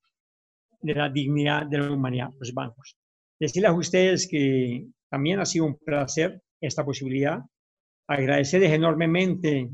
[0.80, 2.96] de la dignidad de la humanidad, los bancos.
[3.40, 7.40] Decirles a ustedes que también ha sido un placer esta posibilidad.
[8.06, 9.70] Agradecerles enormemente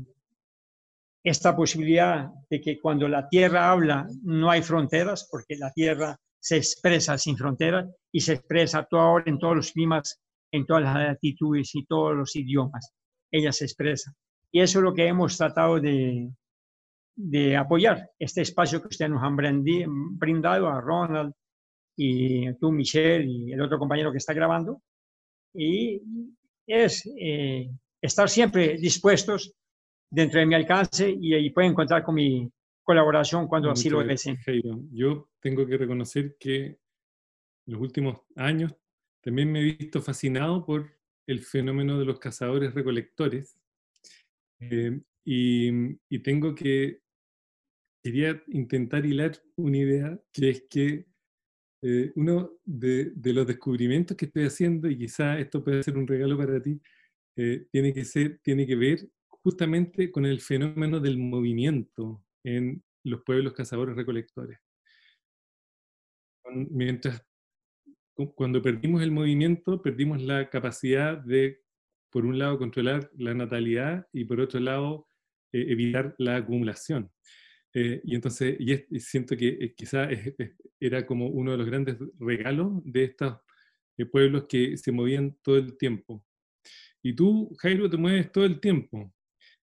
[1.23, 6.57] esta posibilidad de que cuando la tierra habla no hay fronteras, porque la tierra se
[6.57, 10.95] expresa sin fronteras y se expresa todo ahora en todos los climas, en todas las
[10.95, 12.93] latitudes y todos los idiomas.
[13.31, 14.13] Ella se expresa.
[14.51, 16.31] Y eso es lo que hemos tratado de,
[17.15, 21.33] de apoyar, este espacio que ustedes nos han brindado a Ronald
[21.97, 24.81] y tú, Michelle, y el otro compañero que está grabando.
[25.53, 26.01] Y
[26.65, 27.69] es eh,
[28.01, 29.53] estar siempre dispuestos
[30.09, 32.49] dentro de mi alcance y ahí pueden contar con mi
[32.83, 34.37] colaboración cuando así lo deseen.
[34.93, 36.77] Yo tengo que reconocer que en
[37.65, 38.73] los últimos años
[39.21, 40.98] también me he visto fascinado por
[41.29, 43.55] el fenómeno de los cazadores recolectores
[44.59, 47.01] eh, y, tengo que,
[48.03, 51.05] quería intentar hilar una idea que es que
[51.83, 56.35] eh, uno de, los descubrimientos que estoy haciendo, y quizá esto puede ser un regalo
[56.35, 56.81] para ti,
[57.37, 63.21] eh, tiene, que ser, tiene que ver justamente con el fenómeno del movimiento en los
[63.21, 64.57] pueblos cazadores recolectores.
[66.71, 67.23] Mientras,
[68.35, 71.61] cuando perdimos el movimiento, perdimos la capacidad de,
[72.09, 75.07] por un lado, controlar la natalidad y por otro lado,
[75.51, 77.11] eh, evitar la acumulación.
[77.73, 80.09] Eh, y entonces, y, siento que eh, quizá
[80.79, 83.37] era como uno de los grandes regalos de estos
[84.11, 86.25] pueblos que se movían todo el tiempo.
[87.03, 89.13] Y tú, Jairo, te mueves todo el tiempo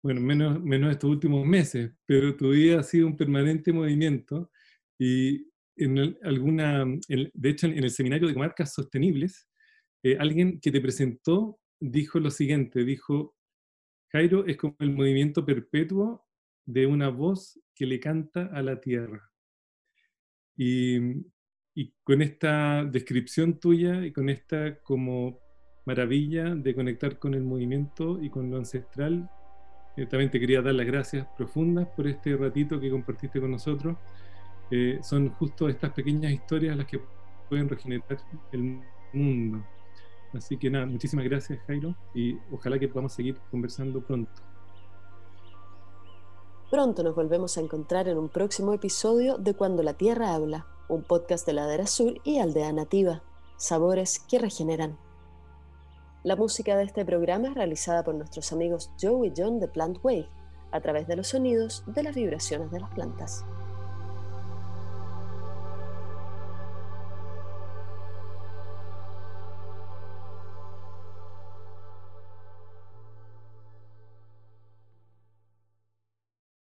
[0.03, 4.51] bueno, menos, menos estos últimos meses, pero tu vida ha sido un permanente movimiento
[4.99, 9.49] y en alguna, de hecho en el seminario de comarcas sostenibles,
[10.03, 13.35] eh, alguien que te presentó dijo lo siguiente, dijo,
[14.11, 16.25] Jairo es como el movimiento perpetuo
[16.65, 19.31] de una voz que le canta a la tierra.
[20.55, 20.97] Y,
[21.75, 25.39] y con esta descripción tuya y con esta como
[25.85, 29.29] maravilla de conectar con el movimiento y con lo ancestral,
[29.97, 33.97] eh, también te quería dar las gracias profundas por este ratito que compartiste con nosotros.
[34.71, 37.01] Eh, son justo estas pequeñas historias las que
[37.49, 38.17] pueden regenerar
[38.51, 38.81] el
[39.13, 39.63] mundo.
[40.33, 44.31] Así que nada, muchísimas gracias Jairo y ojalá que podamos seguir conversando pronto.
[46.71, 51.03] Pronto nos volvemos a encontrar en un próximo episodio de Cuando la Tierra habla, un
[51.03, 53.21] podcast de Ladera Sur y Aldea Nativa,
[53.57, 54.97] sabores que regeneran.
[56.23, 59.99] La música de este programa es realizada por nuestros amigos Joe y John de Plant
[60.01, 60.29] Wave,
[60.71, 63.45] a través de los sonidos de las vibraciones de las plantas.